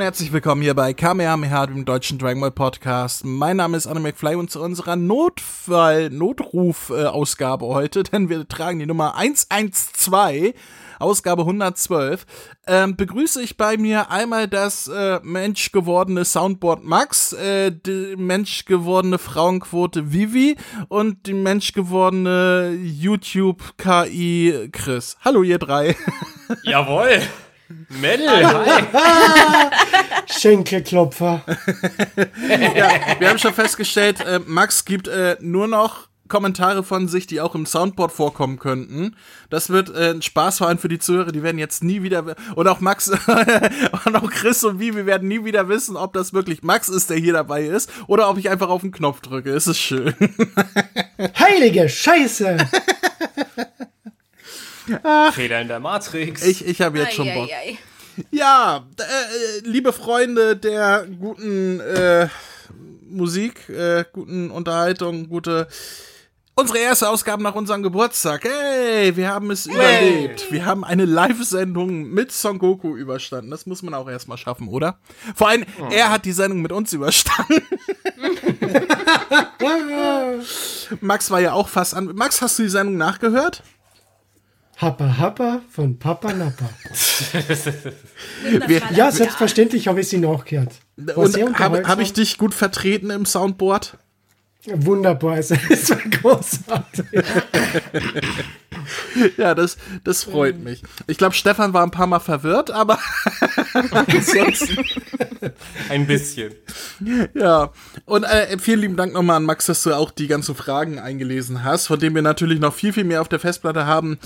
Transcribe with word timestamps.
Und 0.00 0.04
herzlich 0.04 0.32
willkommen 0.32 0.62
hier 0.62 0.72
bei 0.72 0.94
Kamehameha, 0.94 1.66
dem 1.66 1.84
deutschen 1.84 2.18
Dragon 2.18 2.40
Ball 2.40 2.50
Podcast. 2.50 3.22
Mein 3.22 3.58
Name 3.58 3.76
ist 3.76 3.86
Anne 3.86 4.00
McFly 4.00 4.34
und 4.34 4.50
zu 4.50 4.62
unserer 4.62 4.96
Notfall-Notruf-Ausgabe 4.96 7.66
heute, 7.66 8.02
denn 8.04 8.30
wir 8.30 8.48
tragen 8.48 8.78
die 8.78 8.86
Nummer 8.86 9.16
112, 9.16 10.54
Ausgabe 10.98 11.42
112, 11.42 12.24
ähm, 12.66 12.96
begrüße 12.96 13.42
ich 13.42 13.58
bei 13.58 13.76
mir 13.76 14.10
einmal 14.10 14.48
das 14.48 14.88
äh, 14.88 15.20
menschgewordene 15.22 16.24
Soundboard 16.24 16.82
Max, 16.82 17.34
äh, 17.34 17.70
die 17.70 18.14
menschgewordene 18.16 19.18
Frauenquote 19.18 20.14
Vivi 20.14 20.56
und 20.88 21.26
die 21.26 21.34
menschgewordene 21.34 22.70
YouTube-KI 22.82 24.70
Chris. 24.72 25.18
Hallo 25.22 25.42
ihr 25.42 25.58
drei. 25.58 25.94
Jawohl. 26.62 27.20
Metal, 27.90 28.46
hi. 28.46 28.82
Schenkelklopfer. 30.40 31.42
ja, 32.76 32.88
wir 33.18 33.28
haben 33.28 33.38
schon 33.38 33.52
festgestellt, 33.52 34.20
äh, 34.20 34.38
Max 34.46 34.84
gibt 34.84 35.08
äh, 35.08 35.36
nur 35.40 35.66
noch 35.66 36.08
Kommentare 36.28 36.84
von 36.84 37.08
sich, 37.08 37.26
die 37.26 37.40
auch 37.40 37.56
im 37.56 37.66
Soundboard 37.66 38.12
vorkommen 38.12 38.60
könnten. 38.60 39.16
Das 39.50 39.70
wird 39.70 39.90
äh, 39.90 40.10
ein 40.10 40.22
Spaßverein 40.22 40.78
für 40.78 40.86
die 40.88 41.00
Zuhörer, 41.00 41.32
die 41.32 41.42
werden 41.42 41.58
jetzt 41.58 41.82
nie 41.82 42.02
wieder 42.02 42.36
und 42.54 42.68
auch 42.68 42.78
Max 42.78 43.08
und 44.04 44.16
auch 44.16 44.30
Chris 44.30 44.62
und 44.62 44.78
Vivi 44.78 45.04
werden 45.04 45.26
nie 45.26 45.44
wieder 45.44 45.68
wissen, 45.68 45.96
ob 45.96 46.12
das 46.12 46.32
wirklich 46.32 46.62
Max 46.62 46.88
ist, 46.88 47.10
der 47.10 47.16
hier 47.16 47.32
dabei 47.32 47.64
ist 47.64 47.90
oder 48.06 48.30
ob 48.30 48.38
ich 48.38 48.48
einfach 48.48 48.68
auf 48.68 48.82
den 48.82 48.92
Knopf 48.92 49.20
drücke. 49.20 49.50
Es 49.50 49.66
ist 49.66 49.78
schön. 49.80 50.14
Heilige 51.38 51.88
Scheiße. 51.88 52.56
Ach, 55.02 55.34
Fehler 55.34 55.60
in 55.60 55.68
der 55.68 55.80
Matrix. 55.80 56.44
Ich, 56.44 56.66
ich 56.66 56.80
habe 56.80 56.98
jetzt 56.98 57.14
schon 57.14 57.32
Bock. 57.32 57.50
Ei, 57.50 57.70
ei. 57.70 57.78
Ja, 58.30 58.86
äh, 58.98 59.66
liebe 59.66 59.92
Freunde 59.92 60.56
der 60.56 61.06
guten 61.18 61.80
äh, 61.80 62.28
Musik, 63.08 63.68
äh, 63.68 64.04
guten 64.12 64.50
Unterhaltung, 64.50 65.28
gute. 65.28 65.68
Unsere 66.56 66.78
erste 66.78 67.08
Ausgabe 67.08 67.42
nach 67.42 67.54
unserem 67.54 67.82
Geburtstag. 67.82 68.44
Hey, 68.44 69.16
wir 69.16 69.30
haben 69.30 69.50
es 69.50 69.66
hey. 69.66 69.74
überlebt. 69.74 70.52
Wir 70.52 70.66
haben 70.66 70.84
eine 70.84 71.06
Live-Sendung 71.06 72.10
mit 72.10 72.32
Son 72.32 72.58
Goku 72.58 72.96
überstanden. 72.96 73.50
Das 73.50 73.64
muss 73.64 73.82
man 73.82 73.94
auch 73.94 74.10
erstmal 74.10 74.36
schaffen, 74.36 74.68
oder? 74.68 74.98
Vor 75.34 75.48
allem, 75.48 75.64
oh. 75.80 75.88
er 75.90 76.10
hat 76.10 76.26
die 76.26 76.32
Sendung 76.32 76.60
mit 76.60 76.72
uns 76.72 76.92
überstanden. 76.92 77.62
Max 81.00 81.30
war 81.30 81.40
ja 81.40 81.52
auch 81.52 81.68
fast 81.68 81.94
an. 81.94 82.14
Max, 82.14 82.42
hast 82.42 82.58
du 82.58 82.64
die 82.64 82.68
Sendung 82.68 82.98
nachgehört? 82.98 83.62
Happa 84.80 85.18
Happa 85.18 85.60
von 85.68 85.98
Papa 85.98 86.32
Nappa. 86.32 86.70
ja, 88.94 89.12
selbstverständlich 89.12 89.88
habe 89.88 90.00
ich 90.00 90.08
sie 90.08 90.16
nachgehört. 90.16 90.72
Und 91.14 91.36
habe 91.58 91.82
hab 91.86 92.00
ich 92.00 92.14
dich 92.14 92.38
gut 92.38 92.54
vertreten 92.54 93.10
im 93.10 93.26
Soundboard? 93.26 93.98
Wunderbar, 94.66 95.38
es 95.38 95.50
war 95.50 95.96
großartig. 95.96 97.06
ja, 99.36 99.54
das, 99.54 99.76
das 100.04 100.24
freut 100.24 100.58
mich. 100.58 100.82
Ich 101.06 101.18
glaube, 101.18 101.34
Stefan 101.34 101.72
war 101.72 101.82
ein 101.82 101.90
paar 101.90 102.06
Mal 102.06 102.20
verwirrt, 102.20 102.70
aber 102.70 102.98
ansonsten. 103.92 104.84
ein 105.88 106.06
bisschen. 106.06 106.52
Ja, 107.34 107.70
und 108.04 108.24
äh, 108.24 108.58
vielen 108.58 108.80
lieben 108.80 108.96
Dank 108.96 109.12
nochmal 109.12 109.36
an 109.36 109.44
Max, 109.44 109.66
dass 109.66 109.82
du 109.82 109.94
auch 109.94 110.10
die 110.10 110.26
ganzen 110.26 110.54
Fragen 110.54 110.98
eingelesen 110.98 111.64
hast, 111.64 111.86
von 111.86 111.98
denen 111.98 112.14
wir 112.14 112.22
natürlich 112.22 112.60
noch 112.60 112.74
viel, 112.74 112.92
viel 112.92 113.04
mehr 113.04 113.20
auf 113.20 113.28
der 113.28 113.38
Festplatte 113.38 113.86
haben, 113.86 114.18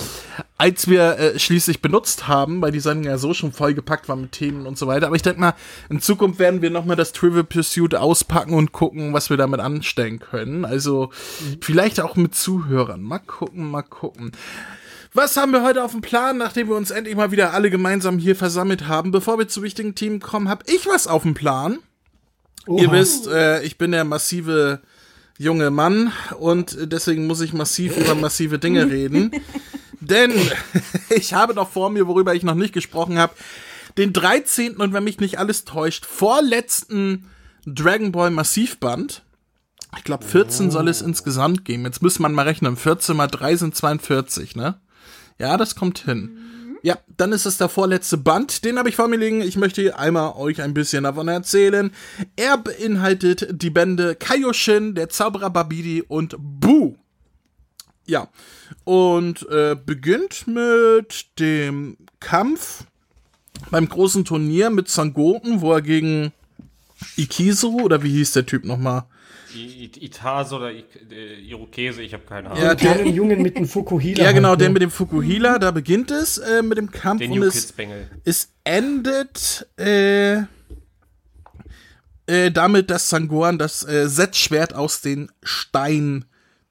als 0.58 0.88
wir 0.88 1.18
äh, 1.18 1.38
schließlich 1.38 1.82
benutzt 1.82 2.28
haben, 2.28 2.60
weil 2.62 2.72
die 2.72 2.80
Sendung 2.80 3.04
ja 3.04 3.18
so 3.18 3.34
schon 3.34 3.52
vollgepackt 3.52 4.08
war 4.08 4.16
mit 4.16 4.32
Themen 4.32 4.66
und 4.66 4.78
so 4.78 4.86
weiter. 4.86 5.06
Aber 5.06 5.16
ich 5.16 5.22
denke 5.22 5.40
mal, 5.40 5.54
in 5.88 6.00
Zukunft 6.00 6.38
werden 6.38 6.62
wir 6.62 6.70
nochmal 6.70 6.96
das 6.96 7.12
Trivial 7.12 7.44
Pursuit 7.44 7.94
auspacken 7.94 8.54
und 8.54 8.72
gucken, 8.72 9.12
was 9.12 9.30
wir 9.30 9.36
damit 9.36 9.60
anstellen 9.60 10.18
können. 10.18 10.64
Also 10.64 11.10
mhm. 11.40 11.58
vielleicht 11.60 12.00
auch 12.00 12.16
mit 12.16 12.34
Zuhörern. 12.34 13.02
Mal 13.02 13.18
gucken, 13.20 13.70
mal 13.70 13.82
gucken. 13.82 14.32
Was 15.16 15.36
haben 15.36 15.52
wir 15.52 15.62
heute 15.62 15.84
auf 15.84 15.92
dem 15.92 16.00
Plan, 16.00 16.36
nachdem 16.38 16.68
wir 16.68 16.74
uns 16.74 16.90
endlich 16.90 17.14
mal 17.14 17.30
wieder 17.30 17.52
alle 17.52 17.70
gemeinsam 17.70 18.18
hier 18.18 18.34
versammelt 18.34 18.88
haben? 18.88 19.12
Bevor 19.12 19.38
wir 19.38 19.46
zu 19.46 19.62
wichtigen 19.62 19.94
Themen 19.94 20.18
kommen, 20.18 20.48
habe 20.48 20.64
ich 20.66 20.88
was 20.88 21.06
auf 21.06 21.22
dem 21.22 21.34
Plan. 21.34 21.78
Oha. 22.66 22.82
Ihr 22.82 22.90
wisst, 22.90 23.28
äh, 23.28 23.62
ich 23.62 23.78
bin 23.78 23.92
der 23.92 24.02
massive 24.02 24.80
junge 25.38 25.70
Mann 25.70 26.12
und 26.40 26.76
deswegen 26.80 27.28
muss 27.28 27.40
ich 27.42 27.52
massiv 27.52 27.96
über 27.96 28.16
massive 28.16 28.58
Dinge 28.58 28.86
reden. 28.90 29.30
Denn 30.00 30.32
ich 31.10 31.32
habe 31.32 31.54
noch 31.54 31.70
vor 31.70 31.90
mir, 31.90 32.08
worüber 32.08 32.34
ich 32.34 32.42
noch 32.42 32.56
nicht 32.56 32.74
gesprochen 32.74 33.16
habe, 33.16 33.34
den 33.96 34.12
13. 34.12 34.78
und 34.78 34.92
wenn 34.92 35.04
mich 35.04 35.20
nicht 35.20 35.38
alles 35.38 35.64
täuscht, 35.64 36.06
vorletzten 36.06 37.30
Dragon 37.66 38.10
Ball 38.10 38.30
Massivband. 38.32 39.22
Ich 39.96 40.02
glaube, 40.02 40.24
14 40.24 40.66
oh. 40.66 40.70
soll 40.72 40.88
es 40.88 41.02
insgesamt 41.02 41.64
geben. 41.64 41.84
Jetzt 41.84 42.02
müsste 42.02 42.20
man 42.20 42.32
mal 42.32 42.48
rechnen. 42.48 42.76
14 42.76 43.16
mal 43.16 43.28
3 43.28 43.54
sind 43.54 43.76
42, 43.76 44.56
ne? 44.56 44.80
Ja, 45.38 45.56
das 45.56 45.74
kommt 45.74 45.98
hin. 46.00 46.38
Ja, 46.82 46.98
dann 47.16 47.32
ist 47.32 47.46
es 47.46 47.56
der 47.56 47.70
vorletzte 47.70 48.18
Band. 48.18 48.64
Den 48.64 48.78
habe 48.78 48.90
ich 48.90 48.96
vor 48.96 49.08
mir 49.08 49.16
liegen. 49.16 49.40
Ich 49.40 49.56
möchte 49.56 49.98
einmal 49.98 50.34
euch 50.36 50.60
ein 50.60 50.74
bisschen 50.74 51.04
davon 51.04 51.28
erzählen. 51.28 51.90
Er 52.36 52.58
beinhaltet 52.58 53.48
die 53.50 53.70
Bände 53.70 54.14
Kaioshin, 54.14 54.94
der 54.94 55.08
Zauberer 55.08 55.48
Babidi 55.48 56.02
und 56.02 56.36
Bu. 56.38 56.96
Ja, 58.06 58.28
und 58.84 59.48
äh, 59.48 59.74
beginnt 59.74 60.46
mit 60.46 61.26
dem 61.38 61.96
Kampf 62.20 62.84
beim 63.70 63.88
großen 63.88 64.26
Turnier 64.26 64.68
mit 64.68 64.90
Sangoten, 64.90 65.62
wo 65.62 65.72
er 65.72 65.80
gegen 65.80 66.32
Ikizu 67.16 67.80
oder 67.80 68.02
wie 68.02 68.12
hieß 68.12 68.32
der 68.32 68.44
Typ 68.44 68.64
nochmal? 68.66 69.04
Itase 69.54 70.56
oder 70.56 70.72
I 70.72 70.84
äh, 71.10 71.40
Irokese, 71.48 72.02
ich 72.02 72.12
habe 72.12 72.24
keine 72.24 72.50
Ahnung. 72.50 72.62
Ja, 72.62 72.74
der 72.74 73.06
Jungen 73.06 73.42
mit 73.42 73.56
dem 73.56 73.66
Fukuhila. 73.66 74.24
Ja, 74.24 74.32
genau, 74.32 74.50
halt, 74.50 74.60
der 74.60 74.70
mit 74.70 74.82
dem 74.82 74.90
Fukuhila, 74.90 75.58
da 75.58 75.70
beginnt 75.70 76.10
es 76.10 76.38
äh, 76.38 76.62
mit 76.62 76.78
dem 76.78 76.90
Kampf 76.90 77.20
Den 77.20 77.32
und 77.32 77.42
es, 77.42 77.72
es 78.24 78.52
endet 78.64 79.66
äh, 79.78 80.42
äh, 82.26 82.50
damit, 82.50 82.90
dass 82.90 83.08
Sangoan 83.08 83.58
das 83.58 83.86
äh, 83.86 84.08
Setzschwert 84.08 84.74
aus 84.74 85.00
den 85.00 85.30
Stein 85.42 86.24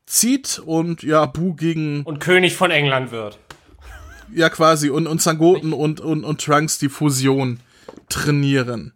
zieht 0.05 0.59
und 0.59 1.03
ja, 1.03 1.25
Bu 1.25 1.55
gegen. 1.55 2.03
Und 2.03 2.19
König 2.19 2.55
von 2.55 2.71
England 2.71 3.11
wird. 3.11 3.39
Ja, 4.33 4.49
quasi. 4.49 4.89
Und, 4.89 5.07
und 5.07 5.21
Sangoten 5.21 5.73
und, 5.73 5.99
und, 5.99 6.23
und 6.23 6.41
Trunks 6.41 6.79
die 6.79 6.89
Fusion 6.89 7.59
trainieren. 8.09 8.93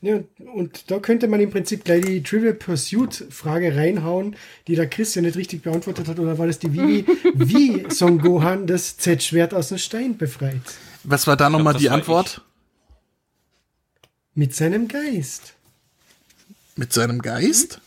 Ja, 0.00 0.20
und 0.54 0.90
da 0.90 0.98
könnte 0.98 1.28
man 1.28 1.40
im 1.40 1.50
Prinzip 1.50 1.84
gleich 1.84 2.04
die 2.04 2.22
Trivial 2.22 2.54
Pursuit 2.54 3.26
Frage 3.30 3.76
reinhauen, 3.76 4.36
die 4.66 4.74
der 4.74 4.86
Christian 4.86 5.24
nicht 5.24 5.36
richtig 5.36 5.62
beantwortet 5.62 6.08
hat, 6.08 6.18
oder 6.18 6.38
war 6.38 6.46
das 6.46 6.58
die 6.58 6.72
Vivi, 6.72 7.04
wie 7.34 7.86
Son 7.90 8.18
Gohan 8.18 8.66
das 8.66 8.96
Z-Schwert 8.96 9.52
aus 9.52 9.68
dem 9.68 9.78
Stein 9.78 10.16
befreit? 10.16 10.60
Was 11.04 11.26
war 11.26 11.36
da 11.36 11.50
nochmal 11.50 11.74
die 11.74 11.90
Antwort? 11.90 12.42
Mit 14.34 14.54
seinem 14.54 14.88
Geist. 14.88 15.54
Mit 16.76 16.92
seinem 16.92 17.20
Geist? 17.20 17.80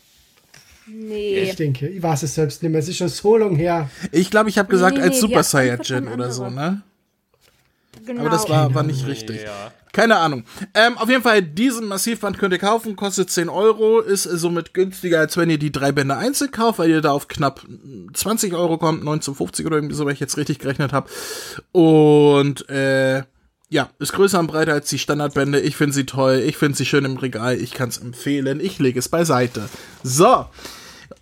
Nee. 0.86 1.38
Ich 1.38 1.56
denke, 1.56 1.88
ich 1.88 2.02
weiß 2.02 2.24
es 2.24 2.34
selbst 2.34 2.62
nicht 2.62 2.70
mehr. 2.70 2.80
Es 2.80 2.88
ist 2.88 2.98
schon 2.98 3.08
so 3.08 3.36
lang 3.36 3.56
her. 3.56 3.88
Ich 4.10 4.30
glaube, 4.30 4.50
ich 4.50 4.58
habe 4.58 4.68
gesagt, 4.68 4.96
nee, 4.96 5.02
nee, 5.02 5.08
als 5.08 5.20
Super 5.20 5.42
Saiyajin 5.42 6.08
oder 6.08 6.30
so, 6.30 6.50
ne? 6.50 6.82
Genau. 8.04 8.20
Aber 8.20 8.30
das 8.30 8.48
war, 8.48 8.74
war 8.74 8.82
nicht 8.82 9.06
richtig. 9.06 9.42
Ja. 9.42 9.72
Keine 9.92 10.16
Ahnung. 10.16 10.44
Ähm, 10.74 10.96
auf 10.96 11.08
jeden 11.08 11.22
Fall, 11.22 11.42
diesen 11.42 11.86
Massivband 11.86 12.38
könnt 12.38 12.54
ihr 12.54 12.58
kaufen, 12.58 12.96
kostet 12.96 13.30
10 13.30 13.50
Euro, 13.50 14.00
ist 14.00 14.22
somit 14.22 14.72
günstiger, 14.72 15.20
als 15.20 15.36
wenn 15.36 15.50
ihr 15.50 15.58
die 15.58 15.70
drei 15.70 15.92
Bände 15.92 16.16
einzeln 16.16 16.50
kauft, 16.50 16.78
weil 16.78 16.88
ihr 16.88 17.02
da 17.02 17.12
auf 17.12 17.28
knapp 17.28 17.60
20 18.14 18.54
Euro 18.54 18.78
kommt, 18.78 19.04
19,50 19.04 19.66
oder 19.66 19.76
irgendwie 19.76 19.94
so, 19.94 20.06
wenn 20.06 20.14
ich 20.14 20.20
jetzt 20.20 20.38
richtig 20.38 20.60
gerechnet 20.60 20.92
habe. 20.94 21.10
Und 21.72 22.68
äh, 22.70 23.24
ja, 23.68 23.90
ist 23.98 24.14
größer 24.14 24.38
und 24.38 24.46
breiter 24.46 24.72
als 24.72 24.88
die 24.88 24.98
Standardbände. 24.98 25.60
Ich 25.60 25.76
finde 25.76 25.94
sie 25.94 26.04
toll, 26.04 26.42
ich 26.44 26.56
finde 26.56 26.76
sie 26.76 26.86
schön 26.86 27.04
im 27.04 27.18
Regal, 27.18 27.56
ich 27.56 27.72
kann 27.72 27.90
es 27.90 27.98
empfehlen, 27.98 28.60
ich 28.60 28.78
lege 28.78 28.98
es 28.98 29.08
beiseite. 29.08 29.68
So, 30.02 30.46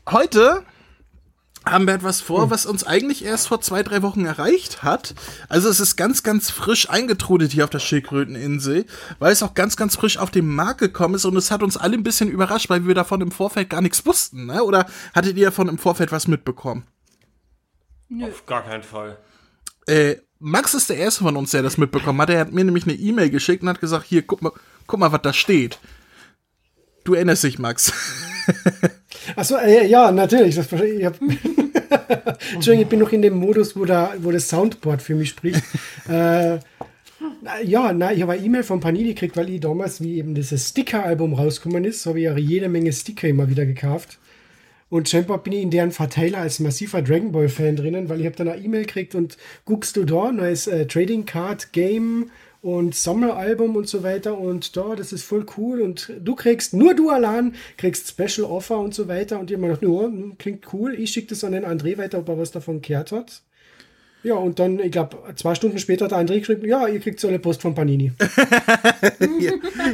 heute 0.09 0.63
haben 1.71 1.87
wir 1.87 1.95
etwas 1.95 2.21
vor, 2.21 2.45
hm. 2.45 2.51
was 2.51 2.67
uns 2.67 2.85
eigentlich 2.85 3.25
erst 3.25 3.49
vor 3.49 3.61
zwei, 3.61 3.83
drei 3.83 4.03
Wochen 4.03 4.25
erreicht 4.25 4.83
hat. 4.83 5.15
Also 5.49 5.69
es 5.69 5.81
ist 5.81 5.97
ganz, 5.97 6.23
ganz 6.23 6.51
frisch 6.51 6.91
eingetrudelt 6.91 7.53
hier 7.53 7.65
auf 7.65 7.71
der 7.71 7.79
Schildkröteninsel, 7.79 8.87
weil 9.19 9.33
es 9.33 9.43
auch 9.43 9.55
ganz, 9.55 9.77
ganz 9.77 9.97
frisch 9.97 10.19
auf 10.19 10.31
den 10.31 10.47
Markt 10.47 10.81
gekommen 10.81 11.15
ist 11.15 11.25
und 11.25 11.37
es 11.37 11.51
hat 11.51 11.63
uns 11.63 11.77
alle 11.77 11.95
ein 11.95 12.03
bisschen 12.03 12.31
überrascht, 12.31 12.71
weil 12.71 12.87
wir 12.87 12.95
davon 12.95 13.21
im 13.21 13.31
Vorfeld 13.31 13.71
gar 13.71 13.81
nichts 13.81 14.05
wussten, 14.07 14.47
ne? 14.47 14.63
Oder 14.65 14.87
hattet 15.15 15.37
ihr 15.37 15.47
davon 15.47 15.69
im 15.69 15.79
Vorfeld 15.79 16.13
was 16.13 16.29
mitbekommen? 16.29 16.85
Nö. 18.09 18.27
Auf 18.27 18.47
gar 18.47 18.63
keinen 18.63 18.83
Fall. 18.83 19.19
Äh, 19.87 20.17
Max 20.39 20.75
ist 20.75 20.89
der 20.89 20.97
Erste 20.97 21.23
von 21.23 21.37
uns, 21.37 21.51
der 21.51 21.63
das 21.63 21.79
mitbekommen 21.79 22.21
hat. 22.21 22.31
Er 22.31 22.41
hat 22.41 22.53
mir 22.53 22.65
nämlich 22.65 22.85
eine 22.85 22.95
E-Mail 22.95 23.31
geschickt 23.31 23.63
und 23.63 23.69
hat 23.69 23.81
gesagt, 23.81 24.07
hier, 24.07 24.23
guck 24.23 24.43
mal, 24.43 24.53
guck 24.87 24.99
mal, 24.99 25.13
was 25.13 25.23
da 25.23 25.33
steht. 25.33 25.79
Du 27.05 27.15
erinnerst 27.15 27.45
dich, 27.45 27.59
Max. 27.59 27.93
Achso, 29.37 29.57
äh, 29.57 29.87
ja, 29.87 30.11
natürlich. 30.11 30.55
Das, 30.57 30.73
ich 30.73 31.05
hab, 31.05 31.19
Entschuldigung, 32.55 32.83
ich 32.83 32.89
bin 32.89 32.99
noch 32.99 33.13
in 33.13 33.23
dem 33.23 33.35
Modus, 33.35 33.77
wo, 33.77 33.85
da, 33.85 34.15
wo 34.19 34.31
das 34.31 34.49
Soundboard 34.49 35.03
für 35.03 35.15
mich 35.15 35.31
spricht. 35.31 35.63
äh, 36.09 36.59
Ja, 37.65 37.93
na, 37.93 38.13
ich 38.13 38.23
habe 38.23 38.33
eine 38.33 38.43
E-Mail 38.45 38.63
von 38.63 38.81
Panini 38.81 39.09
gekriegt, 39.15 39.37
weil 39.37 39.51
ich 39.51 39.61
damals, 39.61 40.01
wie 40.03 40.17
eben 40.19 40.35
dieses 40.35 40.69
Sticker-Album 40.71 41.35
rausgekommen 41.35 41.85
ist, 41.85 42.07
habe 42.07 42.19
ich 42.19 42.25
ja 42.25 42.37
jede 42.37 42.69
Menge 42.69 42.93
Sticker 42.93 43.29
immer 43.29 43.49
wieder 43.49 43.67
gekauft. 43.67 44.19
Und 44.89 45.09
scheinbar 45.09 45.43
bin 45.43 45.53
ich 45.53 45.63
in 45.63 45.71
deren 45.71 45.93
Verteiler 45.93 46.39
als 46.39 46.59
massiver 46.59 47.01
Dragon 47.01 47.31
Ball 47.31 47.49
Fan 47.49 47.77
drinnen, 47.77 48.09
weil 48.09 48.21
ich 48.21 48.27
habe 48.27 48.37
dann 48.37 48.49
eine 48.49 48.63
E-Mail 48.63 48.85
gekriegt 48.85 49.15
und 49.15 49.37
guckst 49.65 49.97
du 49.97 50.05
da, 50.05 50.33
neues 50.33 50.67
äh, 50.67 50.87
Trading 50.87 51.27
Card 51.27 51.73
Game 51.73 52.31
und 52.63 52.95
Sommeralbum 52.95 53.77
und 53.77 53.89
so 53.89 54.03
weiter. 54.03 54.39
Und 54.39 54.77
da, 54.77 54.95
das 54.95 55.13
ist 55.13 55.25
voll 55.25 55.47
cool. 55.57 55.81
Und 55.81 56.13
du 56.21 56.35
kriegst, 56.35 56.75
nur 56.75 56.95
du 56.95 57.11
allein, 57.11 57.55
kriegst 57.77 58.09
Special 58.09 58.47
Offer 58.51 58.79
und 58.79 58.95
so 58.95 59.09
weiter. 59.09 59.39
Und 59.39 59.51
mir 59.51 59.59
gedacht, 59.59 59.83
ja, 59.83 59.89
hm, 59.89 60.37
klingt 60.39 60.73
cool, 60.73 60.95
ich 60.95 61.11
schicke 61.11 61.29
das 61.29 61.45
an 61.45 61.53
den 61.53 61.65
André 61.65 61.99
weiter, 61.99 62.19
ob 62.19 62.29
er 62.29 62.39
was 62.39 62.51
davon 62.51 62.83
gehört 62.83 63.13
hat. 63.13 63.43
Ja, 64.23 64.35
und 64.35 64.59
dann, 64.59 64.79
ich 64.81 64.93
glaube, 64.93 65.17
zwei 65.37 65.55
Stunden 65.55 65.79
später 65.79 66.05
hat 66.05 66.11
der 66.13 66.19
André 66.19 66.41
geschrieben, 66.41 66.67
ja, 66.67 66.87
ihr 66.87 67.01
kriegt 67.01 67.19
so 67.21 67.29
eine 67.29 67.39
Post 67.39 67.63
von 67.63 67.75
Panini. 67.75 68.13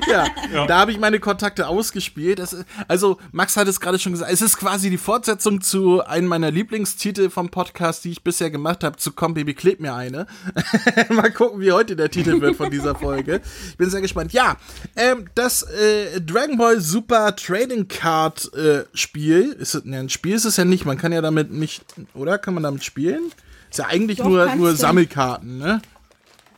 ja, 0.09 0.27
da 0.67 0.79
habe 0.79 0.91
ich 0.91 0.99
meine 0.99 1.21
Kontakte 1.21 1.69
ausgespielt. 1.69 2.39
Das, 2.39 2.53
ist- 2.53 2.65
also, 2.89 3.19
Max 3.33 3.57
hat 3.57 3.69
es 3.69 3.81
gerade 3.81 3.99
schon 3.99 4.13
gesagt, 4.13 4.33
es 4.33 4.43
ist 4.43 4.57
quasi 4.59 4.91
die 4.91 4.99
Fortsetzung 4.99 5.61
zu 5.61 6.05
einem 6.05 6.27
meiner 6.29 6.51
Lieblingstitel 6.51 7.31
vom 7.31 7.51
Podcast, 7.51 8.05
die 8.05 8.11
ich 8.11 8.23
bisher 8.25 8.51
gemacht 8.51 8.83
habe, 8.85 8.97
zu 8.97 9.13
Komm, 9.13 9.35
Baby, 9.35 9.55
kleb 9.55 9.81
mir 9.81 9.95
eine. 9.95 10.27
Mal 11.09 11.31
gucken, 11.33 11.61
wie 11.61 11.73
heute 11.73 11.97
der 11.97 12.11
Titel 12.11 12.41
wird 12.41 12.57
von 12.57 12.71
dieser 12.71 12.95
Folge. 12.95 13.41
Ich 13.71 13.77
bin 13.77 13.91
sehr 13.91 14.01
gespannt. 14.01 14.33
Ja, 14.33 14.57
ähm, 14.97 15.27
das 15.35 15.63
äh, 15.63 16.21
Dragon 16.21 16.57
Ball 16.57 16.81
Super 16.81 17.37
Trading 17.37 17.89
Card 17.89 18.53
äh, 18.55 18.85
Spiel, 18.93 19.53
ist 19.59 19.75
es, 19.75 19.85
ne, 19.85 19.99
ein 20.01 20.09
Spiel 20.09 20.35
ist 20.35 20.45
es 20.45 20.57
ja 20.57 20.65
nicht, 20.65 20.85
man 20.85 20.99
kann 20.99 21.13
ja 21.13 21.21
damit 21.21 21.51
nicht, 21.53 21.85
oder? 22.15 22.39
Kann 22.39 22.55
man 22.55 22.63
damit 22.63 22.85
spielen? 22.85 23.31
Ist 23.77 23.81
ja 23.81 23.89
eigentlich 23.89 24.17
Doch, 24.17 24.25
nur, 24.25 24.55
nur. 24.55 24.75
Sammelkarten, 24.75 25.59
ne? 25.59 25.83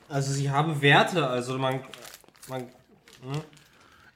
Also 0.09 0.32
sie 0.32 0.50
haben 0.50 0.81
Werte, 0.81 1.26
also 1.26 1.59
man, 1.59 1.81
man 2.49 2.69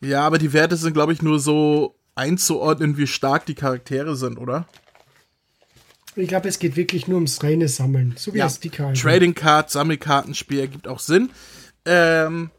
Ja, 0.01 0.25
aber 0.25 0.39
die 0.39 0.53
Werte 0.53 0.77
sind, 0.77 0.93
glaube 0.93 1.13
ich, 1.13 1.21
nur 1.21 1.41
so 1.41 1.97
einzuordnen, 2.15 2.97
wie 2.97 3.09
stark 3.09 3.45
die 3.47 3.57
Charaktere 3.57 4.15
sind, 4.15 4.39
oder? 4.39 4.69
Ich 6.15 6.29
glaube, 6.29 6.47
es 6.47 6.61
geht 6.61 6.77
wirklich 6.77 7.09
nur 7.09 7.17
ums 7.17 7.43
reine 7.43 7.67
Sammeln, 7.67 8.15
so 8.17 8.33
wie 8.35 8.39
das 8.39 8.55
Sticker. 8.55 8.87
Album. 8.87 9.03
Trading 9.03 9.35
Card, 9.35 9.69
Sammelkartenspiel 9.71 10.61
ergibt 10.61 10.87
auch 10.87 11.01
Sinn. 11.01 11.31
Ähm, 11.85 12.53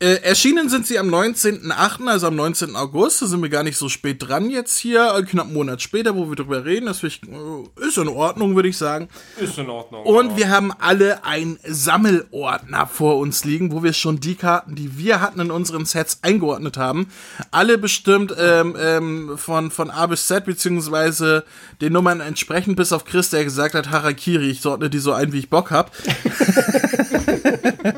äh, 0.00 0.16
erschienen 0.22 0.68
sind 0.68 0.86
sie 0.86 0.98
am 0.98 1.08
19.08., 1.08 2.06
also 2.08 2.26
am 2.26 2.34
19. 2.34 2.74
August. 2.74 3.22
Da 3.22 3.26
sind 3.26 3.40
wir 3.42 3.48
gar 3.48 3.62
nicht 3.62 3.76
so 3.76 3.88
spät 3.88 4.16
dran 4.18 4.50
jetzt 4.50 4.76
hier. 4.76 5.14
Äh, 5.14 5.22
Knapp 5.22 5.46
einen 5.46 5.54
Monat 5.54 5.82
später, 5.82 6.16
wo 6.16 6.28
wir 6.28 6.36
drüber 6.36 6.64
reden. 6.64 6.86
Das 6.86 7.02
ich, 7.04 7.22
äh, 7.22 7.86
ist 7.86 7.96
in 7.96 8.08
Ordnung, 8.08 8.56
würde 8.56 8.68
ich 8.68 8.76
sagen. 8.76 9.08
ist 9.38 9.56
in 9.56 9.70
Ordnung. 9.70 10.04
Und 10.04 10.32
ja. 10.32 10.36
wir 10.36 10.50
haben 10.50 10.72
alle 10.72 11.24
einen 11.24 11.58
Sammelordner 11.64 12.88
vor 12.88 13.18
uns 13.18 13.44
liegen, 13.44 13.70
wo 13.70 13.84
wir 13.84 13.92
schon 13.92 14.18
die 14.18 14.34
Karten, 14.34 14.74
die 14.74 14.98
wir 14.98 15.20
hatten 15.20 15.38
in 15.38 15.52
unseren 15.52 15.84
Sets 15.84 16.18
eingeordnet 16.22 16.76
haben. 16.76 17.08
Alle 17.52 17.78
bestimmt 17.78 18.34
ähm, 18.36 18.76
ähm, 18.78 19.38
von, 19.38 19.70
von 19.70 19.90
A 19.90 20.06
bis 20.06 20.26
Z, 20.26 20.44
beziehungsweise 20.44 21.44
den 21.80 21.92
Nummern 21.92 22.20
entsprechend, 22.20 22.76
bis 22.76 22.92
auf 22.92 23.04
Chris, 23.04 23.30
der 23.30 23.44
gesagt 23.44 23.74
hat, 23.74 23.90
Harakiri, 23.90 24.50
ich 24.50 24.66
ordne 24.66 24.90
die 24.90 24.98
so 24.98 25.12
ein, 25.12 25.32
wie 25.32 25.38
ich 25.38 25.50
Bock 25.50 25.70
hab. 25.70 25.92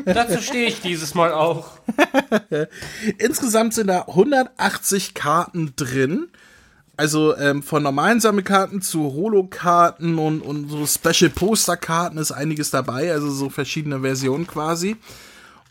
Dazu 0.05 0.41
stehe 0.41 0.69
ich 0.69 0.81
dieses 0.81 1.15
Mal 1.15 1.33
auch. 1.33 1.71
Insgesamt 3.19 3.75
sind 3.75 3.87
da 3.87 4.03
180 4.03 5.15
Karten 5.15 5.75
drin. 5.77 6.29
Also 6.97 7.37
ähm, 7.37 7.63
von 7.63 7.83
normalen 7.83 8.21
Sammelkarten 8.21 8.81
zu 8.81 9.13
Holo-Karten 9.13 10.19
und, 10.19 10.41
und 10.41 10.71
so 10.71 10.87
Special-Poster-Karten 10.87 12.17
ist 12.17 12.33
einiges 12.33 12.71
dabei, 12.71 13.13
also 13.13 13.31
so 13.31 13.51
verschiedene 13.51 14.01
Versionen 14.01 14.47
quasi. 14.47 14.97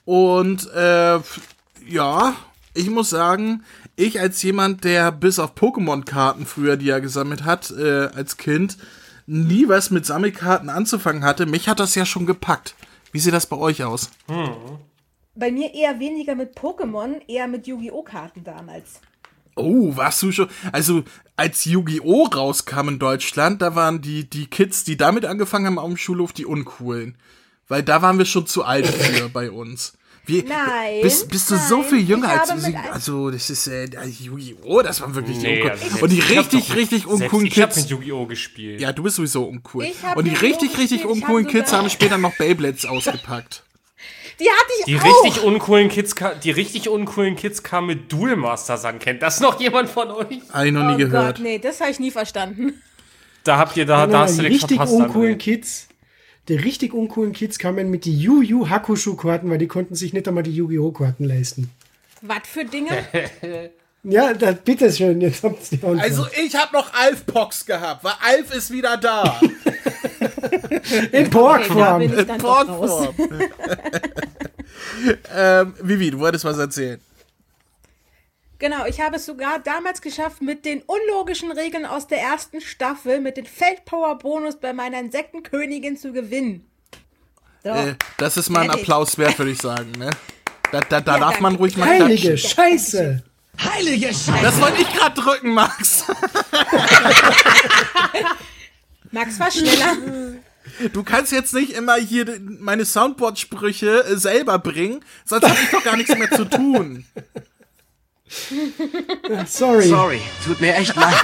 Und 0.05 0.71
äh, 0.71 1.19
ja, 1.87 2.35
ich 2.75 2.91
muss 2.91 3.09
sagen, 3.09 3.63
ich 3.95 4.19
als 4.19 4.43
jemand, 4.43 4.83
der 4.83 5.11
bis 5.11 5.39
auf 5.39 5.55
Pokémon-Karten 5.55 6.45
früher, 6.45 6.77
die 6.77 6.89
er 6.89 7.01
gesammelt 7.01 7.43
hat, 7.43 7.71
äh, 7.71 8.09
als 8.15 8.37
Kind, 8.37 8.77
nie 9.25 9.67
was 9.67 9.89
mit 9.89 10.05
Sammelkarten 10.05 10.69
anzufangen 10.69 11.23
hatte, 11.23 11.47
mich 11.47 11.67
hat 11.67 11.79
das 11.79 11.95
ja 11.95 12.05
schon 12.05 12.27
gepackt. 12.27 12.75
Wie 13.15 13.19
sieht 13.19 13.33
das 13.33 13.45
bei 13.45 13.55
euch 13.55 13.81
aus? 13.81 14.09
Bei 15.35 15.49
mir 15.49 15.73
eher 15.73 16.01
weniger 16.01 16.35
mit 16.35 16.53
Pokémon, 16.53 17.21
eher 17.29 17.47
mit 17.47 17.65
Yu-Gi-Oh! 17.65 18.03
Karten 18.03 18.43
damals. 18.43 18.99
Oh, 19.55 19.95
warst 19.95 20.21
du 20.21 20.33
schon? 20.33 20.49
Also, 20.73 21.05
als 21.37 21.63
Yu-Gi-Oh! 21.63 22.25
rauskam 22.25 22.89
in 22.89 22.99
Deutschland, 22.99 23.61
da 23.61 23.73
waren 23.73 24.01
die, 24.01 24.29
die 24.29 24.47
Kids, 24.47 24.83
die 24.83 24.97
damit 24.97 25.23
angefangen 25.23 25.65
haben 25.65 25.79
auf 25.79 25.87
dem 25.87 25.95
Schulhof, 25.95 26.33
die 26.33 26.45
uncoolen. 26.45 27.17
Weil 27.69 27.83
da 27.83 28.01
waren 28.01 28.17
wir 28.17 28.25
schon 28.25 28.47
zu 28.47 28.65
alt 28.65 28.85
für 28.85 29.29
bei 29.29 29.49
uns. 29.49 29.97
Wie, 30.27 30.41
Nein, 30.43 31.01
Bist, 31.03 31.29
bist 31.29 31.51
du 31.51 31.55
so 31.57 31.77
nein, 31.81 31.89
viel 31.89 31.99
jünger 32.09 32.29
als 32.41 32.49
ein- 32.49 32.75
Also, 32.91 33.29
das 33.29 33.49
ist 33.49 33.67
äh, 33.67 33.87
Yu-Gi-Oh! 34.19 34.81
Das 34.81 34.99
waren 35.01 35.13
wirklich 35.13 35.37
Nee, 35.37 35.61
uncoolen. 35.61 35.79
also 35.83 36.03
Und 36.03 36.11
die 36.11 36.19
richtig, 36.19 36.75
richtig 36.75 37.05
uncoolen 37.07 37.45
Ich 37.47 37.61
hab 37.61 37.69
Kids. 37.69 37.81
mit 37.81 37.89
Yu-Gi-Oh! 37.91 38.25
gespielt. 38.25 38.81
Ja, 38.81 38.91
du 38.91 39.03
bist 39.03 39.17
sowieso 39.17 39.43
uncool. 39.45 39.87
Und 40.15 40.25
die 40.25 40.33
richtig, 40.33 40.77
richtig 40.77 41.05
uncoolen 41.05 41.45
hab 41.45 41.51
Kids 41.51 41.73
haben 41.73 41.89
später 41.89 42.17
noch 42.17 42.35
Beyblades 42.37 42.85
ausgepackt. 42.85 43.61
Die 44.39 44.49
hatte 44.49 44.71
ich 44.79 44.85
Die 44.85 44.99
auch. 44.99 45.23
richtig 45.25 45.43
uncoolen 45.43 45.87
Kids, 45.87 46.13
die 46.43 46.51
richtig 46.51 46.89
uncoolen 46.89 47.37
Kids 47.37 47.63
kamen 47.63 47.87
mit 47.87 48.11
Duel 48.11 48.35
Masters 48.35 48.83
an. 48.83 48.99
Kennt 48.99 49.21
das 49.21 49.39
noch 49.39 49.57
jemand 49.61 49.89
von 49.89 50.11
euch? 50.11 50.41
Habe 50.51 50.67
ich 50.67 50.73
noch 50.73 50.83
nie 50.87 50.95
oh 50.95 51.07
gehört. 51.07 51.37
Gott, 51.37 51.43
nee, 51.43 51.57
das 51.57 51.79
habe 51.79 51.91
ich 51.91 51.99
nie 52.01 52.11
verstanden. 52.11 52.81
Da 53.45 53.57
habt 53.57 53.77
ihr, 53.77 53.85
da, 53.85 53.99
Nein, 53.99 54.09
da 54.09 54.17
nein, 54.17 54.27
hast 54.27 54.37
du 54.37 54.41
die 54.41 54.49
nichts 54.49 54.63
richtig 54.63 54.77
verpasst. 54.77 54.93
uncoolen. 54.93 55.37
Kids, 55.37 55.87
die 56.47 56.55
richtig 56.55 56.93
uncoolen 56.93 57.33
Kids 57.33 57.57
kamen 57.59 57.89
mit 57.89 58.05
die 58.05 58.17
Yu 58.17 58.41
Yu 58.41 58.69
Hakusho 58.69 59.15
Karten, 59.15 59.49
weil 59.49 59.57
die 59.57 59.67
konnten 59.67 59.95
sich 59.95 60.13
nicht 60.13 60.27
einmal 60.27 60.43
die 60.43 60.51
Yu-Gi-Oh! 60.55 60.91
Karten 60.91 61.23
leisten. 61.23 61.71
Was 62.21 62.47
für 62.47 62.65
Dinge? 62.65 62.91
Ja, 64.07 64.35
da, 64.35 64.51
bitteschön, 64.51 65.19
jetzt 65.19 65.43
habt 65.43 65.71
ihr 65.71 65.79
die 65.79 65.83
Antwort. 65.83 66.03
Also, 66.03 66.27
ich 66.45 66.55
habe 66.55 66.73
noch 66.73 66.93
Alf-Pox 66.93 67.65
gehabt, 67.65 68.03
weil 68.03 68.13
Alf 68.21 68.53
ist 68.53 68.69
wieder 68.69 68.97
da. 68.97 69.39
in 71.11 71.25
Okay, 71.25 71.29
Porkform. 71.31 72.07
doch 72.27 72.43
raus. 72.43 72.67
Porkform. 72.67 73.15
ähm, 75.35 75.73
Vivi, 75.81 76.11
du 76.11 76.19
wolltest 76.19 76.45
was 76.45 76.59
erzählen. 76.59 76.99
Genau, 78.57 78.85
ich 78.85 79.01
habe 79.01 79.17
es 79.17 79.25
sogar 79.25 79.59
damals 79.59 80.01
geschafft, 80.01 80.41
mit 80.41 80.63
den 80.65 80.81
unlogischen 80.83 81.51
Regeln 81.51 81.85
aus 81.85 82.07
der 82.07 82.19
ersten 82.21 82.61
Staffel, 82.61 83.19
mit 83.19 83.35
dem 83.37 83.45
Feldpower-Bonus 83.45 84.57
bei 84.57 84.71
meiner 84.71 84.99
Insektenkönigin 84.99 85.97
zu 85.97 86.13
gewinnen. 86.13 86.65
So. 87.63 87.69
Äh, 87.69 87.95
das 88.17 88.37
ist 88.37 88.49
mal 88.49 88.61
ein. 88.61 88.69
Applaus 88.69 89.17
wert, 89.17 89.37
würde 89.37 89.51
ich 89.51 89.61
sagen. 89.61 89.91
Ne? 89.97 90.09
Da, 90.71 90.79
da, 90.81 91.01
da 91.01 91.13
Ja, 91.13 91.19
darf 91.19 91.39
man 91.41 91.55
ruhig 91.55 91.75
mal 91.75 91.89
Heilige 91.89 92.35
klatschen. 92.35 92.49
Scheiße. 92.49 93.23
Das 94.41 94.61
wollte 94.61 94.81
ich 94.81 94.93
gerade 94.93 95.19
drücken, 95.21 95.53
Max. 95.53 96.05
Max 99.11 99.39
war 99.39 99.49
schneller. 99.49 99.95
Du 100.91 101.03
kannst 101.03 101.31
jetzt 101.31 101.53
nicht 101.53 101.71
immer 101.71 101.95
hier 101.95 102.39
meine 102.59 102.85
Soundboard-Sprüche 102.85 104.03
äh, 104.03 104.17
selber 104.17 104.59
bringen, 104.59 105.03
sonst 105.23 105.47
habe 105.47 105.57
ich 105.63 105.69
doch 105.69 105.83
gar 105.83 105.95
nichts 105.95 106.15
mehr 106.17 106.29
zu 106.31 106.45
tun. 106.45 107.05
Sorry. 109.45 109.87
Sorry, 109.87 110.21
tut 110.45 110.59
mir 110.61 110.75
echt 110.75 110.95
leid. 110.95 111.15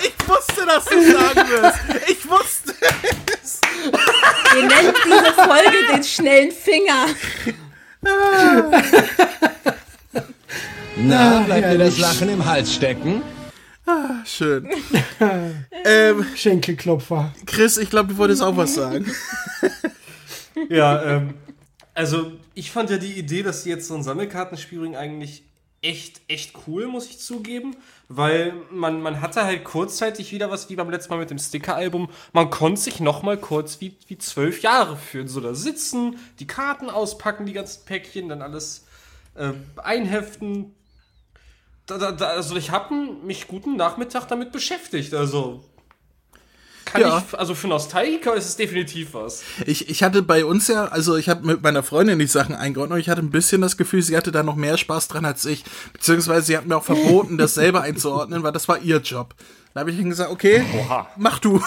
Ich 0.00 0.28
wusste, 0.28 0.66
dass 0.66 0.84
du 0.84 1.10
sagen 1.10 1.48
wirst. 1.50 1.78
Ich 2.06 2.28
wusste. 2.28 2.74
Wir 4.52 4.62
nennen 4.66 4.94
diese 5.04 5.32
Folge 5.32 5.86
den 5.90 6.04
schnellen 6.04 6.52
Finger. 6.52 7.06
Na, 10.96 11.40
bleibt 11.40 11.72
dir 11.72 11.78
das. 11.78 11.98
Lachen 11.98 12.28
im 12.28 12.44
Hals 12.44 12.74
stecken? 12.74 13.22
Schön. 14.26 14.68
ähm, 15.84 16.26
Schenkelklopfer. 16.36 17.32
Chris, 17.46 17.78
ich 17.78 17.88
glaube, 17.88 18.12
du 18.12 18.18
wolltest 18.18 18.42
auch 18.42 18.56
was 18.56 18.74
sagen. 18.74 19.10
Ja, 20.68 21.02
ähm, 21.04 21.34
also 21.98 22.30
ich 22.54 22.70
fand 22.70 22.90
ja 22.90 22.96
die 22.96 23.14
Idee, 23.14 23.42
dass 23.42 23.64
sie 23.64 23.70
jetzt 23.70 23.88
so 23.88 23.94
ein 23.96 24.04
Sammelkartenspiel 24.04 24.78
bringen, 24.78 24.94
eigentlich 24.94 25.42
echt, 25.82 26.20
echt 26.28 26.54
cool, 26.66 26.86
muss 26.86 27.06
ich 27.06 27.18
zugeben. 27.18 27.76
Weil 28.08 28.54
man, 28.70 29.02
man 29.02 29.20
hatte 29.20 29.44
halt 29.44 29.64
kurzzeitig 29.64 30.30
wieder 30.30 30.48
was 30.48 30.70
wie 30.70 30.76
beim 30.76 30.90
letzten 30.90 31.12
Mal 31.12 31.18
mit 31.18 31.30
dem 31.30 31.40
Sticker-Album. 31.40 32.08
Man 32.32 32.50
konnte 32.50 32.80
sich 32.80 33.00
noch 33.00 33.24
mal 33.24 33.36
kurz 33.36 33.80
wie, 33.80 33.96
wie 34.06 34.16
zwölf 34.16 34.62
Jahre 34.62 34.96
führen. 34.96 35.26
So 35.26 35.40
da 35.40 35.54
sitzen, 35.54 36.20
die 36.38 36.46
Karten 36.46 36.88
auspacken, 36.88 37.46
die 37.46 37.52
ganzen 37.52 37.84
Päckchen, 37.84 38.28
dann 38.28 38.42
alles 38.42 38.86
äh, 39.34 39.52
einheften. 39.76 40.76
Da, 41.86 41.98
da, 41.98 42.12
da, 42.12 42.26
also 42.28 42.54
ich 42.54 42.70
habe 42.70 42.94
mich 42.94 43.48
guten 43.48 43.74
Nachmittag 43.74 44.26
damit 44.28 44.52
beschäftigt. 44.52 45.14
Also 45.14 45.64
kann 46.92 47.00
Ja. 47.02 47.24
ich, 47.26 47.38
also 47.38 47.54
für 47.54 47.68
Nostalgiker 47.68 48.34
ist 48.34 48.46
es 48.46 48.56
definitiv 48.56 49.14
was. 49.14 49.42
Ich, 49.66 49.88
ich 49.88 50.02
hatte 50.02 50.22
bei 50.22 50.44
uns 50.44 50.68
ja, 50.68 50.86
also 50.86 51.16
ich 51.16 51.28
habe 51.28 51.46
mit 51.46 51.62
meiner 51.62 51.82
Freundin 51.82 52.18
die 52.18 52.26
Sachen 52.26 52.54
eingeordnet 52.54 52.96
und 52.96 53.00
ich 53.00 53.08
hatte 53.08 53.22
ein 53.22 53.30
bisschen 53.30 53.60
das 53.60 53.76
Gefühl, 53.76 54.02
sie 54.02 54.16
hatte 54.16 54.32
da 54.32 54.42
noch 54.42 54.56
mehr 54.56 54.76
Spaß 54.76 55.08
dran 55.08 55.24
als 55.24 55.44
ich. 55.44 55.64
Beziehungsweise 55.92 56.46
sie 56.46 56.56
hat 56.56 56.66
mir 56.66 56.76
auch 56.76 56.84
verboten, 56.84 57.38
das 57.38 57.54
selber 57.54 57.82
einzuordnen, 57.82 58.42
weil 58.42 58.52
das 58.52 58.68
war 58.68 58.78
ihr 58.80 58.98
Job. 58.98 59.34
Da 59.74 59.80
habe 59.80 59.90
ich 59.90 59.98
ihnen 59.98 60.10
gesagt, 60.10 60.30
okay, 60.30 60.64
Oha. 60.76 61.08
mach 61.16 61.38
du. 61.38 61.62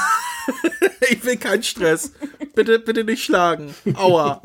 ich 1.10 1.24
will 1.24 1.38
keinen 1.38 1.64
Stress. 1.64 2.12
bitte, 2.56 2.80
bitte 2.80 3.04
nicht 3.04 3.24
schlagen. 3.24 3.74
Aua. 3.94 4.42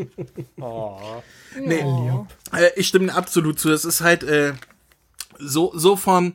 Oh. 0.61 0.99
Nee, 1.59 1.85
äh, 2.53 2.71
ich 2.77 2.89
stimme 2.89 3.15
absolut 3.15 3.59
zu. 3.59 3.71
Es 3.73 3.85
ist 3.85 4.03
halt 4.03 4.23
äh, 4.23 4.53
so, 5.39 5.73
so 5.75 5.97
von. 5.97 6.35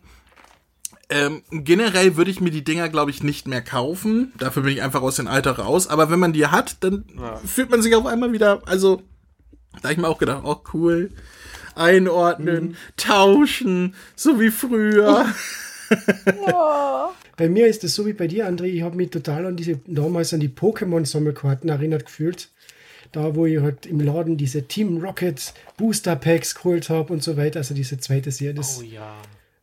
Ähm, 1.12 1.44
generell 1.51 2.15
würde 2.15 2.32
ich 2.32 2.39
mir 2.39 2.51
die 2.51 2.63
Dinger, 2.63 2.88
glaube 2.88 3.12
ich, 3.12 3.22
nicht 3.22 3.46
mehr 3.46 3.62
kaufen. 3.62 4.32
Dafür 4.38 4.63
bin 4.63 4.72
ich 4.72 4.82
einfach 4.82 5.01
aus 5.01 5.18
dem 5.18 5.27
Alter 5.27 5.51
raus. 5.51 5.88
Aber 5.88 6.10
wenn 6.10 6.20
man 6.20 6.32
die 6.32 6.48
hat, 6.48 6.77
dann 6.80 7.03
fühlt 7.46 7.70
man 7.70 7.82
sich 7.82 7.96
auf 7.96 8.06
einmal 8.06 8.32
wieder. 8.32 8.62
Also, 8.65 9.01
da 9.82 9.89
hab 9.89 9.91
ich 9.91 9.98
mir 9.98 10.08
auch 10.08 10.20
gedacht, 10.20 10.44
oh 10.46 10.62
cool. 10.74 11.10
Einordnen, 11.75 12.77
tauschen, 12.96 13.94
so 14.15 14.39
wie 14.39 14.51
früher. 14.51 15.25
Bei 17.38 17.50
mir 17.50 17.68
ist 17.68 17.84
es 17.84 17.96
so 17.96 18.06
wie 18.06 18.13
bei 18.13 18.27
dir, 18.27 18.48
André. 18.48 18.65
Ich 18.65 18.82
habe 18.82 18.96
mich 18.96 19.10
total 19.10 19.46
an 19.46 19.58
diese, 19.58 19.80
damals 19.88 20.34
an 20.34 20.39
die 20.39 20.50
Pokémon-Sammelkarten 20.50 21.70
erinnert 21.70 22.06
gefühlt. 22.06 22.50
Da, 23.12 23.36
wo 23.36 23.46
ich 23.46 23.60
halt 23.60 23.86
im 23.86 24.00
Laden 24.00 24.38
diese 24.38 24.63
Team 24.68 25.03
Rocket 25.03 25.53
Booster 25.75 26.15
Packs 26.15 26.56
geholt 26.56 26.89
habe 26.89 27.12
und 27.12 27.22
so 27.24 27.36
weiter. 27.36 27.60
Also 27.60 27.74
diese 27.74 27.98
zweite 27.98 28.32
Serie. 28.32 28.53
Das, 28.53 28.80
oh 28.80 28.84
ja. 28.84 29.18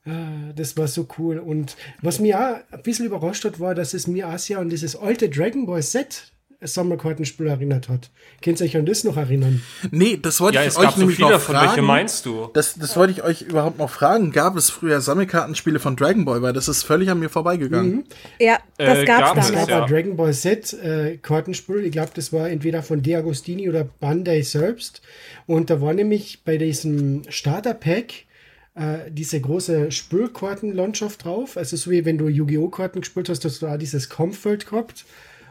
Ah, 0.08 0.52
das 0.56 0.76
war 0.76 0.88
so 0.88 1.06
cool. 1.18 1.38
Und 1.38 1.76
was 2.02 2.18
mich 2.20 2.34
auch 2.34 2.56
ein 2.70 2.82
bisschen 2.82 3.06
überrascht 3.06 3.44
hat, 3.44 3.60
war, 3.60 3.74
dass 3.74 3.94
es 3.94 4.06
mir 4.06 4.28
auch 4.28 4.38
sehr 4.38 4.58
an 4.58 4.68
dieses 4.68 4.96
alte 4.96 5.28
Dragon 5.28 5.66
Ball 5.66 5.82
Z 5.82 6.32
Sammelkartenspiel 6.60 7.46
erinnert 7.46 7.88
hat. 7.88 8.10
Könnt 8.42 8.60
ihr 8.60 8.64
euch 8.66 8.76
an 8.76 8.84
das 8.84 9.04
noch 9.04 9.16
erinnern? 9.16 9.62
Nee, 9.92 10.18
das 10.20 10.40
wollte 10.40 10.56
Ja, 10.56 10.62
ich 10.62 10.68
es 10.70 10.76
euch 10.76 10.86
gab 10.86 10.94
so 10.94 11.00
nämlich 11.00 11.16
viele 11.16 11.28
noch 11.28 11.34
davon. 11.36 11.54
fragen. 11.54 11.68
Welche 11.68 11.82
meinst 11.82 12.26
du? 12.26 12.50
Das, 12.52 12.74
das 12.74 12.96
wollte 12.96 13.12
ich 13.12 13.22
euch 13.22 13.42
überhaupt 13.42 13.78
noch 13.78 13.90
fragen. 13.90 14.32
Gab 14.32 14.56
es 14.56 14.68
früher 14.68 15.00
Sammelkartenspiele 15.00 15.78
von 15.78 15.94
Dragon 15.94 16.24
Ball? 16.24 16.42
Weil 16.42 16.52
das 16.52 16.66
ist 16.66 16.82
völlig 16.82 17.10
an 17.10 17.20
mir 17.20 17.28
vorbeigegangen. 17.28 18.04
Ja, 18.40 18.58
das 18.76 18.98
Äh, 18.98 19.04
gab's 19.04 19.34
gab's 19.34 19.46
Es 19.46 19.52
damals. 19.52 19.68
gab 19.68 19.68
ja. 19.68 19.84
ein 19.84 19.88
Dragon 19.88 20.16
Ball 20.16 20.34
Z 20.34 20.72
äh, 20.82 21.16
Kartenspiel. 21.18 21.84
Ich 21.84 21.92
glaube, 21.92 22.10
das 22.14 22.32
war 22.32 22.50
entweder 22.50 22.82
von 22.82 23.02
De 23.02 23.14
Agostini 23.14 23.68
oder 23.68 23.84
Bandai 23.84 24.42
selbst. 24.42 25.00
Und 25.46 25.70
da 25.70 25.80
war 25.80 25.94
nämlich 25.94 26.42
bei 26.44 26.56
diesem 26.58 27.22
Starter 27.28 27.74
Pack 27.74 28.24
äh, 28.78 29.10
diese 29.10 29.40
große 29.40 29.90
Spülkartenlandschaft 29.90 31.24
drauf. 31.24 31.56
Also 31.56 31.76
so 31.76 31.90
wie 31.90 32.04
wenn 32.04 32.18
du 32.18 32.28
Yu-Gi-Oh! 32.28 32.68
Karten 32.68 33.00
gespielt 33.00 33.28
hast, 33.28 33.44
hast 33.44 33.62
du 33.62 33.66
auch 33.66 33.76
dieses 33.78 34.08
Comfort 34.08 34.58
gehabt. 34.58 35.04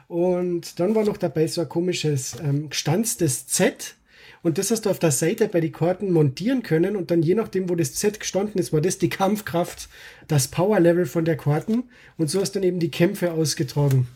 Und 0.07 0.79
dann 0.79 0.96
war 0.96 1.03
noch 1.03 1.17
dabei 1.17 1.48
so 1.48 1.62
ein 1.62 1.69
komisches 1.69 2.36
ähm, 2.43 2.69
gestanztes 2.69 3.48
Z. 3.48 3.96
Und 4.43 4.57
das 4.57 4.72
hast 4.72 4.86
du 4.86 4.89
auf 4.89 5.00
der 5.00 5.12
Seite 5.12 5.48
bei 5.50 5.60
den 5.60 5.72
Karten 5.74 6.12
montieren 6.12 6.63
können. 6.63 6.96
Und 6.96 7.12
dann 7.12 7.22
je 7.22 7.36
nachdem, 7.36 7.69
wo 7.69 7.75
das 7.75 7.93
Z 7.96 8.19
gestanden 8.19 8.60
ist, 8.62 8.72
war 8.72 8.79
das 8.81 8.98
die 8.98 9.10
Kampfkraft, 9.10 9.89
das 10.27 10.48
Power-Level 10.48 11.05
von 11.05 11.25
der 11.25 11.36
Karten. 11.36 11.84
Und 12.17 12.29
so 12.29 12.39
hast 12.39 12.51
du 12.55 12.60
dann 12.60 12.67
eben 12.67 12.79
die 12.79 12.91
Kämpfe 12.91 13.34
ausgetragen. 13.34 14.07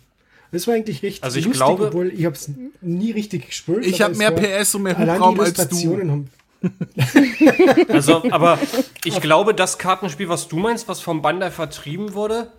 Das 0.53 0.67
war 0.67 0.75
eigentlich 0.75 1.01
recht 1.01 1.23
Also 1.23 1.39
ich 1.39 1.45
lustig, 1.45 1.65
glaube- 1.65 1.87
obwohl 1.87 2.07
ich 2.13 2.25
habe 2.25 2.35
es 2.35 2.49
nie 2.81 3.11
richtig 3.11 3.47
gespielt. 3.47 3.85
Ich 3.85 4.01
habe 4.01 4.15
mehr 4.15 4.31
PS 4.31 4.75
und 4.75 4.83
mehr 4.83 4.97
Hubraum 4.97 5.39
als 5.39 5.67
du. 5.69 5.97
Haben 5.97 6.29
Also, 7.87 8.23
aber 8.31 8.59
ich 9.03 9.19
glaube, 9.21 9.53
das 9.53 9.77
Kartenspiel, 9.77 10.29
was 10.29 10.47
du 10.47 10.57
meinst, 10.57 10.87
was 10.87 11.01
vom 11.01 11.21
Bandai 11.21 11.51
vertrieben 11.51 12.13
wurde, 12.13 12.51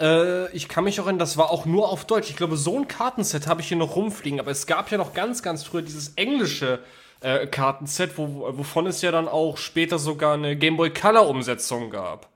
äh, 0.00 0.50
ich 0.52 0.68
kann 0.68 0.84
mich 0.84 1.00
auch 1.00 1.04
erinnern, 1.04 1.18
das 1.18 1.36
war 1.36 1.50
auch 1.50 1.66
nur 1.66 1.88
auf 1.88 2.04
Deutsch. 2.04 2.30
Ich 2.30 2.36
glaube, 2.36 2.56
so 2.56 2.78
ein 2.78 2.88
Kartenset 2.88 3.46
habe 3.46 3.60
ich 3.60 3.68
hier 3.68 3.76
noch 3.76 3.96
rumfliegen, 3.96 4.40
aber 4.40 4.50
es 4.50 4.66
gab 4.66 4.90
ja 4.90 4.98
noch 4.98 5.14
ganz, 5.14 5.42
ganz 5.42 5.64
früher 5.64 5.82
dieses 5.82 6.14
englische 6.16 6.80
äh, 7.20 7.46
Kartenset, 7.46 8.18
wo, 8.18 8.48
wovon 8.56 8.86
es 8.86 9.02
ja 9.02 9.10
dann 9.10 9.28
auch 9.28 9.56
später 9.56 9.98
sogar 9.98 10.34
eine 10.34 10.56
Game 10.56 10.76
Boy 10.76 10.90
Color 10.90 11.28
Umsetzung 11.28 11.90
gab. 11.90 12.28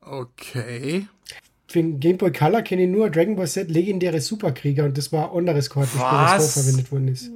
Okay. 0.00 1.06
Für 1.66 1.82
den 1.82 2.00
Game 2.00 2.18
Boy 2.18 2.32
Color 2.32 2.62
kenne 2.62 2.82
ich 2.82 2.88
nur 2.88 3.10
Dragon 3.10 3.36
Ball 3.36 3.46
Z 3.46 3.70
legendäre 3.70 4.20
Superkrieger 4.20 4.84
und 4.84 4.96
das 4.96 5.12
war 5.12 5.32
ein 5.32 5.38
anderes 5.38 5.70
Kartenspiel, 5.70 6.00
das 6.02 6.32
Was? 6.32 6.54
vorverwendet 6.54 6.92
worden 6.92 7.08
ist. 7.08 7.30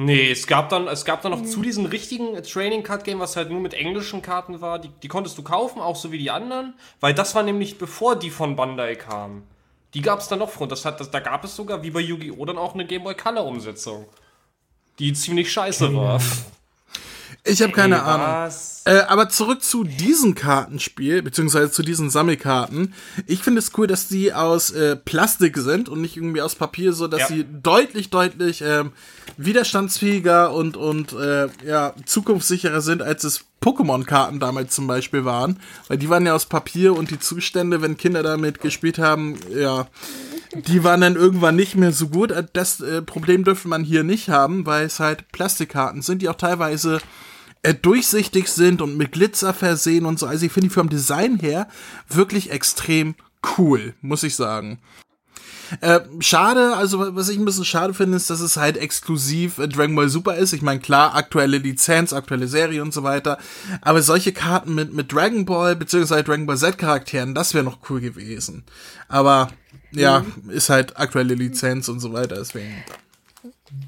Nee, 0.00 0.30
es 0.30 0.46
gab 0.46 0.68
dann, 0.68 0.86
es 0.86 1.04
gab 1.04 1.22
dann 1.22 1.32
noch 1.32 1.42
zu 1.42 1.60
diesem 1.60 1.84
richtigen 1.84 2.40
Trading 2.44 2.84
Card 2.84 3.02
Game, 3.02 3.18
was 3.18 3.34
halt 3.34 3.50
nur 3.50 3.58
mit 3.58 3.74
englischen 3.74 4.22
Karten 4.22 4.60
war, 4.60 4.78
die, 4.78 4.90
die 5.02 5.08
konntest 5.08 5.36
du 5.36 5.42
kaufen, 5.42 5.82
auch 5.82 5.96
so 5.96 6.12
wie 6.12 6.18
die 6.18 6.30
anderen, 6.30 6.74
weil 7.00 7.14
das 7.14 7.34
war 7.34 7.42
nämlich 7.42 7.78
bevor 7.78 8.14
die 8.14 8.30
von 8.30 8.54
Bandai 8.54 8.94
kamen. 8.94 9.42
Die 9.94 10.00
gab 10.00 10.20
es 10.20 10.28
dann 10.28 10.38
noch 10.38 10.50
früher. 10.50 10.68
Das 10.68 10.84
hat, 10.84 11.00
das, 11.00 11.10
da 11.10 11.18
gab 11.18 11.42
es 11.42 11.56
sogar 11.56 11.82
wie 11.82 11.90
bei 11.90 11.98
Yu-Gi-Oh! 11.98 12.44
dann 12.44 12.58
auch 12.58 12.74
eine 12.74 12.86
Game 12.86 13.02
Boy 13.02 13.16
Color 13.16 13.44
Umsetzung. 13.44 14.06
Die 15.00 15.12
ziemlich 15.14 15.50
scheiße 15.50 15.92
war. 15.92 16.20
Ich 17.48 17.62
habe 17.62 17.72
keine 17.72 17.96
Ey, 17.96 18.00
Ahnung. 18.02 18.50
Äh, 18.84 19.00
aber 19.08 19.28
zurück 19.28 19.62
zu 19.62 19.84
diesem 19.84 20.34
Kartenspiel, 20.34 21.22
beziehungsweise 21.22 21.70
zu 21.70 21.82
diesen 21.82 22.08
Sammelkarten. 22.08 22.94
Ich 23.26 23.42
finde 23.42 23.58
es 23.58 23.72
cool, 23.76 23.86
dass 23.86 24.08
die 24.08 24.32
aus 24.32 24.70
äh, 24.70 24.96
Plastik 24.96 25.58
sind 25.58 25.88
und 25.90 26.00
nicht 26.00 26.16
irgendwie 26.16 26.40
aus 26.40 26.54
Papier, 26.54 26.92
so 26.94 27.06
dass 27.06 27.22
Ja. 27.22 27.26
sie 27.28 27.46
deutlich, 27.62 28.08
deutlich 28.10 28.62
ähm, 28.62 28.92
widerstandsfähiger 29.36 30.52
und, 30.52 30.76
und 30.76 31.12
äh, 31.12 31.48
ja, 31.66 31.92
zukunftssicherer 32.06 32.80
sind, 32.80 33.02
als 33.02 33.24
es 33.24 33.44
Pokémon-Karten 33.60 34.40
damals 34.40 34.74
zum 34.74 34.86
Beispiel 34.86 35.24
waren. 35.24 35.58
Weil 35.88 35.98
die 35.98 36.08
waren 36.08 36.24
ja 36.24 36.34
aus 36.34 36.46
Papier 36.46 36.94
und 36.96 37.10
die 37.10 37.18
Zustände, 37.18 37.82
wenn 37.82 37.96
Kinder 37.96 38.22
damit 38.22 38.60
gespielt 38.60 38.98
haben, 38.98 39.36
ja, 39.54 39.86
die 40.54 40.82
waren 40.84 41.00
dann 41.02 41.16
irgendwann 41.16 41.56
nicht 41.56 41.74
mehr 41.76 41.92
so 41.92 42.08
gut. 42.08 42.30
Äh, 42.30 42.44
Das 42.52 42.80
äh, 42.80 43.02
Problem 43.02 43.44
dürfte 43.44 43.68
man 43.68 43.84
hier 43.84 44.04
nicht 44.04 44.30
haben, 44.30 44.64
weil 44.64 44.86
es 44.86 44.98
halt 45.00 45.30
Plastikkarten 45.32 46.00
sind, 46.02 46.22
die 46.22 46.28
auch 46.28 46.36
teilweise 46.36 47.00
äh, 47.62 47.74
durchsichtig 47.74 48.48
sind 48.48 48.82
und 48.82 48.96
mit 48.96 49.12
Glitzer 49.12 49.54
versehen 49.54 50.06
und 50.06 50.18
so. 50.18 50.26
Also 50.26 50.46
ich 50.46 50.52
finde 50.52 50.68
die 50.68 50.74
vom 50.74 50.88
Design 50.88 51.38
her 51.38 51.68
wirklich 52.08 52.50
extrem 52.50 53.14
cool, 53.56 53.94
muss 54.00 54.22
ich 54.22 54.36
sagen. 54.36 54.80
Äh, 55.80 56.00
schade, 56.20 56.76
also 56.76 57.14
was 57.14 57.28
ich 57.28 57.38
ein 57.38 57.44
bisschen 57.44 57.64
schade 57.64 57.92
finde, 57.92 58.16
ist, 58.16 58.30
dass 58.30 58.40
es 58.40 58.56
halt 58.56 58.76
exklusiv 58.76 59.58
äh, 59.58 59.68
Dragon 59.68 59.94
Ball 59.94 60.08
Super 60.08 60.36
ist. 60.36 60.52
Ich 60.52 60.62
meine, 60.62 60.80
klar, 60.80 61.14
aktuelle 61.14 61.58
Lizenz, 61.58 62.12
aktuelle 62.12 62.48
Serie 62.48 62.82
und 62.82 62.94
so 62.94 63.02
weiter. 63.02 63.38
Aber 63.82 64.00
solche 64.00 64.32
Karten 64.32 64.74
mit, 64.74 64.94
mit 64.94 65.12
Dragon 65.12 65.44
Ball 65.44 65.76
beziehungsweise 65.76 66.24
Dragon 66.24 66.46
Ball 66.46 66.56
Z 66.56 66.78
Charakteren, 66.78 67.34
das 67.34 67.52
wäre 67.54 67.64
noch 67.64 67.78
cool 67.90 68.00
gewesen. 68.00 68.64
Aber 69.08 69.50
ja, 69.92 70.24
ist 70.48 70.70
halt 70.70 70.98
aktuelle 70.98 71.34
Lizenz 71.34 71.88
und 71.88 72.00
so 72.00 72.12
weiter, 72.12 72.36
deswegen. 72.36 72.74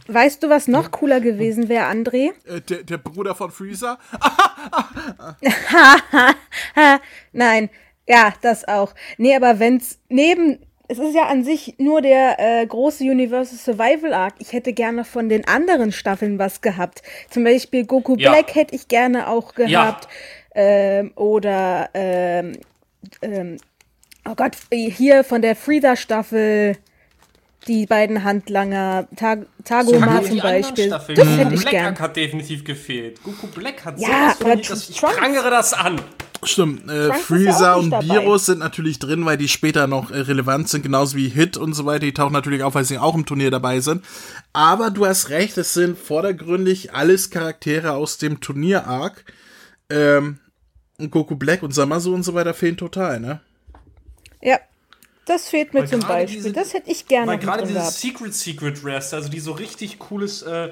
Weißt 0.07 0.43
du, 0.43 0.49
was 0.49 0.69
noch 0.69 0.91
cooler 0.91 1.21
gewesen 1.21 1.69
wäre, 1.69 1.87
André? 1.87 2.33
Äh, 2.47 2.61
der, 2.61 2.83
der 2.83 2.99
Bruder 2.99 3.35
von 3.35 3.51
Freezer? 3.51 3.99
Nein, 7.33 7.71
ja, 8.07 8.33
das 8.43 8.67
auch. 8.67 8.95
Nee, 9.19 9.37
aber 9.37 9.59
wenn's 9.59 9.99
neben, 10.09 10.59
es 10.89 10.99
ist 10.99 11.15
ja 11.15 11.27
an 11.27 11.45
sich 11.45 11.77
nur 11.79 12.03
der 12.03 12.37
äh, 12.39 12.67
große 12.67 13.05
Universal 13.05 13.57
Survival 13.57 14.13
Arc. 14.13 14.35
Ich 14.39 14.53
hätte 14.53 14.73
gerne 14.73 15.05
von 15.05 15.29
den 15.29 15.47
anderen 15.47 15.93
Staffeln 15.93 16.39
was 16.39 16.61
gehabt. 16.61 17.03
Zum 17.31 17.45
Beispiel 17.45 17.87
Goku 17.87 18.17
Ja. 18.17 18.33
Black 18.33 18.55
hätte 18.55 18.75
ich 18.75 18.89
gerne 18.89 19.29
auch 19.29 19.55
gehabt. 19.55 20.09
Ähm, 20.55 21.13
oder, 21.15 21.91
ähm, 21.95 22.53
ähm, 23.23 23.57
oh 24.29 24.35
Gott, 24.35 24.57
hier 24.73 25.23
von 25.23 25.43
der 25.43 25.55
Freezer-Staffel. 25.55 26.77
Die 27.69 27.87
beiden 27.87 28.25
Handlanger, 28.25 29.07
Tag 29.17 29.47
Tagoma 29.65 30.21
Die 30.21 30.29
zum 30.29 30.39
Beispiel. 30.39 30.89
Das 30.89 31.09
hätte 31.09 31.55
ich 31.55 31.61
Black 31.61 31.71
gern. 31.71 31.99
hat 31.99 32.17
definitiv 32.17 32.65
gefehlt. 32.65 33.23
Goku 33.23 33.47
Black 33.49 33.85
hat 33.85 34.01
Ja, 34.01 34.35
sowas 34.39 34.39
von 34.39 34.63
das, 34.63 34.89
ich 34.89 35.01
prangere 35.01 35.51
das 35.51 35.75
an. 35.75 36.01
Stimmt, 36.43 36.91
äh, 36.91 37.13
Freezer 37.13 37.77
und. 37.77 37.91
Virus 37.93 38.47
sind 38.47 38.61
natürlich 38.61 38.99
drin, 38.99 39.27
weil 39.27 39.37
die 39.37 39.49
später 39.49 39.87
noch 39.87 40.11
äh, 40.11 40.21
relevant 40.21 40.71
sind, 40.71 40.83
genauso 40.83 41.17
wie 41.19 41.29
Hit 41.29 41.59
und 41.59 41.75
so 41.75 41.85
weiter. 41.85 42.01
Die 42.07 42.15
tauchen 42.15 42.33
natürlich 42.33 42.63
auf, 42.63 42.75
weil 42.75 42.85
sie 42.85 42.97
auch 42.97 43.15
im 43.15 43.27
Turnier 43.27 43.51
dabei 43.51 43.81
sind. 43.81 44.03
Aber 44.55 44.91
du 44.91 45.05
hast 45.05 45.29
recht, 45.29 45.59
es 45.59 45.75
sind 45.75 45.99
vordergründig 45.99 46.95
alles 46.95 47.29
Charaktere 47.31 47.93
aus 47.93 48.17
dem 48.17 48.41
Turnier-Arc. 48.41 49.25
Ähm, 49.91 50.39
und 50.99 51.11
Goku 51.11 51.37
Black 51.37 51.63
und 51.63 51.75
Samasu 51.75 52.15
und 52.15 52.23
so 52.23 52.33
weiter 52.33 52.55
fehlen 52.55 52.79
total, 52.79 53.21
ne? 53.21 53.41
Ja, 54.41 54.59
das 55.27 55.49
fehlt 55.49 55.75
mir 55.75 55.81
Weil 55.81 55.89
zum 55.89 56.01
Beispiel. 56.01 56.37
diese- 56.43 56.53
das 56.53 56.75
hätte 56.75 56.91
ich 56.91 57.07
gerne 57.07 57.27
Weil 57.33 57.39
gerade 57.39 57.63
dieses 57.63 57.75
gehabt. 57.77 57.95
Secret 57.97 58.35
Secret 58.35 58.85
Rest, 58.85 59.15
also 59.15 59.29
die 59.29 59.41
so 59.41 59.53
richtig 59.53 59.99
cooles 59.99 60.43
äh, 60.43 60.71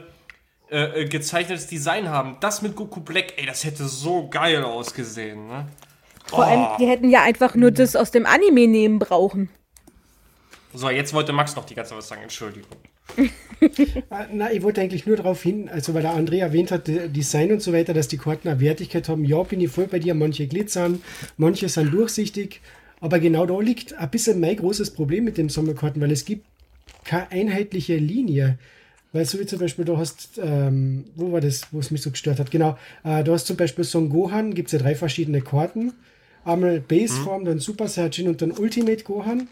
äh, 0.71 1.03
äh, 1.03 1.05
gezeichnetes 1.09 1.67
Design 1.67 2.09
haben, 2.09 2.37
das 2.41 2.61
mit 2.63 2.75
Goku 2.77 3.01
Black, 3.01 3.35
ey, 3.37 3.47
das 3.47 3.65
hätte 3.65 3.87
so 3.87 4.29
geil 4.29 4.63
ausgesehen, 4.65 5.47
ne? 5.47 5.67
Vor 6.27 6.45
allem, 6.45 6.67
die 6.79 6.87
hätten 6.87 7.09
ja 7.09 7.23
einfach 7.23 7.55
nur 7.55 7.71
das 7.71 7.97
aus 7.97 8.11
dem 8.11 8.27
Anime 8.27 8.67
nehmen 8.67 8.99
brauchen. 8.99 9.49
So, 10.75 10.91
jetzt 10.91 11.15
wollte 11.15 11.33
Max 11.33 11.57
noch 11.57 11.65
die 11.65 11.75
ganze 11.75 11.91
Zeit 11.91 11.99
was 11.99 12.09
sagen, 12.09 12.23
Entschuldigung. 12.23 12.69
Ah, 14.11 14.27
Na, 14.31 14.53
ich 14.53 14.63
wollte 14.63 14.81
eigentlich 14.81 15.05
nur 15.07 15.17
darauf 15.17 15.43
hin, 15.43 15.69
also 15.69 15.93
weil 15.95 16.03
der 16.03 16.15
André 16.15 16.39
erwähnt 16.39 16.71
hat, 16.71 16.87
Design 16.87 17.51
und 17.51 17.61
so 17.63 17.73
weiter, 17.73 17.93
dass 17.95 18.07
die 18.07 18.19
Karten 18.19 18.47
eine 18.49 18.61
Wertigkeit 18.61 19.09
haben. 19.09 19.25
Ja, 19.25 19.43
bin 19.43 19.61
ich 19.61 19.71
voll 19.71 19.89
bei 19.89 19.99
dir. 19.99 20.15
Manche 20.15 20.47
glitzern, 20.47 21.03
manche 21.39 21.69
sind 21.69 21.93
durchsichtig. 21.93 22.61
Aber 23.01 23.19
genau 23.19 23.47
da 23.47 23.59
liegt 23.61 23.95
ein 23.95 24.11
bisschen 24.11 24.41
mein 24.41 24.57
großes 24.57 24.91
Problem 24.91 25.25
mit 25.25 25.39
den 25.39 25.49
Sommerkarten, 25.49 26.01
weil 26.01 26.13
es 26.13 26.25
gibt 26.25 26.47
keine 27.05 27.31
einheitliche 27.31 27.97
Linie. 27.97 28.59
Weil 29.13 29.25
so 29.25 29.39
wie 29.39 29.47
zum 29.47 29.59
Beispiel, 29.59 29.85
du 29.85 29.97
hast, 29.97 30.39
ähm, 30.43 31.05
wo 31.17 31.33
war 31.33 31.41
das, 31.41 31.63
wo 31.71 31.79
es 31.79 31.91
mich 31.91 32.03
so 32.03 32.11
gestört 32.11 32.39
hat? 32.39 32.51
Genau, 32.51 32.77
äh, 33.05 33.25
du 33.25 33.33
hast 33.33 33.47
zum 33.47 33.57
Beispiel 33.57 33.85
Son 33.85 34.11
Gohan, 34.11 34.55
gibt 34.55 34.69
es 34.69 34.73
ja 34.73 34.79
drei 34.79 34.95
verschiedene 34.95 35.41
Karten. 35.41 35.93
Einmal 36.45 36.81
Baseform, 36.81 37.45
dann 37.45 37.59
Super 37.59 37.89
Saiyajin 37.89 38.29
und 38.29 38.43
dann 38.43 38.53
Ultimate 38.53 39.05
Gohan. 39.05 39.49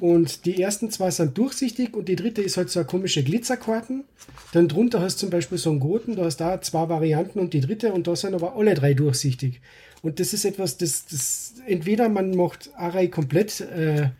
Und 0.00 0.44
die 0.44 0.60
ersten 0.60 0.90
zwei 0.90 1.10
sind 1.10 1.38
durchsichtig 1.38 1.94
und 1.94 2.08
die 2.08 2.16
dritte 2.16 2.42
ist 2.42 2.56
halt 2.56 2.68
so 2.70 2.80
eine 2.80 2.86
komische 2.86 3.22
Glitzerkarten. 3.22 4.04
Dann 4.52 4.68
drunter 4.68 5.00
hast 5.00 5.16
du 5.16 5.26
zum 5.26 5.30
Beispiel 5.30 5.58
so 5.58 5.70
einen 5.70 5.80
Goten, 5.80 6.16
da 6.16 6.24
hast 6.24 6.38
da 6.38 6.60
zwei 6.60 6.88
Varianten 6.88 7.38
und 7.38 7.52
die 7.52 7.60
dritte 7.60 7.92
und 7.92 8.06
da 8.06 8.16
sind 8.16 8.34
aber 8.34 8.56
alle 8.56 8.74
drei 8.74 8.94
durchsichtig. 8.94 9.60
Und 10.02 10.18
das 10.18 10.32
ist 10.32 10.44
etwas, 10.44 10.76
das, 10.76 11.06
das 11.06 11.54
entweder 11.66 12.08
man 12.08 12.36
macht 12.36 12.70
Arai 12.76 13.06
komplett, 13.06 13.60
äh, 13.60 14.10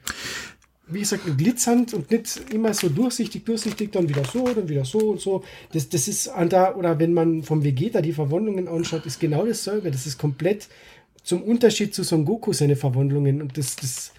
wie 0.87 1.01
gesagt, 1.01 1.25
glitzernd 1.37 1.93
und 1.93 2.11
nicht 2.11 2.41
immer 2.53 2.73
so 2.73 2.89
durchsichtig, 2.89 3.45
durchsichtig, 3.45 3.91
dann 3.91 4.09
wieder 4.09 4.25
so, 4.25 4.47
dann 4.47 4.69
wieder 4.69 4.85
so 4.85 4.99
und 4.99 5.21
so. 5.21 5.43
Das, 5.73 5.89
das 5.89 6.07
ist 6.07 6.29
an 6.29 6.49
da, 6.49 6.75
oder 6.77 6.99
wenn 7.01 7.13
man 7.13 7.43
vom 7.43 7.65
Vegeta 7.65 8.01
die 8.01 8.13
Verwandlungen 8.13 8.69
anschaut, 8.69 9.07
ist 9.07 9.19
genau 9.19 9.45
dasselbe. 9.45 9.91
Das 9.91 10.07
ist 10.07 10.19
komplett 10.19 10.69
zum 11.25 11.43
Unterschied 11.43 11.95
zu 11.95 12.05
Son 12.05 12.25
Goku 12.25 12.53
seine 12.53 12.77
Verwandlungen. 12.77 13.43
Und 13.43 13.59
das, 13.59 13.75
das, 13.75 14.13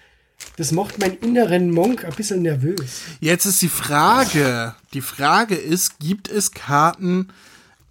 das 0.58 0.70
macht 0.70 0.98
meinen 0.98 1.16
inneren 1.18 1.70
Monk 1.70 2.04
ein 2.04 2.12
bisschen 2.12 2.42
nervös. 2.42 3.02
Jetzt 3.20 3.46
ist 3.46 3.62
die 3.62 3.68
Frage, 3.68 4.74
die 4.92 5.00
Frage 5.00 5.54
ist, 5.54 5.98
gibt 5.98 6.28
es 6.28 6.50
Karten 6.50 7.28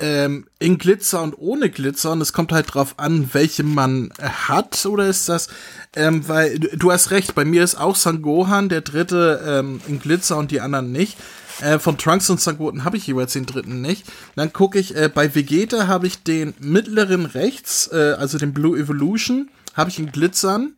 ähm, 0.04 0.46
in 0.60 0.78
Glitzer 0.78 1.22
und 1.22 1.38
ohne 1.38 1.70
Glitzer? 1.70 2.12
Und 2.12 2.22
es 2.22 2.34
kommt 2.34 2.52
halt 2.52 2.74
drauf 2.74 2.96
an, 2.98 3.30
welche 3.32 3.64
man 3.64 4.12
hat, 4.22 4.86
oder 4.86 5.08
ist 5.08 5.30
das, 5.30 5.48
ähm, 5.96 6.28
weil 6.28 6.60
du, 6.60 6.92
hast 6.92 7.12
recht, 7.12 7.36
bei 7.36 7.46
mir 7.46 7.64
ist 7.64 7.76
auch 7.76 7.96
Sangohan 7.96 8.68
der 8.68 8.82
dritte 8.82 9.42
ähm, 9.46 9.80
in 9.88 10.00
Glitzer 10.00 10.38
und 10.38 10.52
die 10.52 10.60
anderen 10.60 10.92
nicht. 10.92 11.18
Äh, 11.62 11.80
von 11.80 11.98
Trunks 11.98 12.30
und 12.30 12.42
Sangoten 12.42 12.84
habe 12.84 12.98
ich 12.98 13.08
jeweils 13.08 13.34
den 13.34 13.46
dritten 13.46 13.82
nicht. 13.82 14.06
Dann 14.36 14.52
gucke 14.52 14.78
ich, 14.78 14.96
äh, 14.96 15.10
bei 15.14 15.34
Vegeta 15.34 15.88
habe 15.88 16.08
ich 16.08 16.24
den 16.24 16.54
mittleren 16.60 17.26
rechts, 17.26 17.90
äh, 17.94 18.16
also 18.20 18.38
den 18.38 18.54
Blue 18.54 18.78
Evolution, 18.78 19.50
habe 19.74 19.90
ich 19.90 20.00
in 20.00 20.12
Glitzern. 20.12 20.74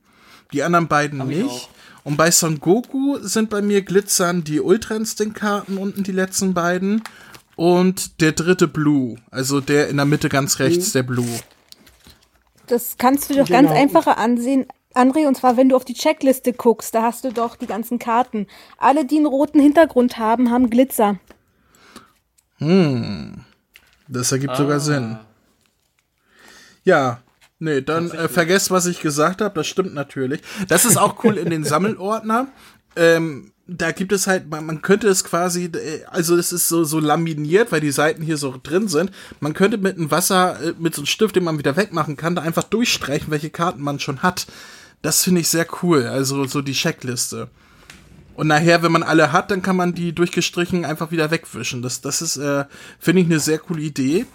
Die 0.54 0.62
anderen 0.62 0.88
beiden 0.88 1.20
ich 1.32 1.38
nicht. 1.44 1.70
Und 2.04 2.18
bei 2.18 2.30
Son 2.30 2.60
Goku 2.60 3.18
sind 3.22 3.50
bei 3.50 3.64
mir 3.64 3.82
Glitzern 3.82 4.44
die 4.44 4.62
Ultra 4.62 4.96
Instinct 4.96 5.38
Karten 5.38 5.78
unten 5.78 6.04
die 6.04 6.12
letzten 6.12 6.54
beiden. 6.54 7.02
Und 7.56 8.22
der 8.22 8.34
dritte 8.34 8.68
Blue, 8.68 9.16
also 9.32 9.62
der 9.62 9.88
in 9.90 9.98
der 9.98 10.06
Mitte 10.06 10.30
ganz 10.30 10.60
rechts, 10.60 10.92
der 10.92 11.04
Blue. 11.04 11.40
Das 12.68 12.98
kannst 12.98 13.30
du 13.30 13.36
doch 13.36 13.46
Genau. 13.46 13.62
ganz 13.62 13.72
einfacher 13.72 14.18
ansehen, 14.18 14.66
André, 14.94 15.28
und 15.28 15.36
zwar 15.36 15.58
wenn 15.58 15.70
du 15.70 15.76
auf 15.76 15.86
die 15.86 15.94
Checkliste 15.94 16.54
guckst, 16.54 16.96
da 16.96 17.02
hast 17.02 17.24
du 17.26 17.32
doch 17.32 17.58
die 17.58 17.68
ganzen 17.68 18.00
Karten. 18.00 18.48
Alle, 18.78 19.06
die 19.06 19.18
einen 19.18 19.26
roten 19.26 19.60
Hintergrund 19.60 20.18
haben, 20.18 20.52
haben 20.52 20.70
Glitzer. 20.70 21.20
Das 24.08 24.32
ergibt 24.32 24.56
sogar 24.56 24.80
Sinn. 24.80 25.18
Ja, 26.84 27.20
nee, 27.60 27.82
dann 27.82 28.12
äh, 28.12 28.30
vergesst, 28.30 28.72
was 28.72 28.86
ich 28.86 29.02
gesagt 29.02 29.42
habe. 29.42 29.56
Das 29.56 29.68
stimmt 29.68 29.94
natürlich. 29.94 30.42
Das 30.68 30.86
ist 30.86 30.98
auch 30.98 31.24
cool 31.24 31.38
in 31.38 31.50
den 31.50 31.64
Sammelordner. 31.66 32.48
Ähm, 32.96 33.52
da 33.68 33.92
gibt 33.92 34.12
es 34.12 34.28
halt, 34.28 34.50
man, 34.50 34.82
könnte 34.82 35.08
es 35.08 35.24
quasi, 35.24 35.66
äh, 35.66 36.04
also 36.06 36.36
es 36.36 36.52
ist 36.52 36.68
so, 36.68 36.84
so 36.84 37.00
laminiert, 37.00 37.72
weil 37.72 37.82
die 37.82 37.92
Seiten 37.92 38.22
hier 38.22 38.38
so 38.38 38.60
drin 38.62 38.88
sind. 38.88 39.12
Man 39.40 39.54
könnte 39.54 39.78
mit 39.78 39.98
einem 39.98 40.12
Wasser, 40.12 40.60
äh, 40.62 40.74
mit 40.78 40.94
so 40.94 41.02
einem 41.02 41.08
Stift, 41.08 41.36
den 41.36 41.44
man 41.44 41.58
wieder 41.58 41.76
wegmachen 41.76 42.16
kann, 42.16 42.36
da 42.36 42.44
einfach 42.44 42.64
durchstreichen, 42.64 43.32
welche 43.32 43.50
Karten 43.50 43.82
man 43.82 44.00
schon 44.00 44.22
hat. 44.22 44.46
Das 45.02 45.24
finde 45.24 45.42
ich 45.42 45.50
sehr 45.50 45.68
cool. 45.82 46.06
Also 46.06 46.46
so 46.46 46.62
die 46.62 46.74
Checkliste. 46.74 47.50
Und 48.36 48.48
nachher, 48.48 48.84
wenn 48.84 48.92
man 48.92 49.04
alle 49.04 49.32
hat, 49.32 49.50
dann 49.50 49.62
kann 49.62 49.78
man 49.78 49.96
die 49.96 50.14
durchgestrichen 50.14 50.86
einfach 50.86 51.12
wieder 51.12 51.32
wegwischen. 51.32 51.82
Das, 51.82 52.02
das 52.02 52.22
ist, 52.22 52.38
äh, 52.38 52.66
finde 53.00 53.22
ich, 53.22 53.28
eine 53.28 53.40
sehr 53.40 53.60
coole 53.60 53.82
Idee. 53.82 54.26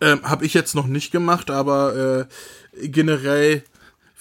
Ähm, 0.00 0.20
Habe 0.22 0.44
ich 0.44 0.54
jetzt 0.54 0.74
noch 0.74 0.86
nicht 0.86 1.10
gemacht, 1.10 1.50
aber 1.50 2.28
äh, 2.76 2.88
generell 2.88 3.64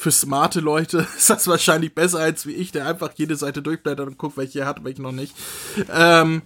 für 0.01 0.11
smarte 0.11 0.61
Leute 0.61 1.05
ist 1.17 1.29
das 1.29 1.47
wahrscheinlich 1.47 1.93
besser 1.93 2.19
als 2.19 2.47
wie 2.47 2.53
ich, 2.53 2.71
der 2.71 2.87
einfach 2.87 3.11
jede 3.15 3.35
Seite 3.35 3.61
durchblättert 3.61 4.07
und 4.07 4.17
guckt, 4.17 4.35
welche 4.35 4.61
er 4.61 4.65
hat, 4.65 4.83
welche 4.83 5.01
noch 5.01 5.11
nicht. 5.11 5.35
Ähm, 5.93 6.41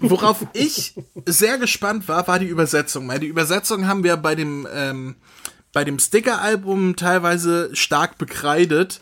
worauf 0.00 0.44
ich 0.54 0.94
sehr 1.24 1.58
gespannt 1.58 2.08
war, 2.08 2.26
war 2.26 2.40
die 2.40 2.48
Übersetzung. 2.48 3.06
Weil 3.06 3.20
die 3.20 3.28
Übersetzung 3.28 3.86
haben 3.86 4.02
wir 4.02 4.16
bei 4.16 4.34
dem, 4.34 4.66
ähm, 4.72 5.14
bei 5.72 5.84
dem 5.84 6.00
Sticker-Album 6.00 6.96
teilweise 6.96 7.70
stark 7.74 8.18
bekreidet. 8.18 9.00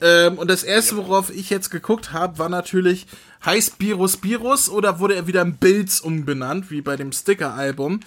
Ähm, 0.00 0.38
und 0.38 0.50
das 0.50 0.64
erste, 0.64 0.96
worauf 0.96 1.30
ich 1.30 1.50
jetzt 1.50 1.70
geguckt 1.70 2.12
habe, 2.12 2.38
war 2.38 2.48
natürlich, 2.48 3.06
heißt 3.44 3.74
Virus 3.78 4.22
Virus 4.22 4.68
oder 4.68 4.98
wurde 4.98 5.14
er 5.14 5.26
wieder 5.26 5.42
in 5.42 5.56
Bills 5.56 6.00
umbenannt, 6.00 6.70
wie 6.70 6.80
bei 6.80 6.96
dem 6.96 7.12
Sticker-Album? 7.12 8.00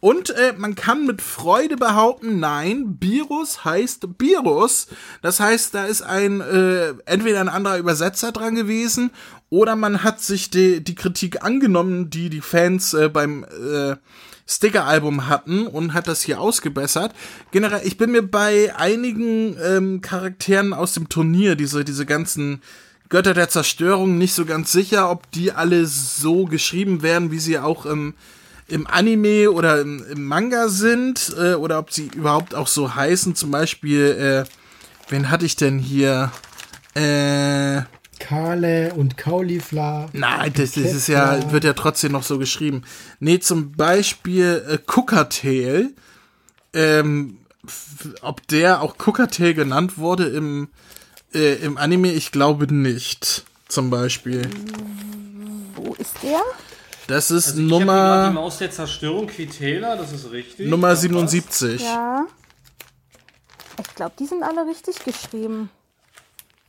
Und 0.00 0.30
äh, 0.30 0.54
man 0.56 0.74
kann 0.74 1.06
mit 1.06 1.22
Freude 1.22 1.76
behaupten, 1.76 2.40
nein, 2.40 2.96
Virus 3.00 3.64
heißt 3.64 4.06
Virus. 4.18 4.88
Das 5.22 5.40
heißt, 5.40 5.74
da 5.74 5.84
ist 5.84 6.02
ein 6.02 6.40
äh, 6.40 6.94
entweder 7.06 7.40
ein 7.40 7.48
anderer 7.48 7.78
Übersetzer 7.78 8.32
dran 8.32 8.54
gewesen 8.54 9.10
oder 9.50 9.76
man 9.76 10.02
hat 10.02 10.20
sich 10.20 10.50
die, 10.50 10.82
die 10.82 10.94
Kritik 10.94 11.44
angenommen, 11.44 12.10
die 12.10 12.28
die 12.30 12.40
Fans 12.40 12.94
äh, 12.94 13.08
beim 13.08 13.44
äh, 13.44 13.96
Sticker-Album 14.46 15.26
hatten 15.26 15.66
und 15.66 15.94
hat 15.94 16.06
das 16.06 16.22
hier 16.22 16.40
ausgebessert. 16.40 17.14
Generell, 17.50 17.80
ich 17.84 17.96
bin 17.96 18.12
mir 18.12 18.22
bei 18.22 18.74
einigen 18.76 19.56
ähm, 19.62 20.00
Charakteren 20.00 20.72
aus 20.72 20.92
dem 20.94 21.08
Turnier, 21.08 21.56
diese, 21.56 21.84
diese 21.84 22.04
ganzen 22.04 22.62
Götter 23.08 23.34
der 23.34 23.48
Zerstörung, 23.48 24.18
nicht 24.18 24.34
so 24.34 24.44
ganz 24.44 24.72
sicher, 24.72 25.10
ob 25.10 25.30
die 25.30 25.52
alle 25.52 25.86
so 25.86 26.44
geschrieben 26.44 27.02
werden, 27.02 27.30
wie 27.30 27.38
sie 27.38 27.58
auch 27.58 27.86
im, 27.86 28.14
im 28.68 28.86
Anime 28.86 29.50
oder 29.50 29.80
im, 29.80 30.04
im 30.10 30.24
Manga 30.24 30.68
sind, 30.68 31.34
äh, 31.38 31.54
oder 31.54 31.78
ob 31.78 31.92
sie 31.92 32.10
überhaupt 32.14 32.54
auch 32.54 32.68
so 32.68 32.94
heißen. 32.94 33.34
Zum 33.34 33.50
Beispiel, 33.50 34.46
äh, 34.46 35.10
wen 35.10 35.30
hatte 35.30 35.46
ich 35.46 35.56
denn 35.56 35.78
hier? 35.78 36.32
Äh, 36.94 37.82
Kale 38.24 38.94
und 38.94 39.18
Caulifla. 39.18 40.08
Nein, 40.14 40.52
das, 40.56 40.72
das 40.72 40.94
ist 40.94 41.08
ja, 41.08 41.52
wird 41.52 41.64
ja 41.64 41.74
trotzdem 41.74 42.12
noch 42.12 42.22
so 42.22 42.38
geschrieben. 42.38 42.82
Nee, 43.20 43.38
zum 43.38 43.72
Beispiel 43.72 44.64
äh, 44.66 44.78
Cookertail. 44.86 45.90
Ähm, 46.72 47.38
ob 48.22 48.46
der 48.48 48.80
auch 48.80 48.96
Cookertail 49.06 49.52
genannt 49.52 49.98
wurde 49.98 50.24
im, 50.24 50.68
äh, 51.34 51.56
im 51.56 51.76
Anime, 51.76 52.12
ich 52.12 52.32
glaube 52.32 52.72
nicht. 52.72 53.44
Zum 53.68 53.90
Beispiel. 53.90 54.48
Wo 55.74 55.92
ist 55.94 56.22
der? 56.22 56.40
Das 57.06 57.30
ist 57.30 57.48
Also 57.48 57.56
grad 57.56 57.58
die 57.58 57.70
Nummer, 57.70 58.30
Maus 58.30 58.56
der 58.56 58.70
Zerstörung, 58.70 59.26
Quitela, 59.26 59.96
das 59.96 60.12
ist 60.12 60.30
richtig. 60.30 60.66
Nummer 60.66 60.88
Das 60.88 61.00
passt. 61.00 61.02
77. 61.02 61.82
Ja. 61.82 62.26
Ich 63.86 63.94
glaube, 63.94 64.14
die 64.18 64.26
sind 64.26 64.42
alle 64.42 64.66
richtig 64.66 65.04
geschrieben. 65.04 65.68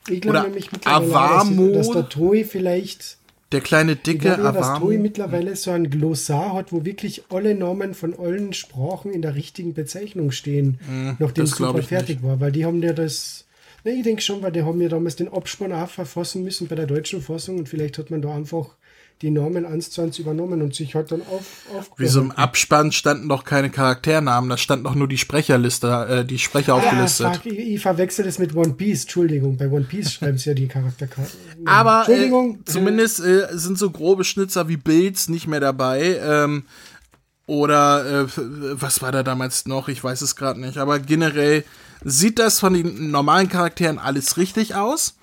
Ich 0.10 0.22
glaube 0.22 0.42
nämlich 0.42 0.72
mittlerweile, 0.72 1.14
Avamo. 1.16 1.68
dass, 1.74 1.88
dass 1.88 1.92
der 1.96 2.10
Toi 2.10 2.44
vielleicht, 2.44 3.18
Der 3.52 3.62
kleine 3.62 3.94
ich 3.94 4.02
dicke 4.02 4.36
glaube, 4.36 4.44
dass 4.44 4.68
Avamo. 4.68 4.88
mittlerweile 4.98 5.56
so 5.56 5.72
ein 5.72 5.90
Glossar 5.90 6.54
hat, 6.54 6.72
wo 6.72 6.86
wirklich 6.86 7.24
alle 7.30 7.56
Namen 7.56 7.94
von 7.94 8.18
allen 8.18 8.54
Sprachen 8.54 9.12
in 9.12 9.22
der 9.22 9.36
richtigen 9.36 9.74
Bezeichnung 9.74 10.32
stehen, 10.32 10.80
nachdem 11.20 11.20
Hm, 11.20 11.34
das 11.36 11.52
es 11.52 11.58
super 11.58 11.80
ich 11.80 11.88
fertig 11.88 12.24
war. 12.24 12.40
Weil 12.40 12.52
die 12.52 12.66
haben 12.66 12.82
ja 12.84 12.94
das, 12.94 13.46
ne, 13.84 13.94
ich 13.94 14.04
denke 14.04 14.22
schon, 14.22 14.42
weil 14.42 14.52
die 14.52 14.64
haben 14.64 14.80
ja 14.82 14.90
damals 14.90 15.16
den 15.16 15.28
Abspann 15.32 15.72
auch 15.74 15.90
verfassen 15.90 16.44
müssen 16.44 16.68
bei 16.68 16.76
der 16.76 16.86
deutschen 16.88 17.22
Fassung 17.22 17.58
und 17.58 17.70
vielleicht 17.70 17.98
hat 17.98 18.12
man 18.12 18.22
da 18.22 18.36
einfach 18.36 18.76
die 19.22 19.32
Namen 19.32 19.66
eins 19.66 19.90
zu 19.92 20.02
eins 20.02 20.20
übernommen 20.20 20.62
und 20.62 20.76
sich 20.76 20.94
halt 20.94 21.12
dann 21.12 21.22
auf, 21.22 21.46
auf 21.74 21.90
Wieso 21.98 22.20
im 22.22 22.32
Abspann 22.32 22.92
standen 22.92 23.30
doch 23.30 23.46
keine 23.46 23.70
Charakternamen, 23.70 24.50
da 24.50 24.58
stand 24.58 24.86
doch 24.86 24.94
nur 24.94 25.08
die 25.08 25.18
Sprecherliste, 25.18 25.88
äh, 26.10 26.26
die 26.26 26.38
Sprecher 26.38 26.74
Ja, 26.74 26.76
aufgelistet. 26.76 27.36
fuck, 27.38 27.46
ich, 27.46 27.58
ich 27.58 27.82
verwechsel 27.82 28.26
das 28.26 28.40
mit 28.40 28.56
One 28.56 28.74
Piece, 28.74 29.04
Entschuldigung. 29.04 29.56
Bei 29.58 29.70
One 29.70 29.86
Piece 29.86 30.12
schreiben 30.16 30.38
sie 30.38 30.50
ja 30.50 30.54
die 30.54 30.68
Charakterkarten. 30.68 31.32
Aber 31.66 32.00
Entschuldigung. 32.00 32.56
äh, 32.60 32.66
zumindest 32.66 33.20
äh, 33.22 33.48
sind 33.54 33.78
so 33.78 33.90
grobe 33.90 34.26
Schnitzer 34.26 34.68
wie 34.68 34.78
Bills 34.78 35.30
nicht 35.30 35.48
mehr 35.48 35.62
dabei. 35.62 36.20
Ähm, 36.22 36.66
oder 37.48 38.24
äh, 38.24 38.28
was 38.74 39.02
war 39.02 39.12
da 39.12 39.24
damals 39.24 39.66
noch? 39.66 39.88
Ich 39.88 40.04
weiß 40.04 40.22
es 40.24 40.36
gerade 40.36 40.60
nicht. 40.60 40.78
Aber 40.78 41.00
generell 41.00 41.64
sieht 42.04 42.40
das 42.40 42.60
von 42.60 42.74
den 42.74 43.12
normalen 43.12 43.50
Charakteren 43.50 43.98
alles 44.00 44.38
richtig 44.38 44.76
aus. 44.76 45.16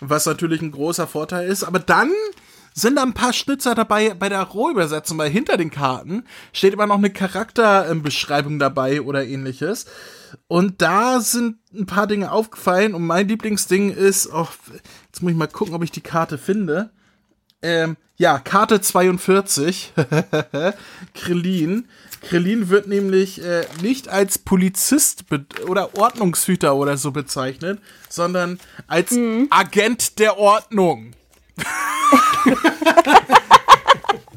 Was 0.00 0.26
natürlich 0.26 0.62
ein 0.62 0.72
großer 0.72 1.06
Vorteil 1.06 1.48
ist. 1.48 1.64
Aber 1.64 1.78
dann 1.78 2.10
sind 2.80 2.96
da 2.96 3.02
ein 3.02 3.14
paar 3.14 3.32
Schnitzer 3.32 3.74
dabei 3.74 4.14
bei 4.14 4.28
der 4.28 4.42
Rohübersetzung, 4.42 5.18
weil 5.18 5.30
hinter 5.30 5.56
den 5.56 5.70
Karten 5.70 6.24
steht 6.52 6.74
immer 6.74 6.86
noch 6.86 6.98
eine 6.98 7.10
Charakterbeschreibung 7.10 8.58
dabei 8.58 9.02
oder 9.02 9.26
ähnliches. 9.26 9.86
Und 10.48 10.80
da 10.82 11.20
sind 11.20 11.58
ein 11.74 11.86
paar 11.86 12.06
Dinge 12.06 12.30
aufgefallen 12.30 12.94
und 12.94 13.06
mein 13.06 13.28
Lieblingsding 13.28 13.90
ist, 13.90 14.32
oh, 14.32 14.48
jetzt 15.06 15.22
muss 15.22 15.32
ich 15.32 15.38
mal 15.38 15.48
gucken, 15.48 15.74
ob 15.74 15.82
ich 15.82 15.90
die 15.90 16.00
Karte 16.00 16.38
finde. 16.38 16.90
Ähm, 17.62 17.96
ja, 18.16 18.38
Karte 18.38 18.80
42, 18.80 19.92
Krillin. 21.14 21.88
Krillin 22.22 22.68
wird 22.68 22.86
nämlich 22.86 23.42
äh, 23.42 23.64
nicht 23.80 24.08
als 24.08 24.38
Polizist 24.38 25.24
oder 25.66 25.96
Ordnungshüter 25.96 26.76
oder 26.76 26.96
so 26.98 27.12
bezeichnet, 27.12 27.80
sondern 28.08 28.60
als 28.86 29.16
Agent 29.50 30.18
der 30.18 30.36
Ordnung. 30.36 31.12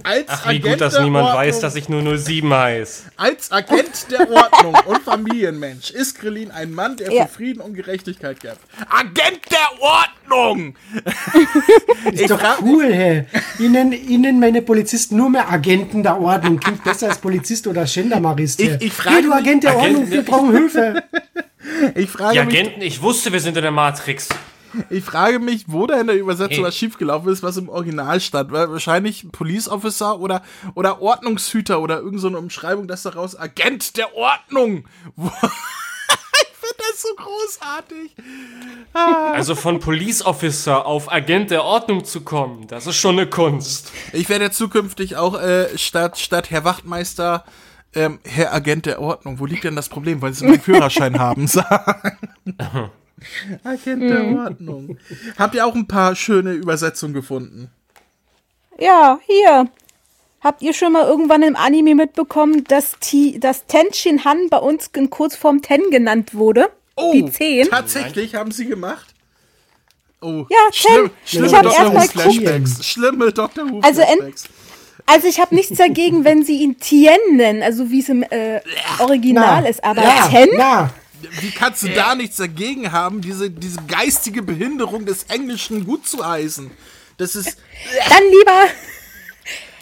als 0.06 0.26
Ach, 0.28 0.46
wie 0.46 0.50
Agent 0.58 0.64
gut, 0.66 0.82
dass 0.82 1.00
niemand 1.00 1.26
Ordnung, 1.28 1.42
weiß, 1.44 1.60
dass 1.62 1.76
ich 1.76 1.88
nur 1.88 2.18
07 2.18 2.54
heiß. 2.54 3.04
Als 3.16 3.52
Agent 3.52 4.12
der 4.12 4.30
Ordnung 4.30 4.76
und 4.86 5.02
Familienmensch 5.02 5.92
ist 5.92 6.20
Krillin 6.20 6.52
ein 6.52 6.72
Mann, 6.74 6.98
der 6.98 7.12
Ja. 7.12 7.26
für 7.26 7.34
Frieden 7.36 7.62
und 7.62 7.74
Gerechtigkeit 7.74 8.40
kämpft. 8.40 8.60
Agent 8.90 9.40
der 9.50 9.70
Ordnung! 9.80 10.76
Ist 12.12 12.30
doch 12.30 12.42
cool, 12.62 12.92
hä? 12.92 13.26
Ihnen, 13.60 13.94
Ihnen 13.94 14.40
meine 14.40 14.62
Polizisten 14.62 15.16
nur 15.16 15.30
mehr 15.30 15.50
Agenten 15.50 16.04
der 16.04 16.20
Ordnung. 16.20 16.60
Klingt 16.60 16.84
besser 16.84 17.08
als 17.08 17.20
Polizist 17.20 17.66
oder 17.68 17.86
Gendarmerist. 17.86 18.60
Ich- 18.60 18.82
ich 18.82 18.94
frage 18.94 19.16
Hey, 19.16 19.24
du 19.24 19.32
Agent 19.34 19.64
der 19.64 19.72
Agenten- 19.72 19.96
Ordnung, 19.96 20.12
wir 20.12 20.22
brauchen 20.24 20.52
Hilfe. 20.52 21.04
Ich 21.96 22.10
frage, 22.10 22.34
Die 22.38 22.46
mich, 22.46 22.60
Agenten, 22.60 22.82
ich 22.82 23.02
wusste, 23.02 23.32
wir 23.32 23.40
sind 23.40 23.56
in 23.56 23.64
der 23.64 23.72
Matrix. 23.72 24.28
Ich 24.90 25.04
frage 25.04 25.40
mich, 25.40 25.66
wo 25.68 25.88
da 25.88 26.00
in 26.00 26.08
der 26.08 26.18
Übersetzung 26.18 26.58
Hey. 26.58 26.64
was 26.66 26.76
schiefgelaufen 26.78 27.32
ist, 27.32 27.44
was 27.44 27.58
im 27.58 27.70
Original 27.70 28.20
stand. 28.20 28.52
Weil 28.52 28.70
Wahrscheinlich 28.72 29.26
Police 29.32 29.68
Officer 29.70 30.20
oder, 30.20 30.42
oder 30.76 31.02
Ordnungshüter 31.02 31.82
oder 31.82 31.96
irgendeine 31.98 32.20
so 32.22 32.28
eine 32.28 32.38
Umschreibung, 32.40 32.88
dass 32.88 33.04
daraus 33.04 33.36
Agent 33.38 33.98
der 33.98 34.16
Ordnung. 34.16 34.86
Ich 36.64 36.70
finde 36.70 36.84
das 36.92 37.02
so 37.02 37.10
großartig. 37.18 38.16
Also 39.34 39.54
von 39.54 39.82
Police 39.82 40.26
Officer 40.26 40.86
auf 40.86 41.12
Agent 41.12 41.52
der 41.52 41.66
Ordnung 41.66 42.06
zu 42.06 42.22
kommen, 42.22 42.68
das 42.68 42.88
ist 42.88 42.96
schon 42.96 43.20
eine 43.20 43.30
Kunst. 43.30 43.92
Ich 44.14 44.30
werde 44.30 44.50
zukünftig 44.50 45.18
auch 45.18 45.38
äh, 45.40 45.78
statt, 45.78 46.18
statt 46.18 46.52
Herr 46.52 46.64
Wachtmeister 46.64 47.44
ähm, 47.96 48.20
Herr 48.24 48.54
Agent 48.54 48.86
der 48.86 49.02
Ordnung. 49.02 49.40
Wo 49.40 49.46
liegt 49.46 49.66
denn 49.66 49.76
das 49.76 49.90
Problem? 49.90 50.22
Weil 50.22 50.34
sie 50.34 50.46
meinen 50.46 50.62
Führerschein 50.62 51.20
haben, 51.20 51.48
sagen. 51.50 52.18
Agent 53.64 54.02
der 54.04 54.26
Ordnung. 54.26 54.98
Habt 55.38 55.56
ihr 55.56 55.66
auch 55.66 55.76
ein 55.76 55.88
paar 55.88 56.16
schöne 56.16 56.52
Übersetzungen 56.54 57.14
gefunden? 57.14 57.70
Ja, 58.80 59.20
hier. 59.28 59.68
Habt 60.42 60.62
ihr 60.62 60.74
schon 60.74 60.92
mal 60.94 61.06
irgendwann 61.06 61.42
im 61.42 61.56
Anime 61.56 61.96
mitbekommen, 61.96 62.64
dass, 62.66 62.96
Ti, 63.00 63.40
dass 63.40 63.66
Tenshin 63.66 64.26
Han 64.26 64.50
bei 64.50 64.58
uns 64.58 64.90
in 64.94 65.10
Kurzform 65.10 65.62
Ten 65.62 65.90
genannt 65.90 66.34
wurde? 66.34 66.70
Die 67.14 67.26
10? 67.30 67.70
tatsächlich 67.70 68.36
haben 68.36 68.52
sie 68.52 68.66
gemacht. 68.66 69.14
Oh, 70.22 70.46
Ja, 70.50 70.58
schlimm, 70.72 71.06
Ten. 71.08 71.12
schlimme 71.26 71.48
Ich 71.48 71.54
hab 71.56 71.64
Dr. 71.64 71.78
erst 71.80 71.92
Who 71.92 71.94
mal 71.98 72.08
Flashbacks. 72.08 72.86
Schlimme 72.86 73.32
Dr. 73.32 73.70
Who 73.70 73.80
Also 73.82 74.02
Flashbacks. 74.02 74.44
Also 75.06 75.28
ich 75.28 75.40
habe 75.40 75.54
nichts 75.56 75.78
dagegen, 75.78 76.24
wenn 76.24 76.44
sie 76.44 76.60
ihn 76.62 76.80
Tien 76.80 77.18
nennen, 77.36 77.62
also 77.62 77.90
wie 77.90 78.00
es 78.00 78.08
im 78.10 78.24
äh, 78.24 78.62
Original 79.00 79.66
ist, 79.66 79.84
aber 79.84 80.02
ja, 80.02 80.28
Ten? 80.30 80.50
na, 80.56 80.92
Wie 81.42 81.52
kannst 81.52 81.84
du 81.84 81.90
da 81.90 82.16
nichts 82.16 82.38
dagegen 82.38 82.92
haben, 82.92 83.22
diese, 83.22 83.50
diese 83.50 83.80
geistige 83.88 84.42
Behinderung 84.42 85.06
des 85.06 85.24
Englischen 85.24 85.86
gut 85.86 86.08
zu 86.08 86.26
heißen? 86.26 86.72
Das 87.18 87.36
ist, 87.36 87.58
Dann 88.10 88.24
lieber, 88.32 88.68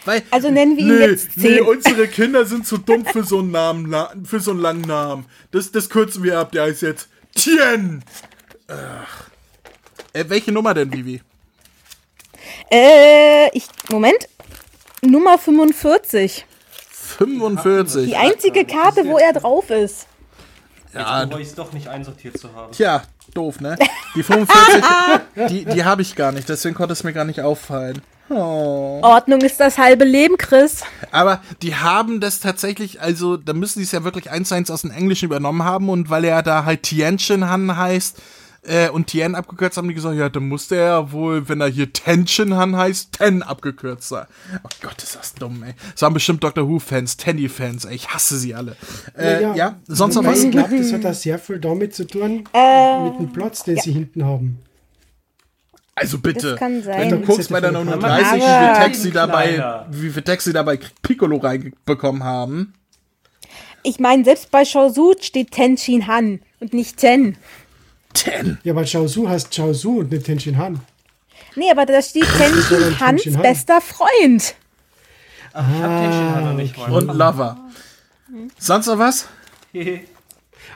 weil, 0.04 0.22
also 0.30 0.50
nennen 0.50 0.76
wir 0.76 0.84
ihn 0.84 0.98
nee, 0.98 1.06
jetzt 1.06 1.36
nee, 1.36 1.56
10. 1.56 1.62
unsere 1.62 2.08
Kinder 2.08 2.44
sind 2.44 2.66
zu 2.66 2.78
dumm 2.78 3.04
für 3.06 3.22
so 3.22 3.38
einen 3.38 3.52
Namen, 3.52 4.26
für 4.26 4.40
so 4.40 4.50
einen 4.50 4.60
langen 4.60 4.82
Namen. 4.82 5.26
Das, 5.52 5.70
das 5.70 5.88
kürzen 5.88 6.22
wir 6.24 6.38
ab, 6.38 6.52
der 6.52 6.64
heißt 6.64 6.82
jetzt 6.82 7.08
Tien. 7.34 8.02
Ach. 8.68 9.30
Äh, 10.12 10.24
welche 10.28 10.52
Nummer 10.52 10.74
denn, 10.74 10.92
Vivi? 10.92 11.20
Äh, 12.70 13.48
ich, 13.56 13.66
Moment. 13.90 14.28
Nummer 15.02 15.38
45. 15.38 16.46
45. 17.18 18.06
Die 18.06 18.16
einzige 18.16 18.64
Karte, 18.64 19.06
wo 19.06 19.18
er 19.18 19.32
drauf 19.32 19.70
ist. 19.70 20.06
Ja, 20.94 21.06
Aber 21.06 21.40
ich 21.40 21.48
es 21.48 21.54
doch 21.54 21.72
nicht 21.72 21.88
einsortiert 21.88 22.38
zu 22.38 22.54
haben. 22.54 22.72
Tja, 22.72 23.02
doof, 23.34 23.60
ne? 23.60 23.76
Die 24.14 24.22
45, 24.22 24.84
die, 25.48 25.64
die 25.64 25.84
habe 25.84 26.02
ich 26.02 26.16
gar 26.16 26.32
nicht, 26.32 26.48
deswegen 26.48 26.74
konnte 26.74 26.92
es 26.92 27.04
mir 27.04 27.12
gar 27.12 27.24
nicht 27.24 27.40
auffallen. 27.40 28.02
Oh. 28.28 29.00
Ordnung 29.02 29.40
ist 29.40 29.60
das 29.60 29.78
halbe 29.78 30.04
Leben, 30.04 30.38
Chris. 30.38 30.84
Aber 31.10 31.42
die 31.60 31.76
haben 31.76 32.20
das 32.20 32.40
tatsächlich, 32.40 33.00
also 33.00 33.36
da 33.36 33.52
müssen 33.52 33.80
die 33.80 33.84
es 33.84 33.92
ja 33.92 34.04
wirklich 34.04 34.30
eins 34.30 34.48
zu 34.48 34.54
eins 34.54 34.70
aus 34.70 34.82
dem 34.82 34.90
Englischen 34.90 35.26
übernommen 35.26 35.64
haben 35.64 35.88
und 35.88 36.08
weil 36.08 36.24
er 36.24 36.42
da 36.42 36.64
halt 36.64 36.82
Tianchen 36.82 37.48
Han 37.48 37.76
heißt 37.76 38.20
äh, 38.64 38.88
und 38.90 39.08
Tien 39.08 39.34
abgekürzt 39.34 39.76
haben 39.76 39.88
die 39.88 39.94
gesagt, 39.94 40.16
ja, 40.16 40.28
dann 40.28 40.46
muss 40.48 40.68
der 40.68 40.84
ja 40.84 41.12
wohl, 41.12 41.48
wenn 41.48 41.60
er 41.60 41.68
hier 41.68 41.92
Tension 41.92 42.54
Han 42.54 42.76
heißt, 42.76 43.12
Ten 43.12 43.42
abgekürzt 43.42 44.08
sein. 44.08 44.26
Oh 44.62 44.68
Gott, 44.82 45.02
ist 45.02 45.16
das 45.16 45.34
dumm, 45.34 45.62
ey. 45.64 45.74
Das 45.92 46.02
waren 46.02 46.14
bestimmt 46.14 46.44
Doctor 46.44 46.68
Who-Fans, 46.68 47.16
Tenny-Fans, 47.16 47.84
ey, 47.86 47.94
ich 47.96 48.08
hasse 48.10 48.36
sie 48.38 48.54
alle. 48.54 48.76
Äh, 49.18 49.56
ja, 49.56 49.80
sonst 49.88 50.14
noch 50.14 50.24
was? 50.24 50.44
Ich 50.44 50.50
glaube, 50.52 50.76
das 50.78 50.92
hat 50.92 51.04
auch 51.06 51.14
sehr 51.14 51.38
viel 51.38 51.58
damit 51.58 51.94
zu 51.94 52.06
tun, 52.06 52.44
Äh, 52.52 53.00
mit 53.04 53.18
dem 53.18 53.32
Platz, 53.32 53.64
den 53.64 53.78
sie 53.78 53.92
hinten 53.92 54.24
haben. 54.24 54.58
Also 55.94 56.18
bitte. 56.18 56.50
Das 56.52 56.58
kann 56.58 56.82
sein. 56.82 57.00
Wenn 57.00 57.10
du 57.10 57.26
guckst 57.26 57.50
bei 57.50 57.60
der 57.60 57.70
Aber- 57.70 57.84
39, 57.84 58.34
wie 58.34 58.40
viel 58.40 58.82
Text 58.84 59.02
sie 59.02 59.10
dabei, 59.10 59.84
wie 59.90 60.08
viel 60.10 60.22
Text 60.22 60.46
sie 60.46 60.52
dabei 60.52 60.78
Piccolo 61.02 61.36
reinbekommen 61.36 62.24
haben. 62.24 62.74
Ich 63.82 63.98
meine, 63.98 64.24
selbst 64.24 64.50
bei 64.50 64.64
Shaozu 64.64 65.14
steht 65.20 65.50
Tenshin 65.50 66.06
Han 66.06 66.40
und 66.60 66.72
nicht 66.72 66.96
Ten. 66.98 67.36
Ten. 68.14 68.58
Ja, 68.62 68.72
aber 68.72 68.84
Chaozu 68.84 69.28
heißt 69.28 69.54
Chaozu 69.54 69.98
und 69.98 70.10
nicht 70.10 70.24
Tenshin 70.24 70.56
Han. 70.58 70.80
Nee, 71.56 71.70
aber 71.70 71.86
da 71.86 72.00
steht 72.00 72.26
Tenshin 72.36 73.00
Hans 73.00 73.22
Tenshin 73.22 73.34
Han? 73.36 73.42
bester 73.42 73.80
Freund. 73.80 74.54
Ich 75.50 75.54
hab 75.54 76.02
den 76.02 76.12
schon 76.12 76.44
noch 76.44 76.54
nicht 76.54 76.78
mal. 76.78 76.92
Und 76.92 77.06
Lover. 77.08 77.58
Sonst 78.58 78.86
noch 78.86 78.98
was? 78.98 79.28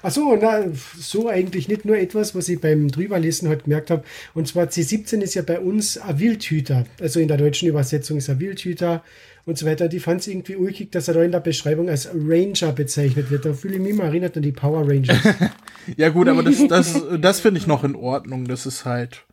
Achso, 0.03 0.39
na, 0.41 0.65
so 0.99 1.29
eigentlich 1.29 1.69
nicht 1.69 1.85
nur 1.85 1.97
etwas, 1.97 2.35
was 2.35 2.49
ich 2.49 2.61
beim 2.61 2.91
Drüberlesen 2.91 3.49
halt 3.49 3.65
gemerkt 3.65 3.91
habe. 3.91 4.05
Und 4.35 4.49
zwar 4.49 4.67
C17 4.67 5.21
ist 5.21 5.35
ja 5.35 5.43
bei 5.43 5.61
uns 5.61 5.97
ein 5.97 6.19
Wildhüter. 6.19 6.85
Also 7.01 7.21
in 7.21 7.29
der 7.29 7.39
deutschen 7.39 7.69
Übersetzung 7.69 8.19
ist 8.19 8.29
er 8.29 8.39
Wildhüter 8.39 9.03
und 9.47 9.57
so 9.57 9.65
weiter. 9.65 9.89
Die 9.89 10.01
fand 10.01 10.21
es 10.21 10.27
irgendwie 10.27 10.57
ulkig, 10.57 10.93
dass 10.93 11.09
er 11.09 11.15
da 11.15 11.23
in 11.23 11.33
der 11.33 11.41
Beschreibung 11.41 11.89
als 11.89 12.11
Ranger 12.13 12.73
bezeichnet 12.73 13.31
wird. 13.31 13.47
Da 13.47 13.55
fühle 13.55 13.75
ich 13.75 13.81
mich 13.81 13.93
immer 13.93 14.05
erinnert 14.05 14.37
an 14.37 14.43
die 14.43 14.53
Power 14.53 14.87
Rangers. 14.87 15.17
Ja 15.97 16.09
gut, 16.09 16.27
aber 16.27 16.43
das, 16.43 16.67
das, 16.67 17.01
das 17.21 17.39
finde 17.39 17.61
ich 17.61 17.69
noch 17.69 17.85
in 17.85 17.95
Ordnung. 17.95 18.49
Das 18.49 18.67
ist 18.67 18.85
halt. 18.85 19.25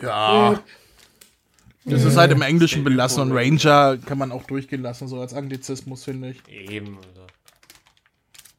Ja. 0.00 0.62
Das 1.84 2.04
ist 2.04 2.16
halt 2.16 2.30
im 2.30 2.42
Englischen 2.42 2.84
belassen 2.84 3.22
und 3.22 3.32
Ranger 3.32 3.98
kann 4.06 4.18
man 4.18 4.30
auch 4.30 4.44
durchgehen 4.44 4.82
lassen, 4.82 5.08
so 5.08 5.18
als 5.18 5.34
Anglizismus, 5.34 6.04
finde 6.04 6.30
ich. 6.30 6.70
Eben. 6.70 6.96
Oder? 6.96 7.26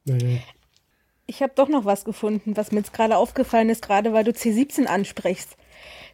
naja. 0.04 0.40
Ich 1.26 1.42
habe 1.42 1.54
doch 1.56 1.70
noch 1.70 1.86
was 1.86 2.04
gefunden, 2.04 2.58
was 2.58 2.74
mir 2.74 2.80
jetzt 2.80 2.92
gerade 2.92 3.16
aufgefallen 3.16 3.70
ist, 3.70 3.82
gerade 3.82 4.12
weil 4.12 4.26
du 4.26 4.32
C17 4.32 4.84
ansprichst. 4.84 5.56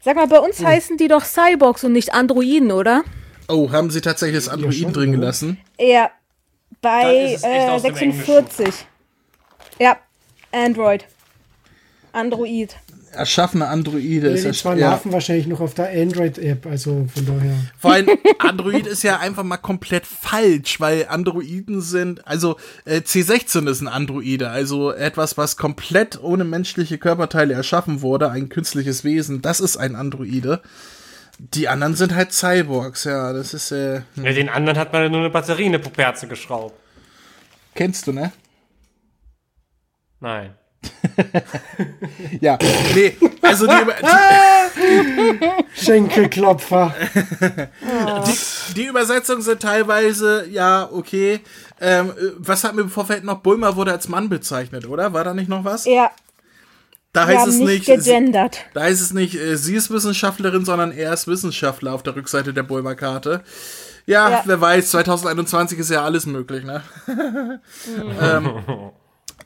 Sag 0.01 0.17
mal, 0.17 0.27
bei 0.27 0.38
uns 0.39 0.63
heißen 0.63 0.97
die 0.97 1.08
doch 1.08 1.25
Cyborgs 1.25 1.84
und 1.84 1.93
nicht 1.93 2.13
Androiden, 2.13 2.71
oder? 2.71 3.03
Oh, 3.47 3.71
haben 3.71 3.89
sie 3.91 4.01
tatsächlich 4.01 4.43
das 4.43 4.49
Androiden 4.49 4.84
schon, 4.84 4.93
drin 4.93 5.12
gelassen? 5.12 5.58
Ja, 5.79 6.10
bei 6.81 7.34
ist 7.34 7.43
äh, 7.43 7.67
aus 7.69 7.84
dem 7.84 7.95
46. 7.95 8.86
Ja, 9.79 9.97
Android. 10.51 11.05
Android. 12.13 12.75
Erschaffene 13.12 13.67
Androide 13.67 14.27
ist 14.27 14.43
Die 14.43 14.47
ja, 14.47 14.53
zwei 14.53 14.77
ja. 14.77 14.91
laufen 14.91 15.12
wahrscheinlich 15.12 15.47
noch 15.47 15.62
auf 15.62 15.73
der 15.73 15.89
Android-App, 15.89 16.65
also 16.65 17.08
von 17.13 17.25
daher. 17.25 17.55
Vor 17.77 17.93
allem, 17.93 18.10
Android 18.39 18.88
ist 18.88 19.03
ja 19.03 19.19
einfach 19.19 19.43
mal 19.43 19.58
komplett 19.58 20.05
falsch, 20.05 20.79
weil 20.79 21.08
Androiden 21.08 21.81
sind, 21.81 22.27
also 22.27 22.58
äh, 22.84 22.99
C16 22.99 23.69
ist 23.69 23.81
ein 23.81 23.88
Androide, 23.88 24.49
also 24.49 24.91
etwas, 24.91 25.38
was 25.38 25.55
komplett 25.55 26.21
ohne 26.21 26.43
menschliche 26.43 26.97
Körperteile 26.97 27.53
erschaffen 27.53 28.01
wurde, 28.01 28.29
ein 28.31 28.49
künstliches 28.49 29.03
Wesen, 29.03 29.41
das 29.41 29.62
ist 29.62 29.77
ein 29.77 29.95
Androide. 29.95 30.62
Die 31.38 31.67
anderen 31.67 31.95
sind 31.95 32.15
halt 32.15 32.32
Cyborgs, 32.32 33.04
ja, 33.04 33.34
das 33.34 33.54
ist, 33.54 33.71
äh, 33.71 34.02
Ja, 34.15 34.32
den 34.32 34.48
anderen 34.50 34.78
hat 34.80 34.93
man 34.93 35.04
ja 35.04 35.10
nur 35.10 35.19
eine 35.19 35.30
Batterie 35.30 35.63
in 35.63 35.74
eine 35.76 35.80
Puperze 35.80 36.28
geschraubt. 36.28 36.80
kennst 37.74 38.08
du, 38.08 38.13
ne? 38.13 38.32
Nein. 40.19 40.56
Ja, 42.41 42.58
nee, 42.93 43.15
also 43.41 43.65
die, 43.67 43.74
die, 44.02 45.50
Schenkelklopfer. 45.86 46.93
die, 48.28 48.74
die 48.74 48.86
Übersetzungen 48.86 49.41
sind 49.41 49.62
teilweise, 49.62 50.48
ja, 50.50 50.89
okay. 50.91 51.39
Ähm, 51.82 52.10
äh, 52.12 52.32
was 52.38 52.63
hat 52.63 52.76
mir 52.76 52.82
im 52.82 52.89
Vorfeld 52.89 53.24
noch? 53.24 53.39
Bulma 53.39 53.76
wurde 53.76 53.91
als 53.93 54.08
Mann 54.10 54.30
bezeichnet, 54.30 54.88
oder? 54.88 55.13
War 55.13 55.24
da 55.24 55.34
nicht 55.34 55.50
noch 55.50 55.63
was? 55.63 55.86
Ja, 55.86 56.12
Da 57.15 57.25
heißt 57.25 57.47
es 57.47 57.60
nicht 57.60 57.86
gegendert. 57.86 58.60
Da 58.73 58.88
ist 58.88 59.01
es 59.01 59.13
nicht, 59.13 59.36
äh, 59.36 59.58
sie 59.58 59.75
ist 59.75 59.89
Wissenschaftlerin, 59.89 60.65
sondern 60.65 60.91
er 60.91 61.13
ist 61.13 61.28
Wissenschaftler 61.28 61.93
auf 61.93 62.04
der 62.04 62.15
Rückseite 62.15 62.54
der 62.54 62.63
Bulma-Karte. 62.63 63.41
Ja, 64.06 64.30
Ja. 64.30 64.41
wer 64.45 64.62
weiß, 64.62 64.91
2021 64.91 65.80
ist 65.80 65.89
ja 65.89 66.04
alles 66.04 66.25
möglich, 66.25 66.63
ne? 66.65 66.84
ähm, 68.21 68.49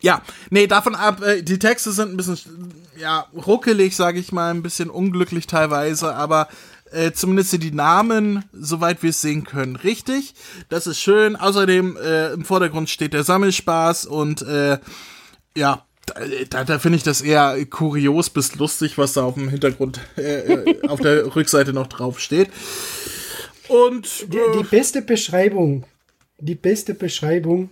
ja, 0.02 0.22
nee, 0.50 0.68
davon 0.68 0.96
ab, 0.96 1.22
äh, 1.22 1.44
die 1.44 1.60
Texte 1.60 1.92
sind 1.92 2.12
ein 2.12 2.18
bisschen, 2.18 2.38
ja, 2.98 3.26
ruckelig, 3.34 3.96
sage 3.96 4.20
ich 4.20 4.32
mal, 4.32 4.50
ein 4.52 4.64
bisschen 4.64 4.90
unglücklich 4.90 5.48
teilweise, 5.48 6.16
aber 6.16 6.48
äh, 6.92 7.12
zumindest 7.12 7.52
sind 7.52 7.64
die 7.64 7.72
Namen, 7.72 8.46
soweit 8.52 9.04
wir 9.04 9.12
es 9.12 9.22
sehen 9.22 9.44
können, 9.44 9.76
richtig. 9.76 10.34
Das 10.70 10.88
ist 10.88 11.00
schön. 11.00 11.36
Außerdem 11.36 11.98
äh, 11.98 12.34
im 12.34 12.46
Vordergrund 12.46 12.90
steht 12.90 13.14
der 13.14 13.24
Sammelspaß 13.24 14.08
und 14.08 14.42
äh, 14.42 14.80
ja, 15.56 15.86
da, 16.50 16.64
da, 16.64 16.80
finde 16.80 16.98
ich 16.98 17.04
das 17.04 17.22
eher 17.22 17.58
kurios 17.66 18.30
bis 18.30 18.56
lustig, 18.56 18.98
was 18.98 19.14
da 19.14 19.24
auf 19.24 19.36
dem 19.36 19.50
Hintergrund, 19.50 20.00
äh, 20.18 20.22
äh, 20.54 20.88
auf 20.88 21.00
der 21.00 21.26
Rückseite 21.36 21.74
noch 21.74 21.88
drauf 21.88 22.20
steht. 22.20 22.50
Und 23.68 24.34
Die, 24.34 24.38
äh, 24.38 24.58
die 24.58 24.64
beste 24.64 25.02
Beschreibung, 25.02 25.84
die 26.40 26.56
beste 26.56 26.94
Beschreibung 26.94 27.70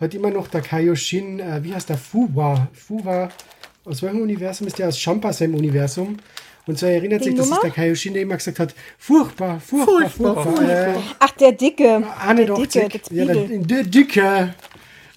hat 0.00 0.14
immer 0.14 0.30
noch 0.30 0.48
der 0.48 0.60
Kaioshin, 0.62 1.40
äh, 1.40 1.60
wie 1.62 1.74
heißt 1.74 1.88
der, 1.88 1.98
Fuwa. 1.98 2.68
Fuwa, 2.72 3.30
aus 3.84 4.02
welchem 4.02 4.20
Universum 4.20 4.66
ist 4.66 4.78
der? 4.78 4.88
Aus 4.88 4.98
Champasem-Universum. 4.98 6.16
Und 6.66 6.78
so 6.78 6.86
erinnert 6.86 7.22
Die 7.22 7.30
sich, 7.30 7.34
das 7.34 7.46
Nummer? 7.46 7.56
ist 7.56 7.62
der 7.64 7.70
Kaioshin, 7.72 8.12
der 8.12 8.22
immer 8.22 8.36
gesagt 8.36 8.60
hat, 8.60 8.74
furchtbar, 8.96 9.58
furchtbar, 9.58 10.10
Furchtbar, 10.10 10.44
furchtbar. 10.44 10.70
Äh, 10.70 10.94
Ach, 11.18 11.30
der 11.32 11.52
Dicke. 11.52 12.04
Ah, 12.20 12.32
nicht 12.34 12.48
der 12.48 12.56
80. 12.56 12.82
Dicke, 12.88 13.00
der 13.10 13.24
ja, 13.24 13.34
der, 13.34 13.58
der 13.58 13.82
Dicke. 13.82 14.54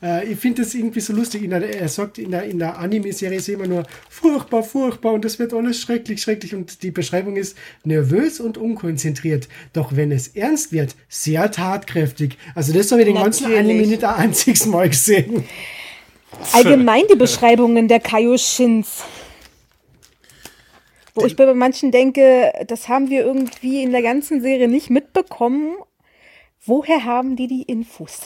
Äh, 0.05 0.31
ich 0.31 0.39
finde 0.39 0.61
das 0.61 0.73
irgendwie 0.75 0.99
so 0.99 1.13
lustig. 1.13 1.43
In 1.43 1.49
der, 1.49 1.63
er 1.63 1.87
sagt, 1.89 2.17
in 2.19 2.31
der, 2.31 2.43
in 2.43 2.59
der 2.59 2.77
Anime-Serie 2.77 3.39
ist 3.39 3.49
immer 3.49 3.67
nur 3.67 3.83
furchtbar, 4.09 4.63
furchtbar 4.63 5.13
und 5.13 5.25
das 5.25 5.39
wird 5.39 5.53
alles 5.53 5.81
schrecklich, 5.81 6.21
schrecklich. 6.21 6.53
Und 6.53 6.83
die 6.83 6.91
Beschreibung 6.91 7.35
ist 7.35 7.57
nervös 7.83 8.39
und 8.39 8.57
unkonzentriert. 8.57 9.49
Doch 9.73 9.95
wenn 9.95 10.11
es 10.11 10.27
ernst 10.29 10.71
wird, 10.71 10.95
sehr 11.09 11.49
tatkräftig. 11.51 12.37
Also 12.53 12.71
das 12.71 12.91
habe 12.91 13.01
ich 13.01 13.07
den 13.07 13.15
ganzen 13.15 13.43
Natürlich. 13.43 13.59
Anime 13.59 13.87
nicht 13.87 14.03
ein 14.03 14.15
einziges 14.15 14.65
Mal 14.67 14.89
gesehen. 14.89 15.43
Allgemein 16.53 17.03
die 17.11 17.15
Beschreibungen 17.15 17.87
der 17.87 17.99
Kaioshins. 17.99 19.03
Wo 21.15 21.25
ich 21.25 21.37
bei 21.37 21.51
manchen 21.53 21.91
denke, 21.91 22.51
das 22.67 22.89
haben 22.89 23.09
wir 23.09 23.21
irgendwie 23.21 23.81
in 23.81 23.93
der 23.93 24.01
ganzen 24.01 24.41
Serie 24.41 24.67
nicht 24.67 24.89
mitbekommen. 24.89 25.77
Woher 26.65 27.05
haben 27.05 27.37
die 27.37 27.47
die 27.47 27.61
Infos? 27.61 28.19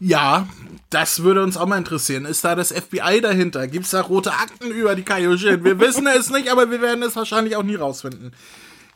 Ja, 0.00 0.48
das 0.90 1.22
würde 1.22 1.42
uns 1.42 1.56
auch 1.56 1.66
mal 1.66 1.78
interessieren. 1.78 2.24
Ist 2.24 2.44
da 2.44 2.54
das 2.54 2.72
FBI 2.72 3.20
dahinter? 3.20 3.68
Gibt 3.68 3.84
es 3.84 3.92
da 3.92 4.00
rote 4.00 4.32
Akten 4.32 4.70
über 4.70 4.94
die 4.96 5.02
Kaioshin? 5.02 5.62
Wir 5.64 5.78
wissen 5.80 6.06
es 6.06 6.30
nicht, 6.30 6.50
aber 6.50 6.70
wir 6.70 6.80
werden 6.82 7.02
es 7.02 7.14
wahrscheinlich 7.16 7.54
auch 7.56 7.62
nie 7.62 7.76
rausfinden. 7.76 8.32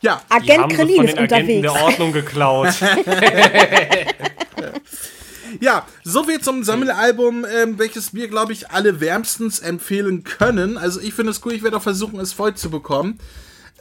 Ja, 0.01 0.21
Die 0.29 0.51
Agent 0.51 0.73
Krillin 0.73 0.95
von 0.97 1.05
ist 1.05 1.15
den 1.17 1.23
Agenten 1.23 1.57
unterwegs. 1.57 1.61
der 1.73 1.83
Ordnung 1.83 2.11
geklaut. 2.11 2.73
Ja, 5.61 5.85
soviel 6.03 6.41
zum 6.41 6.63
Sammelalbum, 6.65 7.45
ähm, 7.45 7.79
welches 7.79 8.13
wir, 8.13 8.27
glaube 8.27 8.51
ich, 8.51 8.71
alle 8.71 8.99
wärmstens 8.99 9.59
empfehlen 9.59 10.23
können. 10.25 10.77
Also 10.77 10.99
ich 10.99 11.13
finde 11.13 11.31
es 11.31 11.41
cool, 11.45 11.53
ich 11.53 11.63
werde 11.63 11.77
auch 11.77 11.81
versuchen, 11.81 12.19
es 12.19 12.33
voll 12.33 12.55
zu 12.55 12.69
bekommen. 12.69 13.19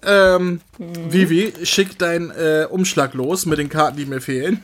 Ähm, 0.06 0.60
Vivi, 0.78 1.52
schick 1.62 1.98
deinen 1.98 2.30
äh, 2.30 2.66
Umschlag 2.68 3.14
los 3.14 3.46
mit 3.46 3.58
den 3.58 3.68
Karten, 3.68 3.96
die 3.96 4.06
mir 4.06 4.20
fehlen. 4.20 4.62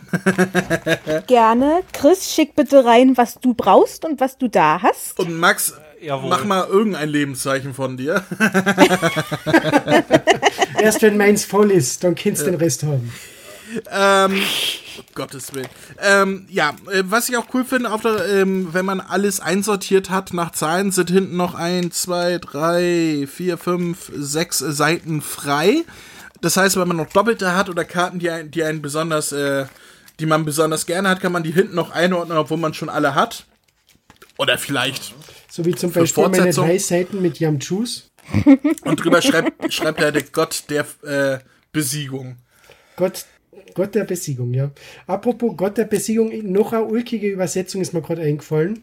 Gerne. 1.26 1.80
Chris, 1.92 2.32
schick 2.32 2.54
bitte 2.56 2.84
rein, 2.84 3.16
was 3.16 3.38
du 3.40 3.54
brauchst 3.54 4.04
und 4.04 4.20
was 4.20 4.38
du 4.38 4.48
da 4.48 4.80
hast. 4.82 5.18
Und 5.18 5.38
Max, 5.38 5.74
jawohl. 6.00 6.28
mach 6.28 6.44
mal 6.44 6.66
irgendein 6.68 7.08
Lebenszeichen 7.08 7.74
von 7.74 7.96
dir. 7.96 8.24
Erst 10.80 11.02
wenn 11.02 11.16
meins 11.16 11.44
voll 11.44 11.70
ist, 11.70 12.04
dann 12.04 12.14
kannst 12.14 12.42
du 12.42 12.46
den 12.46 12.54
Rest 12.56 12.82
haben. 12.82 13.12
ähm, 13.90 14.42
um 15.00 15.14
Gottes 15.14 15.52
Willen. 15.54 15.68
Ähm, 15.98 16.46
ja, 16.48 16.70
äh, 16.90 17.02
was 17.04 17.28
ich 17.28 17.36
auch 17.36 17.46
cool 17.54 17.64
finde, 17.64 17.90
auf 17.92 18.02
der, 18.02 18.26
ähm, 18.28 18.72
wenn 18.72 18.84
man 18.84 19.00
alles 19.00 19.40
einsortiert 19.40 20.10
hat 20.10 20.32
nach 20.32 20.52
Zahlen, 20.52 20.92
sind 20.92 21.10
hinten 21.10 21.36
noch 21.36 21.54
ein, 21.54 21.90
zwei, 21.90 22.38
drei, 22.38 23.26
vier, 23.30 23.58
fünf, 23.58 24.10
sechs 24.14 24.58
Seiten 24.58 25.22
frei. 25.22 25.84
Das 26.40 26.56
heißt, 26.56 26.76
wenn 26.76 26.88
man 26.88 26.96
noch 26.96 27.08
Doppelte 27.08 27.54
hat 27.54 27.68
oder 27.68 27.84
Karten, 27.84 28.18
die, 28.18 28.30
ein, 28.30 28.50
die 28.50 28.62
einen 28.62 28.80
besonders, 28.82 29.32
äh, 29.32 29.66
die 30.20 30.26
man 30.26 30.44
besonders 30.44 30.86
gerne 30.86 31.08
hat, 31.08 31.20
kann 31.20 31.32
man 31.32 31.42
die 31.42 31.52
hinten 31.52 31.74
noch 31.74 31.90
einordnen, 31.90 32.38
obwohl 32.38 32.58
man 32.58 32.74
schon 32.74 32.88
alle 32.88 33.14
hat. 33.14 33.46
Oder 34.38 34.56
vielleicht. 34.56 35.14
So 35.50 35.64
wie 35.64 35.74
zum 35.74 35.92
Beispiel 35.92 36.28
meine 36.28 36.52
drei 36.52 36.78
Seiten 36.78 37.20
mit 37.20 37.40
Yam 37.40 37.58
Juice. 37.58 38.06
Und 38.84 39.04
drüber 39.04 39.20
schreibt, 39.20 39.72
schreibt 39.72 40.00
er 40.00 40.12
der 40.12 40.22
Gott 40.22 40.64
der 40.68 40.86
äh, 41.02 41.40
Besiegung. 41.72 42.36
Gott, 42.96 43.24
Gott 43.74 43.94
der 43.94 44.04
Besiegung, 44.04 44.52
ja. 44.54 44.70
Apropos 45.06 45.56
Gott 45.56 45.78
der 45.78 45.84
Besiegung, 45.84 46.30
noch 46.50 46.72
eine 46.72 46.84
ulkige 46.84 47.28
Übersetzung 47.28 47.80
ist 47.80 47.92
mir 47.92 48.02
gerade 48.02 48.22
eingefallen. 48.22 48.82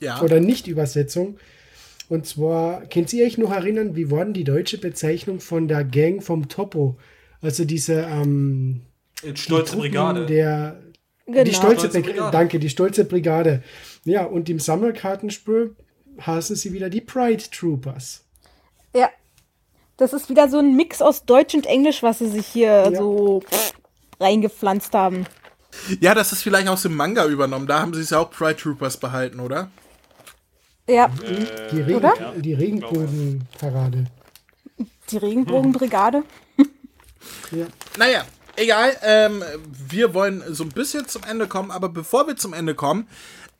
Ja. 0.00 0.20
Oder 0.22 0.40
Nicht-Übersetzung. 0.40 1.38
Und 2.08 2.26
zwar, 2.26 2.82
könnt 2.86 3.12
ihr 3.12 3.24
euch 3.26 3.38
noch 3.38 3.50
erinnern, 3.50 3.96
wie 3.96 4.10
war 4.10 4.24
denn 4.24 4.34
die 4.34 4.44
deutsche 4.44 4.78
Bezeichnung 4.78 5.40
von 5.40 5.68
der 5.68 5.84
Gang 5.84 6.22
vom 6.22 6.48
Topo? 6.48 6.96
Also 7.40 7.64
diese 7.64 8.02
ähm, 8.10 8.82
Stolze 9.34 9.72
Truppen 9.72 9.80
Brigade. 9.80 10.26
Der, 10.26 10.80
Genau. 11.26 11.42
Die 11.42 11.54
stolze, 11.54 11.88
Stolze 11.88 12.00
Brigade. 12.02 12.30
Danke, 12.30 12.58
die 12.60 12.68
stolze 12.68 13.04
Brigade. 13.04 13.62
Ja, 14.04 14.24
und 14.24 14.48
im 14.48 14.60
Sammelkartenspiel 14.60 15.74
heißen 16.24 16.54
sie 16.54 16.72
wieder 16.72 16.88
die 16.88 17.00
Pride 17.00 17.42
Troopers. 17.50 18.24
Ja. 18.94 19.10
Das 19.96 20.12
ist 20.12 20.28
wieder 20.30 20.48
so 20.48 20.58
ein 20.58 20.76
Mix 20.76 21.02
aus 21.02 21.24
Deutsch 21.24 21.54
und 21.54 21.66
Englisch, 21.66 22.02
was 22.02 22.20
sie 22.20 22.28
sich 22.28 22.46
hier 22.46 22.68
Ja. 22.68 22.94
so 22.94 23.42
reingepflanzt 24.20 24.94
haben. 24.94 25.26
ja, 26.00 26.14
das 26.14 26.32
ist 26.32 26.42
vielleicht 26.42 26.68
aus 26.68 26.82
dem 26.82 26.94
Manga 26.96 27.26
übernommen. 27.26 27.66
Da 27.66 27.80
haben 27.80 27.94
sie 27.94 28.00
es 28.02 28.10
ja 28.10 28.18
auch 28.18 28.30
Pride 28.30 28.56
Troopers 28.56 28.96
behalten, 28.96 29.40
oder? 29.40 29.70
Ja, 30.88 31.08
Die, 31.72 31.80
Regen, 31.80 31.94
oder? 31.96 32.14
die 32.36 32.54
Regenbogenparade. 32.54 34.04
die 35.10 35.16
Regenbogenbrigade. 35.16 36.22
Ja. 37.50 37.66
Naja, 37.98 38.24
egal. 38.54 38.96
Ähm, 39.02 39.42
wir 39.88 40.14
wollen 40.14 40.44
so 40.48 40.62
ein 40.62 40.68
bisschen 40.68 41.08
zum 41.08 41.22
Ende 41.24 41.48
kommen, 41.48 41.72
aber 41.72 41.88
bevor 41.88 42.28
wir 42.28 42.36
zum 42.36 42.52
Ende 42.52 42.74
kommen, 42.76 43.08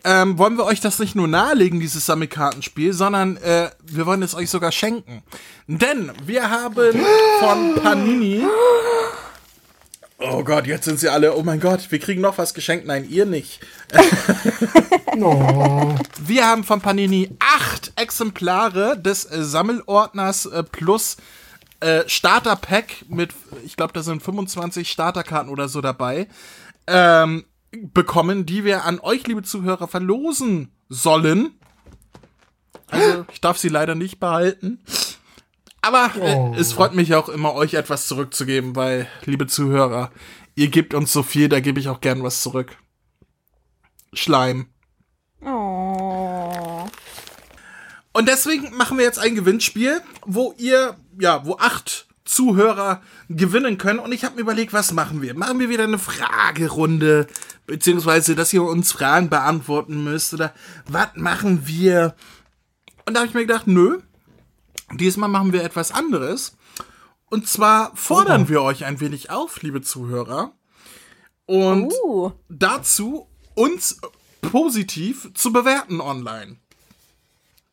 ähm, 0.04 0.38
wollen 0.38 0.56
wir 0.56 0.64
euch 0.66 0.80
das 0.80 1.00
nicht 1.00 1.16
nur 1.16 1.26
nahelegen, 1.26 1.80
dieses 1.80 2.06
Sammelkartenspiel, 2.06 2.92
sondern 2.92 3.38
äh, 3.38 3.70
wir 3.82 4.06
wollen 4.06 4.22
es 4.22 4.36
euch 4.36 4.48
sogar 4.50 4.70
schenken. 4.70 5.24
Denn 5.66 6.12
wir 6.24 6.48
haben 6.48 6.94
von 7.40 7.74
Panini. 7.82 8.44
Oh 10.18 10.42
Gott, 10.44 10.66
jetzt 10.66 10.86
sind 10.86 10.98
sie 10.98 11.08
alle. 11.10 11.36
Oh 11.36 11.42
mein 11.42 11.60
Gott, 11.60 11.90
wir 11.90 11.98
kriegen 11.98 12.22
noch 12.22 12.38
was 12.38 12.54
geschenkt. 12.54 12.86
Nein, 12.86 13.08
ihr 13.08 13.26
nicht. 13.26 13.60
Oh, 15.18 15.94
Wir 16.20 16.46
haben 16.46 16.62
von 16.62 16.82
Panini 16.82 17.30
acht 17.38 17.90
Exemplare 17.96 18.98
des 19.00 19.24
äh, 19.24 19.42
Sammelordners 19.42 20.44
äh, 20.44 20.62
plus 20.62 21.16
äh, 21.80 22.02
Starter 22.06 22.56
Pack 22.56 23.06
mit, 23.08 23.30
ich 23.64 23.76
glaube, 23.76 23.94
da 23.94 24.02
sind 24.02 24.22
25 24.22 24.90
Starterkarten 24.90 25.50
oder 25.50 25.68
so 25.70 25.80
dabei, 25.80 26.28
ähm, 26.86 27.46
bekommen, 27.70 28.44
die 28.44 28.64
wir 28.64 28.84
an 28.84 29.00
euch, 29.00 29.26
liebe 29.26 29.42
Zuhörer, 29.42 29.88
verlosen 29.88 30.70
sollen. 30.90 31.52
Also, 32.88 33.24
ich 33.32 33.40
darf 33.40 33.56
sie 33.56 33.68
leider 33.68 33.94
nicht 33.94 34.20
behalten. 34.20 34.80
Aber 35.86 36.10
äh, 36.20 36.58
es 36.58 36.72
freut 36.72 36.94
mich 36.94 37.14
auch 37.14 37.28
immer, 37.28 37.54
euch 37.54 37.74
etwas 37.74 38.08
zurückzugeben, 38.08 38.74
weil, 38.74 39.06
liebe 39.24 39.46
Zuhörer, 39.46 40.10
ihr 40.56 40.66
gebt 40.66 40.94
uns 40.94 41.12
so 41.12 41.22
viel, 41.22 41.48
da 41.48 41.60
gebe 41.60 41.78
ich 41.78 41.88
auch 41.88 42.00
gern 42.00 42.24
was 42.24 42.42
zurück. 42.42 42.76
Schleim. 44.12 44.66
Oh. 45.44 46.88
Und 48.12 48.26
deswegen 48.26 48.76
machen 48.76 48.98
wir 48.98 49.04
jetzt 49.04 49.20
ein 49.20 49.36
Gewinnspiel, 49.36 50.02
wo 50.24 50.54
ihr, 50.56 50.96
ja, 51.20 51.46
wo 51.46 51.56
acht 51.58 52.08
Zuhörer 52.24 53.00
gewinnen 53.28 53.78
können. 53.78 54.00
Und 54.00 54.10
ich 54.10 54.24
habe 54.24 54.34
mir 54.34 54.40
überlegt, 54.40 54.72
was 54.72 54.90
machen 54.90 55.22
wir? 55.22 55.34
Machen 55.34 55.60
wir 55.60 55.68
wieder 55.68 55.84
eine 55.84 56.00
Fragerunde, 56.00 57.28
beziehungsweise, 57.68 58.34
dass 58.34 58.52
ihr 58.52 58.64
uns 58.64 58.90
Fragen 58.90 59.30
beantworten 59.30 60.02
müsst 60.02 60.34
oder 60.34 60.52
was 60.88 61.10
machen 61.14 61.68
wir? 61.68 62.16
Und 63.04 63.14
da 63.14 63.20
habe 63.20 63.28
ich 63.28 63.34
mir 63.34 63.46
gedacht, 63.46 63.68
nö, 63.68 64.00
diesmal 64.92 65.28
machen 65.28 65.52
wir 65.52 65.64
etwas 65.64 65.92
anderes. 65.92 66.56
Und 67.28 67.48
zwar 67.48 67.94
fordern 67.96 68.48
wir 68.48 68.62
euch 68.62 68.84
ein 68.84 69.00
wenig 69.00 69.30
auf, 69.30 69.62
liebe 69.62 69.82
Zuhörer. 69.82 70.52
Und 71.46 71.92
Uh. 72.04 72.32
dazu 72.48 73.28
uns 73.54 74.00
positiv 74.42 75.30
zu 75.34 75.52
bewerten 75.52 76.00
online. 76.00 76.56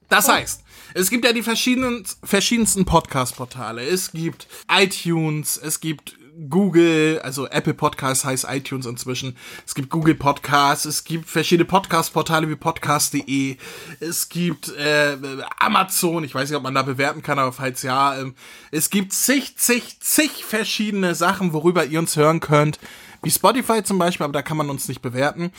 Das 0.09 0.27
heißt, 0.27 0.63
es 0.93 1.09
gibt 1.09 1.25
ja 1.25 1.33
die 1.33 1.43
verschiedenen, 1.43 2.03
verschiedensten 2.23 2.85
Podcast-Portale. 2.85 3.83
Es 3.83 4.11
gibt 4.11 4.47
iTunes, 4.69 5.57
es 5.57 5.79
gibt 5.79 6.17
Google, 6.49 7.19
also 7.23 7.47
Apple 7.47 7.73
Podcasts 7.73 8.25
heißt 8.25 8.45
iTunes 8.49 8.85
inzwischen. 8.85 9.35
Es 9.65 9.75
gibt 9.75 9.89
Google 9.89 10.15
Podcasts, 10.15 10.85
es 10.85 11.03
gibt 11.03 11.29
verschiedene 11.29 11.65
Podcast-Portale 11.65 12.49
wie 12.49 12.55
podcast.de. 12.55 13.57
Es 13.99 14.29
gibt 14.29 14.69
äh, 14.75 15.17
Amazon, 15.59 16.23
ich 16.23 16.33
weiß 16.33 16.49
nicht, 16.49 16.57
ob 16.57 16.63
man 16.63 16.75
da 16.75 16.81
bewerten 16.81 17.21
kann, 17.21 17.39
aber 17.39 17.53
falls 17.53 17.83
ja. 17.83 18.17
Ähm, 18.17 18.35
es 18.71 18.89
gibt 18.89 19.13
zig, 19.13 19.57
zig, 19.57 19.99
zig 19.99 20.43
verschiedene 20.43 21.15
Sachen, 21.15 21.53
worüber 21.53 21.85
ihr 21.85 21.99
uns 21.99 22.15
hören 22.15 22.39
könnt. 22.39 22.79
Wie 23.23 23.31
Spotify 23.31 23.83
zum 23.83 23.97
Beispiel, 23.97 24.23
aber 24.23 24.33
da 24.33 24.41
kann 24.41 24.57
man 24.57 24.69
uns 24.69 24.87
nicht 24.87 25.01
bewerten. 25.01 25.51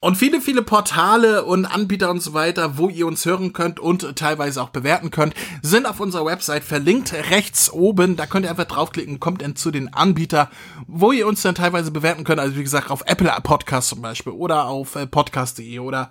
Und 0.00 0.16
viele, 0.16 0.40
viele 0.40 0.62
Portale 0.62 1.44
und 1.44 1.64
Anbieter 1.64 2.10
und 2.10 2.22
so 2.22 2.34
weiter, 2.34 2.78
wo 2.78 2.88
ihr 2.88 3.06
uns 3.06 3.24
hören 3.24 3.52
könnt 3.52 3.80
und 3.80 4.16
teilweise 4.16 4.62
auch 4.62 4.70
bewerten 4.70 5.10
könnt, 5.10 5.34
sind 5.62 5.86
auf 5.86 6.00
unserer 6.00 6.26
Website 6.26 6.64
verlinkt 6.64 7.12
rechts 7.30 7.72
oben. 7.72 8.16
Da 8.16 8.26
könnt 8.26 8.46
ihr 8.46 8.50
einfach 8.50 8.64
draufklicken, 8.64 9.20
kommt 9.20 9.42
dann 9.42 9.56
zu 9.56 9.70
den 9.70 9.92
Anbieter, 9.92 10.50
wo 10.86 11.12
ihr 11.12 11.26
uns 11.26 11.42
dann 11.42 11.54
teilweise 11.54 11.90
bewerten 11.90 12.24
könnt. 12.24 12.40
Also 12.40 12.56
wie 12.56 12.62
gesagt, 12.62 12.90
auf 12.90 13.02
Apple 13.06 13.32
Podcast 13.42 13.88
zum 13.88 14.02
Beispiel 14.02 14.32
oder 14.32 14.66
auf 14.66 14.96
äh, 14.96 15.06
podcast.de 15.06 15.78
oder 15.78 16.10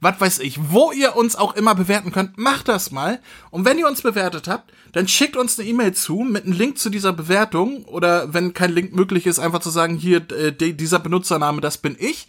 was 0.00 0.20
weiß 0.20 0.38
ich, 0.40 0.58
wo 0.70 0.92
ihr 0.92 1.16
uns 1.16 1.36
auch 1.36 1.54
immer 1.54 1.74
bewerten 1.74 2.12
könnt, 2.12 2.38
macht 2.38 2.68
das 2.68 2.90
mal. 2.90 3.20
Und 3.50 3.64
wenn 3.64 3.78
ihr 3.78 3.86
uns 3.86 4.02
bewertet 4.02 4.48
habt, 4.48 4.72
dann 4.92 5.08
schickt 5.08 5.36
uns 5.36 5.58
eine 5.58 5.68
E-Mail 5.68 5.94
zu 5.94 6.16
mit 6.18 6.44
einem 6.44 6.52
Link 6.52 6.78
zu 6.78 6.90
dieser 6.90 7.12
Bewertung 7.12 7.84
oder 7.84 8.32
wenn 8.32 8.54
kein 8.54 8.72
Link 8.72 8.94
möglich 8.94 9.26
ist, 9.26 9.38
einfach 9.38 9.60
zu 9.60 9.70
sagen, 9.70 9.96
hier, 9.96 10.22
äh, 10.30 10.52
dieser 10.52 10.98
Benutzername, 10.98 11.60
das 11.60 11.78
bin 11.78 11.96
ich. 11.98 12.26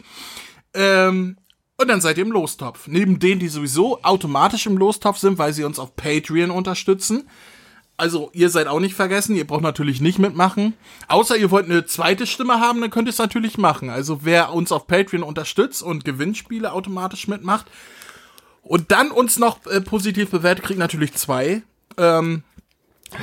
Ähm, 0.74 1.36
und 1.78 1.88
dann 1.88 2.00
seid 2.00 2.16
ihr 2.18 2.24
im 2.24 2.32
Lostopf. 2.32 2.86
Neben 2.86 3.18
denen, 3.18 3.40
die 3.40 3.48
sowieso 3.48 4.02
automatisch 4.02 4.66
im 4.66 4.78
Lostopf 4.78 5.18
sind, 5.18 5.38
weil 5.38 5.52
sie 5.52 5.64
uns 5.64 5.78
auf 5.78 5.94
Patreon 5.94 6.50
unterstützen. 6.50 7.28
Also, 7.98 8.30
ihr 8.34 8.50
seid 8.50 8.66
auch 8.66 8.80
nicht 8.80 8.94
vergessen, 8.94 9.36
ihr 9.36 9.46
braucht 9.46 9.62
natürlich 9.62 10.00
nicht 10.00 10.18
mitmachen. 10.18 10.74
Außer 11.08 11.36
ihr 11.36 11.50
wollt 11.50 11.64
eine 11.64 11.86
zweite 11.86 12.26
Stimme 12.26 12.60
haben, 12.60 12.80
dann 12.80 12.90
könnt 12.90 13.08
ihr 13.08 13.12
es 13.12 13.18
natürlich 13.18 13.56
machen. 13.56 13.88
Also, 13.88 14.20
wer 14.24 14.52
uns 14.52 14.70
auf 14.70 14.86
Patreon 14.86 15.22
unterstützt 15.22 15.82
und 15.82 16.04
Gewinnspiele 16.04 16.72
automatisch 16.72 17.26
mitmacht 17.26 17.66
und 18.62 18.90
dann 18.92 19.10
uns 19.10 19.38
noch 19.38 19.64
äh, 19.66 19.80
positiv 19.80 20.30
bewertet, 20.30 20.64
kriegt 20.64 20.78
natürlich 20.78 21.14
zwei 21.14 21.62
ähm, 21.96 22.42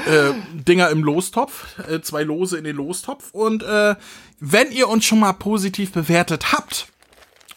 äh, 0.07 0.33
Dinger 0.53 0.89
im 0.89 1.03
Lostopf, 1.03 1.77
äh, 1.88 2.01
zwei 2.01 2.23
Lose 2.23 2.57
in 2.57 2.63
den 2.63 2.75
Lostopf. 2.75 3.29
Und 3.31 3.62
äh, 3.63 3.95
wenn 4.39 4.71
ihr 4.71 4.89
uns 4.89 5.05
schon 5.05 5.19
mal 5.19 5.33
positiv 5.33 5.91
bewertet 5.91 6.51
habt, 6.51 6.88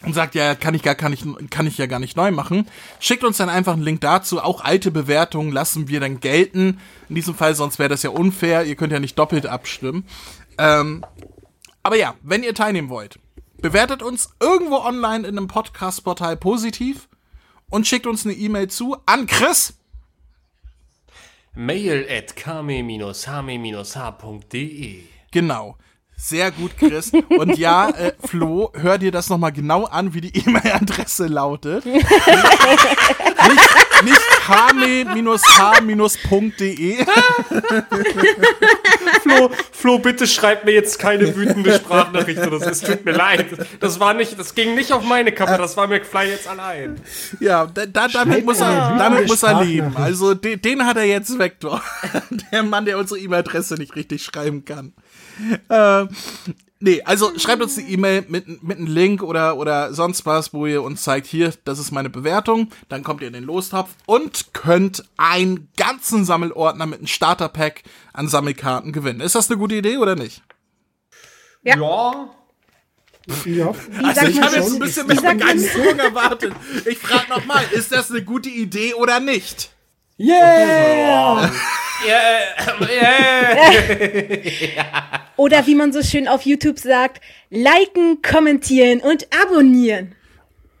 und 0.07 0.13
sagt, 0.13 0.35
ja, 0.35 0.55
kann 0.55 0.73
ich 0.73 0.83
gar, 0.83 0.95
kann 0.95 1.11
ich, 1.11 1.25
kann 1.49 1.67
ich 1.67 1.77
ja 1.77 1.85
gar 1.85 1.99
nicht 1.99 2.15
neu 2.15 2.31
machen. 2.31 2.65
Schickt 3.01 3.25
uns 3.25 3.35
dann 3.35 3.49
einfach 3.49 3.73
einen 3.73 3.81
Link 3.81 3.99
dazu. 3.99 4.41
Auch 4.41 4.63
alte 4.63 4.89
Bewertungen 4.89 5.51
lassen 5.51 5.89
wir 5.89 5.99
dann 5.99 6.21
gelten. 6.21 6.79
In 7.09 7.15
diesem 7.15 7.35
Fall, 7.35 7.55
sonst 7.55 7.77
wäre 7.77 7.89
das 7.89 8.03
ja 8.03 8.11
unfair. 8.11 8.63
Ihr 8.63 8.77
könnt 8.77 8.93
ja 8.93 9.01
nicht 9.01 9.19
doppelt 9.19 9.47
abstimmen. 9.47 10.05
Ähm, 10.57 11.03
aber 11.83 11.97
ja, 11.97 12.15
wenn 12.21 12.41
ihr 12.41 12.55
teilnehmen 12.55 12.87
wollt, 12.87 13.19
bewertet 13.61 14.01
uns 14.01 14.29
irgendwo 14.39 14.77
online 14.77 15.27
in 15.27 15.37
einem 15.37 15.49
Podcast-Portal 15.49 16.37
positiv 16.37 17.09
und 17.69 17.85
schickt 17.85 18.07
uns 18.07 18.25
eine 18.25 18.33
E-Mail 18.33 18.69
zu 18.69 18.95
an 19.05 19.27
Chris. 19.27 19.73
Mail 21.53 22.07
at 22.09 22.37
kame-hame-h.de 22.37 25.03
Genau. 25.31 25.77
Sehr 26.19 26.51
gut, 26.51 26.71
Chris. 26.77 27.11
Und 27.29 27.57
ja, 27.57 27.89
äh, 27.89 28.13
Flo, 28.25 28.71
hör 28.73 28.97
dir 28.97 29.11
das 29.11 29.29
nochmal 29.29 29.51
genau 29.51 29.85
an, 29.85 30.15
wie 30.15 30.21
die 30.21 30.35
E-Mail-Adresse 30.35 31.27
lautet. 31.27 31.85
nicht 31.85 32.01
nicht 34.03 34.19
kame-h-.de. 34.45 35.05
Flo, 39.21 39.49
Flo, 39.71 39.99
bitte 39.99 40.27
schreib 40.27 40.65
mir 40.65 40.71
jetzt 40.71 40.99
keine 40.99 41.33
wütende 41.35 41.73
Sprachnachricht 41.73 42.45
oder 42.45 42.59
so. 42.59 42.65
Es 42.65 42.81
tut 42.81 43.05
mir 43.05 43.13
leid. 43.13 43.47
Das 43.79 43.99
war 43.99 44.13
nicht, 44.13 44.37
das 44.39 44.53
ging 44.55 44.75
nicht 44.75 44.91
auf 44.91 45.03
meine 45.03 45.31
Kappe, 45.31 45.57
das 45.57 45.75
war 45.77 45.87
McFly 45.87 46.29
jetzt 46.29 46.47
allein. 46.47 46.99
Ja, 47.39 47.65
da, 47.65 47.85
da, 47.85 48.07
damit 48.07 48.45
muss 48.45 48.59
er, 48.59 48.97
damit 48.97 49.27
muss 49.27 49.43
er 49.43 49.63
leben. 49.63 49.95
Also 49.95 50.33
den, 50.33 50.61
den 50.61 50.85
hat 50.85 50.97
er 50.97 51.05
jetzt 51.05 51.37
Vektor. 51.37 51.81
Der 52.51 52.63
Mann, 52.63 52.85
der 52.85 52.97
unsere 52.97 53.19
E-Mail-Adresse 53.19 53.75
nicht 53.75 53.95
richtig 53.95 54.23
schreiben 54.23 54.63
kann. 54.63 54.93
Äh, 55.69 56.05
nee, 56.79 57.01
also 57.03 57.37
schreibt 57.37 57.61
uns 57.61 57.77
eine 57.77 57.87
E-Mail 57.87 58.25
mit, 58.27 58.63
mit 58.63 58.77
einem 58.77 58.87
Link 58.87 59.23
oder, 59.23 59.57
oder 59.57 59.93
sonst 59.93 60.25
was, 60.25 60.53
wo 60.53 60.65
ihr 60.65 60.81
uns 60.81 61.03
zeigt, 61.03 61.27
hier, 61.27 61.53
das 61.65 61.79
ist 61.79 61.91
meine 61.91 62.09
Bewertung. 62.09 62.69
Dann 62.89 63.03
kommt 63.03 63.21
ihr 63.21 63.27
in 63.27 63.33
den 63.33 63.43
Lostopf 63.43 63.89
und 64.05 64.53
könnt 64.53 65.03
einen 65.17 65.69
ganzen 65.77 66.25
Sammelordner 66.25 66.85
mit 66.85 66.99
einem 66.99 67.07
Starterpack 67.07 67.83
an 68.13 68.27
Sammelkarten 68.27 68.91
gewinnen. 68.91 69.21
Ist 69.21 69.35
das 69.35 69.49
eine 69.49 69.57
gute 69.57 69.75
Idee 69.75 69.97
oder 69.97 70.15
nicht? 70.15 70.41
Ja. 71.63 71.75
ja. 71.77 72.29
Ja. 73.45 73.73
Also 74.03 74.25
ich 74.25 74.41
habe 74.41 74.55
jetzt 74.55 74.73
ein 74.73 74.79
bisschen 74.79 75.07
mehr 75.07 75.33
Begeisterung 75.33 75.99
erwartet. 75.99 76.53
Ich 76.85 76.97
frage 76.97 77.29
nochmal, 77.29 77.63
ist 77.71 77.91
das 77.91 78.09
eine 78.09 78.23
gute 78.23 78.49
Idee 78.49 78.93
oder 78.93 79.19
nicht? 79.19 79.71
Yeah! 80.19 81.51
Oder 85.35 85.67
wie 85.67 85.75
man 85.75 85.93
so 85.93 86.01
schön 86.01 86.27
auf 86.27 86.41
YouTube 86.41 86.79
sagt, 86.79 87.21
liken, 87.51 88.23
kommentieren 88.23 89.01
und 89.01 89.27
abonnieren. 89.43 90.15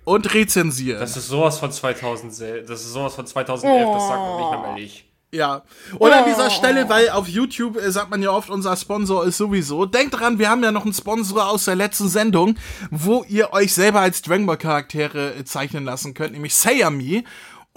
Und 0.05 0.33
rezensieren. 0.33 0.99
Das 0.99 1.15
ist 1.15 1.27
sowas 1.27 1.59
von 1.59 1.71
2000, 1.71 2.31
das 2.67 2.81
ist 2.81 2.93
sowas 2.93 3.13
von 3.13 3.27
2011, 3.27 3.87
das 3.93 4.07
sagt 4.07 4.19
man 4.19 4.37
nicht 4.37 4.51
mehr 4.51 4.69
ehrlich. 4.69 5.03
Ja. 5.31 5.63
Und 5.99 6.13
an 6.13 6.23
dieser 6.25 6.49
Stelle, 6.49 6.87
weil 6.87 7.09
auf 7.09 7.27
YouTube 7.27 7.77
äh, 7.77 7.91
sagt 7.91 8.09
man 8.09 8.23
ja 8.23 8.31
oft, 8.31 8.49
unser 8.49 8.77
Sponsor 8.77 9.25
ist 9.25 9.37
sowieso. 9.37 9.85
Denkt 9.85 10.17
dran, 10.17 10.39
wir 10.39 10.49
haben 10.49 10.63
ja 10.63 10.71
noch 10.71 10.85
einen 10.85 10.93
Sponsor 10.93 11.49
aus 11.49 11.65
der 11.65 11.75
letzten 11.75 12.07
Sendung, 12.07 12.55
wo 12.91 13.25
ihr 13.27 13.51
euch 13.51 13.73
selber 13.73 13.99
als 13.99 14.21
Dragon 14.21 14.45
Ball 14.45 14.57
Charaktere 14.57 15.35
äh, 15.35 15.43
zeichnen 15.43 15.83
lassen 15.83 16.13
könnt, 16.13 16.31
nämlich 16.31 16.55
Sayami. 16.55 17.25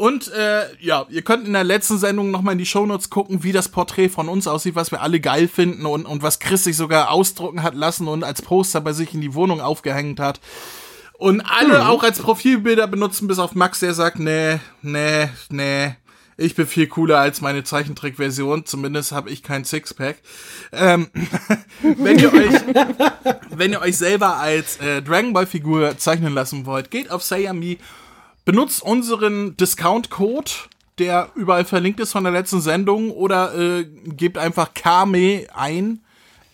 Und 0.01 0.33
äh, 0.33 0.65
ja, 0.81 1.05
ihr 1.11 1.21
könnt 1.21 1.47
in 1.47 1.53
der 1.53 1.63
letzten 1.63 1.99
Sendung 1.99 2.31
nochmal 2.31 2.53
in 2.53 2.59
die 2.59 2.65
Shownotes 2.65 3.11
gucken, 3.11 3.43
wie 3.43 3.53
das 3.53 3.69
Porträt 3.69 4.09
von 4.09 4.31
uns 4.31 4.47
aussieht, 4.47 4.75
was 4.75 4.91
wir 4.91 5.03
alle 5.03 5.21
geil 5.21 5.47
finden 5.47 5.85
und, 5.85 6.07
und 6.07 6.23
was 6.23 6.39
Chris 6.39 6.65
sich 6.65 6.75
sogar 6.75 7.11
ausdrucken 7.11 7.63
hat 7.63 7.75
lassen 7.75 8.09
und 8.09 8.25
als 8.25 8.41
Poster 8.41 8.81
bei 8.81 8.95
sich 8.95 9.13
in 9.13 9.21
die 9.21 9.35
Wohnung 9.35 9.61
aufgehängt 9.61 10.19
hat. 10.19 10.41
Und 11.19 11.43
alle 11.43 11.87
auch 11.87 12.03
als 12.03 12.19
Profilbilder 12.19 12.87
benutzen, 12.87 13.29
bis 13.29 13.39
auf 13.39 13.55
Max, 13.55 13.81
der 13.81 13.93
sagt, 13.93 14.19
nee, 14.19 14.59
nee, 14.81 15.29
nee, 15.51 15.97
ich 16.39 16.55
bin 16.55 16.67
viel 16.67 16.87
cooler 16.87 17.19
als 17.19 17.43
meine 17.43 17.63
Zeichentrickversion. 17.63 18.65
Zumindest 18.65 19.13
habe 19.13 19.29
ich 19.29 19.43
kein 19.43 19.67
Sixpack. 19.67 20.17
Ähm, 20.73 21.11
wenn 21.83 22.19
ihr 22.19 22.33
euch, 22.33 22.55
wenn 23.51 23.73
ihr 23.73 23.83
euch 23.83 23.99
selber 23.99 24.39
als 24.39 24.79
äh, 24.79 25.03
Dragon 25.03 25.35
Ball 25.35 25.47
Figur 25.47 25.99
zeichnen 25.99 26.33
lassen 26.33 26.65
wollt, 26.65 26.91
geht 26.91 27.11
auf 27.11 27.23
Sayami, 27.23 27.77
benutzt 28.45 28.83
unseren 28.83 29.57
Discount-Code, 29.57 30.51
der 30.99 31.31
überall 31.35 31.65
verlinkt 31.65 32.01
ist 32.01 32.13
von 32.13 32.25
der 32.25 32.33
letzten 32.33 32.61
Sendung, 32.61 33.11
oder 33.11 33.55
äh, 33.55 33.85
gebt 33.85 34.39
einfach 34.39 34.75
Kame 34.75 35.47
ein 35.55 36.01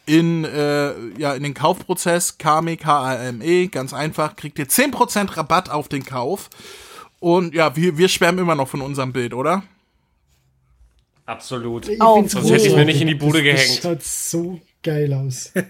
in, 0.06 0.44
äh, 0.44 0.92
ja, 1.18 1.34
in 1.34 1.42
den 1.42 1.54
Kaufprozess, 1.54 2.38
Kame, 2.38 2.76
K-A-M-E, 2.76 3.66
ganz 3.66 3.92
einfach, 3.92 4.36
kriegt 4.36 4.58
ihr 4.58 4.68
10% 4.68 5.36
Rabatt 5.36 5.68
auf 5.68 5.88
den 5.88 6.04
Kauf. 6.04 6.48
Und 7.18 7.54
ja, 7.54 7.74
wir, 7.74 7.98
wir 7.98 8.08
schwärmen 8.08 8.38
immer 8.38 8.54
noch 8.54 8.68
von 8.68 8.82
unserem 8.82 9.12
Bild, 9.12 9.34
oder? 9.34 9.64
Absolut. 11.24 11.88
Ich 11.88 12.00
Oh. 12.00 12.24
Sonst 12.26 12.50
hätte 12.50 12.66
ich's 12.66 12.76
mir 12.76 12.84
nicht 12.84 13.00
in 13.00 13.08
die. 13.08 13.14
Bude 13.16 13.42
das, 13.42 13.42
gehängt. 13.42 13.78
Das 13.78 13.82
schaut 13.82 14.02
so 14.02 14.60
geil 14.82 15.12
aus. 15.12 15.52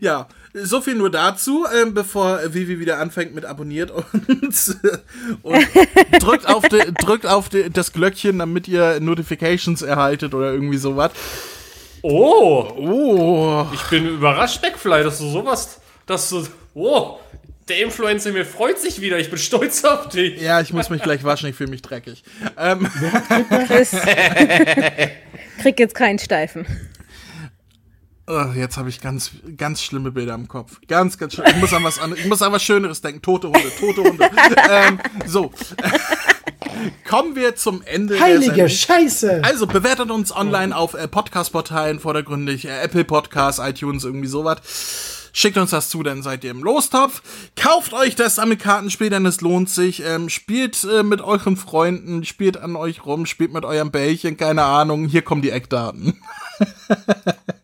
Ja, 0.00 0.28
so 0.54 0.80
viel 0.80 0.94
nur 0.94 1.10
dazu, 1.10 1.66
ähm, 1.82 1.94
bevor 1.94 2.54
Vivi 2.54 2.78
wieder 2.78 3.00
anfängt 3.00 3.34
mit 3.34 3.44
abonniert 3.44 3.90
und, 3.90 4.06
und 5.42 5.66
drückt 6.20 6.46
auf, 6.48 6.68
de, 6.68 6.92
drückt 6.92 7.26
auf 7.26 7.48
de, 7.48 7.68
das 7.70 7.92
Glöckchen, 7.92 8.38
damit 8.38 8.68
ihr 8.68 9.00
Notifications 9.00 9.82
erhaltet 9.82 10.32
oder 10.32 10.52
irgendwie 10.52 10.78
sowas. 10.78 11.10
Oh, 12.02 12.72
Oh, 12.76 13.66
ich 13.72 13.82
bin 13.84 14.06
überrascht, 14.06 14.62
McFly, 14.62 15.02
dass 15.02 15.18
du 15.18 15.28
sowas, 15.28 15.80
dass 16.06 16.28
du, 16.28 16.46
oh, 16.74 17.18
der 17.68 17.82
Influencer 17.82 18.30
mir 18.32 18.44
freut 18.44 18.78
sich 18.78 19.00
wieder, 19.00 19.18
ich 19.18 19.30
bin 19.30 19.38
stolz 19.38 19.84
auf 19.84 20.08
dich. 20.10 20.40
ja, 20.40 20.60
ich 20.60 20.72
muss 20.72 20.90
mich 20.90 21.02
gleich 21.02 21.24
waschen, 21.24 21.48
ich 21.48 21.56
fühle 21.56 21.70
mich 21.70 21.82
dreckig. 21.82 22.22
Ähm, 22.58 22.88
Chris, 23.66 23.90
krieg 25.62 25.80
jetzt 25.80 25.94
keinen 25.94 26.18
Steifen. 26.18 26.66
Oh, 28.26 28.46
jetzt 28.54 28.76
habe 28.76 28.88
ich 28.88 29.00
ganz, 29.00 29.30
ganz 29.56 29.82
schlimme 29.82 30.10
Bilder 30.10 30.34
im 30.34 30.48
Kopf. 30.48 30.80
Ganz, 30.88 31.18
ganz 31.18 31.34
schlimm. 31.34 31.46
Ich 31.48 31.56
muss 31.56 31.72
an 31.72 31.84
was, 31.84 31.98
an, 31.98 32.14
ich 32.16 32.26
muss 32.26 32.42
an 32.42 32.52
was 32.52 32.62
Schöneres 32.62 33.00
denken. 33.00 33.22
Tote 33.22 33.48
Hunde, 33.48 33.70
tote 33.78 34.02
Hunde. 34.02 34.28
ähm, 34.70 34.98
so. 35.26 35.52
Kommen 37.08 37.36
wir 37.36 37.54
zum 37.56 37.82
Ende 37.82 38.18
Heilige. 38.18 38.68
Scheiße! 38.68 39.42
Also 39.44 39.66
bewertet 39.66 40.10
uns 40.10 40.34
online 40.34 40.76
auf 40.76 40.94
äh, 40.94 41.06
Podcast-Portalen, 41.06 42.00
vordergründig 42.00 42.66
äh, 42.66 42.80
Apple 42.82 43.04
Podcasts, 43.04 43.60
iTunes, 43.64 44.04
irgendwie 44.04 44.28
sowas. 44.28 45.30
Schickt 45.32 45.58
uns 45.58 45.70
das 45.70 45.88
zu, 45.88 46.02
dann 46.02 46.22
seid 46.22 46.44
ihr 46.44 46.52
im 46.52 46.62
Lostopf. 46.62 47.22
Kauft 47.56 47.92
euch 47.92 48.14
das 48.14 48.36
Sammelkartenspiel, 48.36 49.10
denn 49.10 49.26
es 49.26 49.40
lohnt 49.40 49.68
sich. 49.68 50.04
Ähm, 50.04 50.28
spielt 50.28 50.84
äh, 50.84 51.02
mit 51.02 51.20
euren 51.20 51.56
Freunden, 51.56 52.24
spielt 52.24 52.56
an 52.56 52.76
euch 52.76 53.04
rum, 53.04 53.26
spielt 53.26 53.52
mit 53.52 53.64
eurem 53.64 53.90
Bällchen, 53.90 54.36
keine 54.36 54.62
Ahnung. 54.62 55.06
Hier 55.06 55.22
kommen 55.22 55.42
die 55.42 55.50
Eckdaten. 55.50 56.20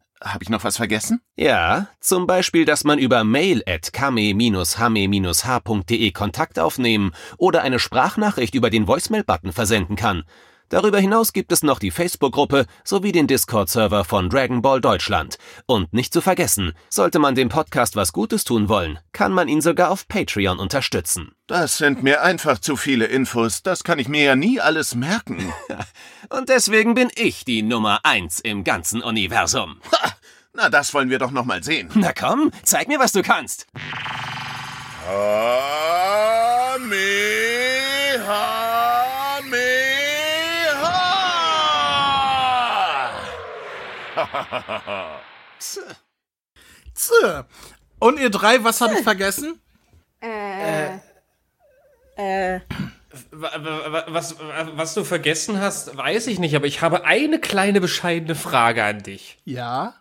habe 0.23 0.43
ich 0.43 0.49
noch 0.49 0.63
was 0.63 0.77
vergessen? 0.77 1.21
Ja, 1.35 1.87
zum 1.99 2.27
Beispiel, 2.27 2.65
dass 2.65 2.83
man 2.83 2.99
über 2.99 3.23
mail 3.23 3.63
at 3.67 3.91
kame-hame-h.de 3.93 6.11
Kontakt 6.11 6.59
aufnehmen 6.59 7.11
oder 7.37 7.63
eine 7.63 7.79
Sprachnachricht 7.79 8.53
über 8.55 8.69
den 8.69 8.87
Voicemail-Button 8.87 9.51
versenden 9.51 9.95
kann. 9.95 10.23
Darüber 10.71 10.99
hinaus 10.99 11.33
gibt 11.33 11.51
es 11.51 11.63
noch 11.63 11.79
die 11.79 11.91
Facebook-Gruppe 11.91 12.65
sowie 12.85 13.11
den 13.11 13.27
Discord-Server 13.27 14.05
von 14.05 14.29
Dragon 14.29 14.61
Ball 14.61 14.79
Deutschland. 14.79 15.37
Und 15.65 15.91
nicht 15.91 16.13
zu 16.13 16.21
vergessen, 16.21 16.71
sollte 16.89 17.19
man 17.19 17.35
dem 17.35 17.49
Podcast 17.49 17.97
was 17.97 18.13
Gutes 18.13 18.45
tun 18.45 18.69
wollen, 18.69 18.97
kann 19.11 19.33
man 19.33 19.49
ihn 19.49 19.59
sogar 19.59 19.91
auf 19.91 20.07
Patreon 20.07 20.59
unterstützen. 20.59 21.33
Das 21.51 21.77
sind 21.79 22.01
mir 22.01 22.21
einfach 22.21 22.59
zu 22.59 22.77
viele 22.77 23.07
Infos. 23.07 23.61
Das 23.61 23.83
kann 23.83 23.99
ich 23.99 24.07
mir 24.07 24.23
ja 24.23 24.35
nie 24.37 24.61
alles 24.61 24.95
merken. 24.95 25.53
Und 26.29 26.47
deswegen 26.47 26.93
bin 26.93 27.11
ich 27.13 27.43
die 27.43 27.61
Nummer 27.61 27.99
eins 28.03 28.39
im 28.39 28.63
ganzen 28.63 29.03
Universum. 29.03 29.81
Ha! 29.91 30.13
Na, 30.53 30.69
das 30.69 30.93
wollen 30.93 31.09
wir 31.09 31.19
doch 31.19 31.31
noch 31.31 31.43
mal 31.43 31.61
sehen. 31.61 31.89
Na 31.93 32.13
komm, 32.13 32.53
zeig 32.63 32.87
mir, 32.87 32.99
was 32.99 33.11
du 33.11 33.21
kannst. 33.21 33.67
Tse. 46.93 47.45
Und 47.99 48.19
ihr 48.19 48.29
drei, 48.29 48.63
was 48.63 48.81
habe 48.81 48.95
ich 48.95 49.03
vergessen? 49.03 49.61
Äh. 50.21 50.27
Wa- 50.27 51.01
wa- 53.31 54.05
Was, 54.07 54.35
was 54.75 54.93
du 54.93 55.03
vergessen 55.03 55.59
hast, 55.59 55.95
weiß 55.97 56.27
ich 56.27 56.39
nicht, 56.39 56.55
aber 56.55 56.67
ich 56.67 56.81
habe 56.81 57.05
eine 57.05 57.39
kleine 57.39 57.81
bescheidene 57.81 58.35
Frage 58.35 58.83
an 58.83 59.03
dich. 59.03 59.37
Ja. 59.45 59.95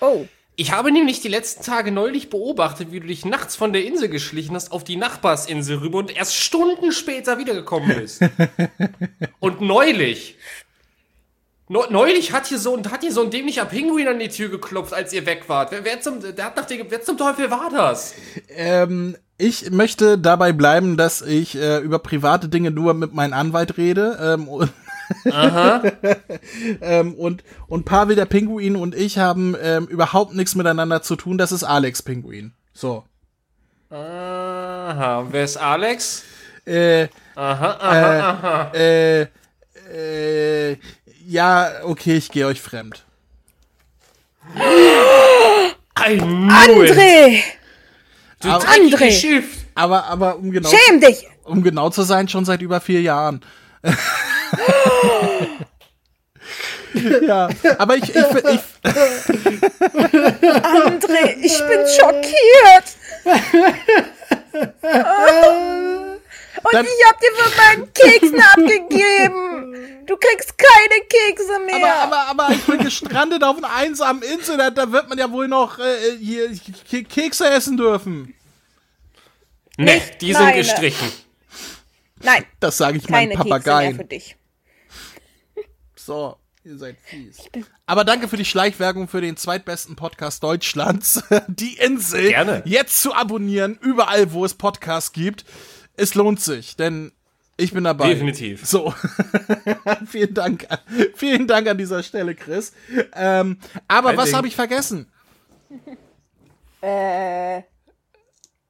Oh. 0.00 0.26
Ich 0.56 0.72
habe 0.72 0.92
nämlich 0.92 1.20
die 1.20 1.28
letzten 1.28 1.62
Tage 1.64 1.90
neulich 1.90 2.28
beobachtet, 2.28 2.92
wie 2.92 3.00
du 3.00 3.06
dich 3.06 3.24
nachts 3.24 3.56
von 3.56 3.72
der 3.72 3.84
Insel 3.84 4.08
geschlichen 4.08 4.54
hast 4.54 4.72
auf 4.72 4.84
die 4.84 4.96
Nachbarsinsel 4.96 5.78
rüber 5.78 5.98
und 5.98 6.14
erst 6.14 6.34
Stunden 6.36 6.92
später 6.92 7.38
wiedergekommen 7.38 7.96
bist. 7.98 8.20
und 9.40 9.60
neulich. 9.62 10.36
Neu- 11.68 11.86
Neulich 11.88 12.32
hat 12.32 12.46
hier 12.48 12.58
so 12.58 12.76
ein, 12.76 12.90
hat 12.90 13.00
hier 13.02 13.12
so 13.12 13.22
ein 13.22 13.30
dämlicher 13.30 13.64
Pinguin 13.64 14.08
an 14.08 14.18
die 14.18 14.28
Tür 14.28 14.48
geklopft, 14.50 14.92
als 14.92 15.12
ihr 15.12 15.24
weg 15.24 15.44
wart. 15.48 15.70
Wer, 15.70 15.84
wer, 15.84 16.00
zum, 16.00 16.20
der 16.20 16.44
hat 16.44 16.56
nach 16.56 16.66
dir, 16.66 16.84
wer 16.90 17.00
zum 17.00 17.16
Teufel 17.16 17.50
war 17.50 17.70
das? 17.70 18.14
Ähm, 18.48 19.16
ich 19.40 19.70
möchte 19.70 20.18
dabei 20.18 20.52
bleiben, 20.52 20.96
dass 20.96 21.22
ich 21.22 21.56
äh, 21.56 21.78
über 21.78 21.98
private 21.98 22.48
Dinge 22.48 22.70
nur 22.70 22.94
mit 22.94 23.14
meinem 23.14 23.32
Anwalt 23.32 23.76
rede. 23.78 24.18
Ähm, 24.20 24.48
und, 24.48 24.70
ähm, 26.80 27.14
und, 27.14 27.42
und 27.66 27.84
Pavel 27.84 28.16
der 28.16 28.26
Pinguin 28.26 28.76
und 28.76 28.94
ich 28.94 29.18
haben 29.18 29.56
ähm, 29.60 29.86
überhaupt 29.86 30.34
nichts 30.34 30.54
miteinander 30.54 31.02
zu 31.02 31.16
tun. 31.16 31.38
Das 31.38 31.52
ist 31.52 31.64
Alex 31.64 32.02
Pinguin. 32.02 32.52
So. 32.74 33.04
Aha, 33.90 35.26
wer 35.30 35.44
ist 35.44 35.56
Alex? 35.56 36.22
Äh, 36.64 37.08
Aha, 37.34 37.78
aha, 37.80 38.30
aha. 38.30 38.72
äh, 38.74 39.22
äh, 39.92 40.76
ja, 41.26 41.70
okay, 41.84 42.16
ich 42.16 42.30
gehe 42.30 42.46
euch 42.46 42.60
fremd. 42.60 43.04
Ein 45.94 46.50
André! 46.50 47.42
Du 48.40 48.48
André! 48.48 49.12
Schiff! 49.12 49.64
Aber, 49.74 50.04
aber 50.04 50.36
um 50.36 50.50
genau, 50.50 50.70
Schäm 50.70 51.00
dich! 51.00 51.26
um 51.44 51.62
genau 51.62 51.90
zu 51.90 52.02
sein, 52.02 52.28
schon 52.28 52.44
seit 52.44 52.60
über 52.62 52.80
vier 52.80 53.02
Jahren. 53.02 53.40
ja, 57.22 57.48
aber 57.78 57.96
ich, 57.96 58.04
ich, 58.04 58.16
ich, 58.16 58.60
André, 60.64 61.36
ich 61.40 61.58
bin 61.66 61.80
schockiert! 61.86 62.96
Und 66.62 66.72
Dann- 66.74 66.84
ich 66.84 67.06
hab 67.08 67.18
dir 67.20 67.32
von 67.36 67.56
meinen 67.56 67.92
Keksen 67.92 68.40
abgegeben! 68.40 70.06
Du 70.06 70.16
kriegst 70.16 70.54
keine 70.58 71.00
Kekse 71.08 71.54
aber, 71.54 71.64
mehr! 71.64 71.94
aber, 72.02 72.16
aber 72.28 72.48
ich 72.50 72.62
bin 72.64 72.78
gestrandet 72.78 73.42
auf 73.44 73.56
einer 73.58 73.72
einsamen 73.72 74.22
Insel, 74.22 74.56
da, 74.56 74.70
da 74.70 74.90
wird 74.90 75.08
man 75.08 75.18
ja 75.18 75.30
wohl 75.30 75.46
noch 75.48 75.78
äh, 75.78 76.16
hier 76.18 76.50
Ke- 76.88 77.04
Kekse 77.04 77.48
essen 77.48 77.76
dürfen. 77.76 78.34
Ne, 79.78 79.94
Nicht 79.94 80.20
die 80.20 80.32
sind 80.32 80.42
meine. 80.42 80.56
gestrichen. 80.58 81.10
Nein, 82.22 82.44
Das 82.58 82.76
sage 82.76 82.98
ich 82.98 83.08
meinen 83.08 83.30
keine 83.30 83.42
Kekse 83.42 83.48
mehr 83.48 83.60
für 83.60 83.64
Papageien. 83.64 84.08
dich. 84.08 84.36
So, 85.96 86.36
ihr 86.64 86.76
seid 86.78 86.96
fies. 87.04 87.38
Aber 87.86 88.04
danke 88.04 88.28
für 88.28 88.36
die 88.36 88.44
Schleichwerbung 88.44 89.08
für 89.08 89.20
den 89.20 89.36
zweitbesten 89.36 89.96
Podcast 89.96 90.42
Deutschlands. 90.42 91.22
Die 91.48 91.76
Insel 91.78 92.28
Gerne. 92.28 92.62
jetzt 92.64 93.00
zu 93.02 93.14
abonnieren, 93.14 93.78
überall, 93.80 94.32
wo 94.32 94.44
es 94.44 94.54
Podcasts 94.54 95.12
gibt. 95.12 95.44
Es 96.00 96.14
lohnt 96.14 96.40
sich, 96.40 96.76
denn 96.76 97.12
ich 97.58 97.72
bin 97.74 97.84
dabei. 97.84 98.08
Definitiv. 98.08 98.64
So. 98.64 98.94
vielen 100.06 100.32
Dank. 100.32 100.66
Vielen 101.14 101.46
Dank 101.46 101.68
an 101.68 101.76
dieser 101.76 102.02
Stelle, 102.02 102.34
Chris. 102.34 102.72
Ähm, 103.14 103.58
aber 103.86 104.10
Kein 104.10 104.18
was 104.18 104.32
habe 104.32 104.48
ich 104.48 104.56
vergessen? 104.56 105.06
Äh, 106.82 107.58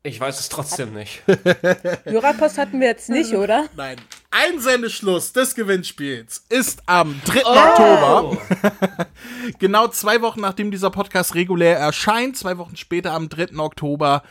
Ich 0.03 0.19
weiß 0.19 0.41
es 0.41 0.49
trotzdem 0.49 0.95
nicht. 0.95 1.23
Hörerpost 2.05 2.59
hatten 2.59 2.81
wir 2.81 2.89
jetzt 2.89 3.09
nicht, 3.09 3.35
oder? 3.35 3.67
Nein. 3.77 3.99
Einsendeschluss 4.33 5.33
des 5.33 5.55
Gewinnspiels 5.55 6.45
ist 6.49 6.83
am 6.87 7.21
3. 7.25 7.45
Oktober. 7.45 8.39
genau 9.61 9.87
zwei 9.87 10.23
Wochen 10.23 10.41
nachdem 10.41 10.73
dieser 10.73 10.91
Podcast 10.91 11.37
regulär 11.37 11.79
erscheint, 11.79 12.37
zwei 12.37 12.59
Wochen 12.59 12.77
später 12.77 13.13
am 13.13 13.29
3. 13.29 13.57
Oktober, 13.59 14.25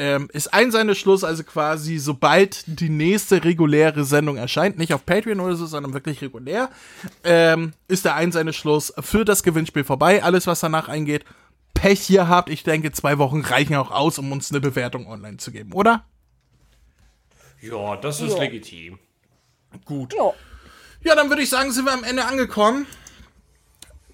ähm, 0.00 0.30
ist 0.32 0.54
Einsendeschluss, 0.54 1.24
also 1.24 1.44
quasi 1.44 1.98
sobald 1.98 2.64
die 2.66 2.88
nächste 2.88 3.44
reguläre 3.44 4.04
Sendung 4.04 4.38
erscheint, 4.38 4.78
nicht 4.78 4.94
auf 4.94 5.04
Patreon 5.04 5.40
oder 5.40 5.56
so, 5.56 5.66
sondern 5.66 5.92
wirklich 5.92 6.22
regulär, 6.22 6.70
ähm, 7.22 7.74
ist 7.86 8.06
der 8.06 8.14
Einsendeschluss 8.14 8.94
für 9.00 9.26
das 9.26 9.42
Gewinnspiel 9.42 9.84
vorbei. 9.84 10.22
Alles, 10.22 10.46
was 10.46 10.60
danach 10.60 10.88
eingeht, 10.88 11.26
Pech 11.74 12.00
hier 12.00 12.28
habt. 12.28 12.48
Ich 12.48 12.62
denke, 12.62 12.92
zwei 12.92 13.18
Wochen 13.18 13.42
reichen 13.42 13.74
auch 13.76 13.90
aus, 13.90 14.18
um 14.18 14.32
uns 14.32 14.50
eine 14.50 14.60
Bewertung 14.60 15.06
online 15.06 15.36
zu 15.36 15.52
geben, 15.52 15.72
oder? 15.74 16.06
Ja, 17.60 17.96
das 17.96 18.22
ist 18.22 18.32
Ja. 18.32 18.38
legitim. 18.44 18.98
Gut. 19.84 20.14
Ja. 20.14 20.32
Ja, 21.02 21.14
dann 21.14 21.28
würde 21.28 21.42
ich 21.42 21.50
sagen, 21.50 21.72
sind 21.72 21.84
wir 21.84 21.92
am 21.92 22.04
Ende 22.04 22.24
angekommen. 22.24 22.86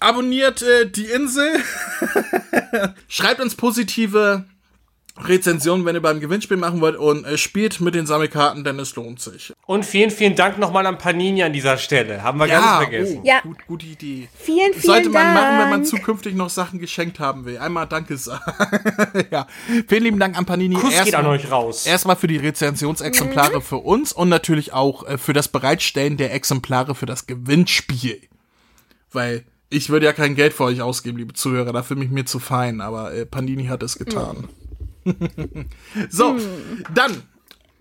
Abonniert 0.01 0.61
äh, 0.61 0.89
die 0.89 1.05
Insel. 1.05 1.49
Schreibt 3.07 3.39
uns 3.39 3.55
positive 3.55 4.45
Rezensionen, 5.23 5.85
wenn 5.85 5.95
ihr 5.95 6.01
beim 6.01 6.19
Gewinnspiel 6.19 6.57
machen 6.57 6.79
wollt 6.81 6.95
und 6.95 7.25
äh, 7.25 7.37
spielt 7.37 7.79
mit 7.81 7.95
den 7.95 8.05
Sammelkarten, 8.05 8.63
denn 8.63 8.77
es 8.79 8.95
lohnt 8.95 9.19
sich. 9.19 9.53
Und 9.65 9.85
vielen, 9.85 10.11
vielen 10.11 10.35
Dank 10.35 10.57
nochmal 10.59 10.85
an 10.85 10.97
Panini 10.97 11.41
an 11.43 11.53
dieser 11.53 11.77
Stelle. 11.77 12.21
Haben 12.23 12.39
wir 12.39 12.47
ganz 12.47 12.65
vergessen. 12.83 13.19
oh, 13.21 13.25
Ja. 13.25 13.41
Gut, 13.41 13.57
gute 13.67 13.85
Idee. 13.85 14.29
Vielen, 14.37 14.73
vielen 14.73 14.81
Sollte 14.81 15.09
man 15.09 15.23
Dank. 15.23 15.35
machen, 15.35 15.59
wenn 15.59 15.69
man 15.69 15.85
zukünftig 15.85 16.35
noch 16.35 16.49
Sachen 16.49 16.79
geschenkt 16.79 17.19
haben 17.19 17.45
will. 17.45 17.57
Einmal 17.57 17.87
Danke 17.87 18.15
sagen. 18.17 18.43
ja. 19.31 19.47
Vielen 19.87 20.03
lieben 20.03 20.19
Dank 20.19 20.37
an 20.37 20.45
Panini. 20.45 20.75
Kuss 20.75 20.89
geht 20.91 20.99
an 20.99 21.25
Erstmal- 21.25 21.25
euch 21.35 21.51
raus. 21.51 21.85
Erstmal 21.85 22.15
für 22.15 22.27
die 22.27 22.37
Rezensionsexemplare 22.37 23.57
Mhm. 23.57 23.61
für 23.61 23.77
uns 23.77 24.13
und 24.13 24.29
natürlich 24.29 24.73
auch 24.73 25.07
äh, 25.07 25.17
für 25.17 25.33
das 25.33 25.47
Bereitstellen 25.47 26.17
der 26.17 26.33
Exemplare 26.33 26.95
für 26.95 27.05
das 27.05 27.25
Gewinnspiel. 27.27 28.21
Weil 29.11 29.45
ich 29.69 29.89
würde 29.89 30.05
ja 30.05 30.13
kein 30.13 30.35
Geld 30.35 30.53
für 30.53 30.63
euch 30.65 30.81
ausgeben, 30.81 31.17
liebe 31.17 31.33
Zuhörer, 31.33 31.73
dafür 31.73 31.95
bin 31.97 32.05
ich 32.05 32.11
mir 32.11 32.25
zu 32.25 32.39
fein, 32.39 32.81
aber 32.81 33.13
äh, 33.13 33.25
Panini 33.25 33.65
hat 33.65 33.83
es 33.83 33.97
getan. 33.97 34.47
so, 36.09 36.33
Mhm. 36.33 36.83
dann 36.93 37.23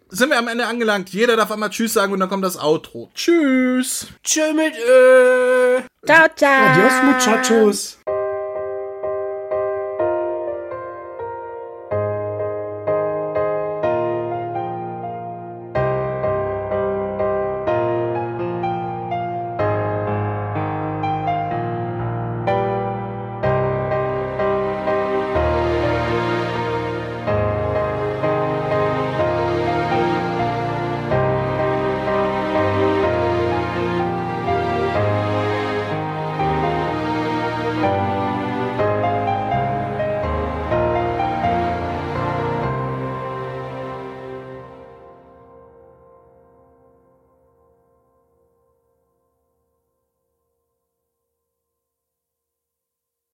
sind 0.09 0.31
wir 0.31 0.39
am 0.39 0.49
Ende 0.49 0.67
angelangt. 0.67 1.09
Jeder 1.11 1.37
darf 1.37 1.51
einmal 1.51 1.71
Tschüss 1.71 1.93
sagen 1.95 2.13
und 2.13 2.21
dann 2.21 2.29
kommt 2.29 2.45
das 2.45 2.57
Outro. 2.59 3.11
Tschüss! 3.15 4.07
Tschö 4.23 4.53
mit 4.55 4.75
Ö. 4.89 5.81
Ciao, 6.05 6.27
ciao. 6.37 6.67
Adios, 6.69 6.93
Muchachos. 7.03 7.99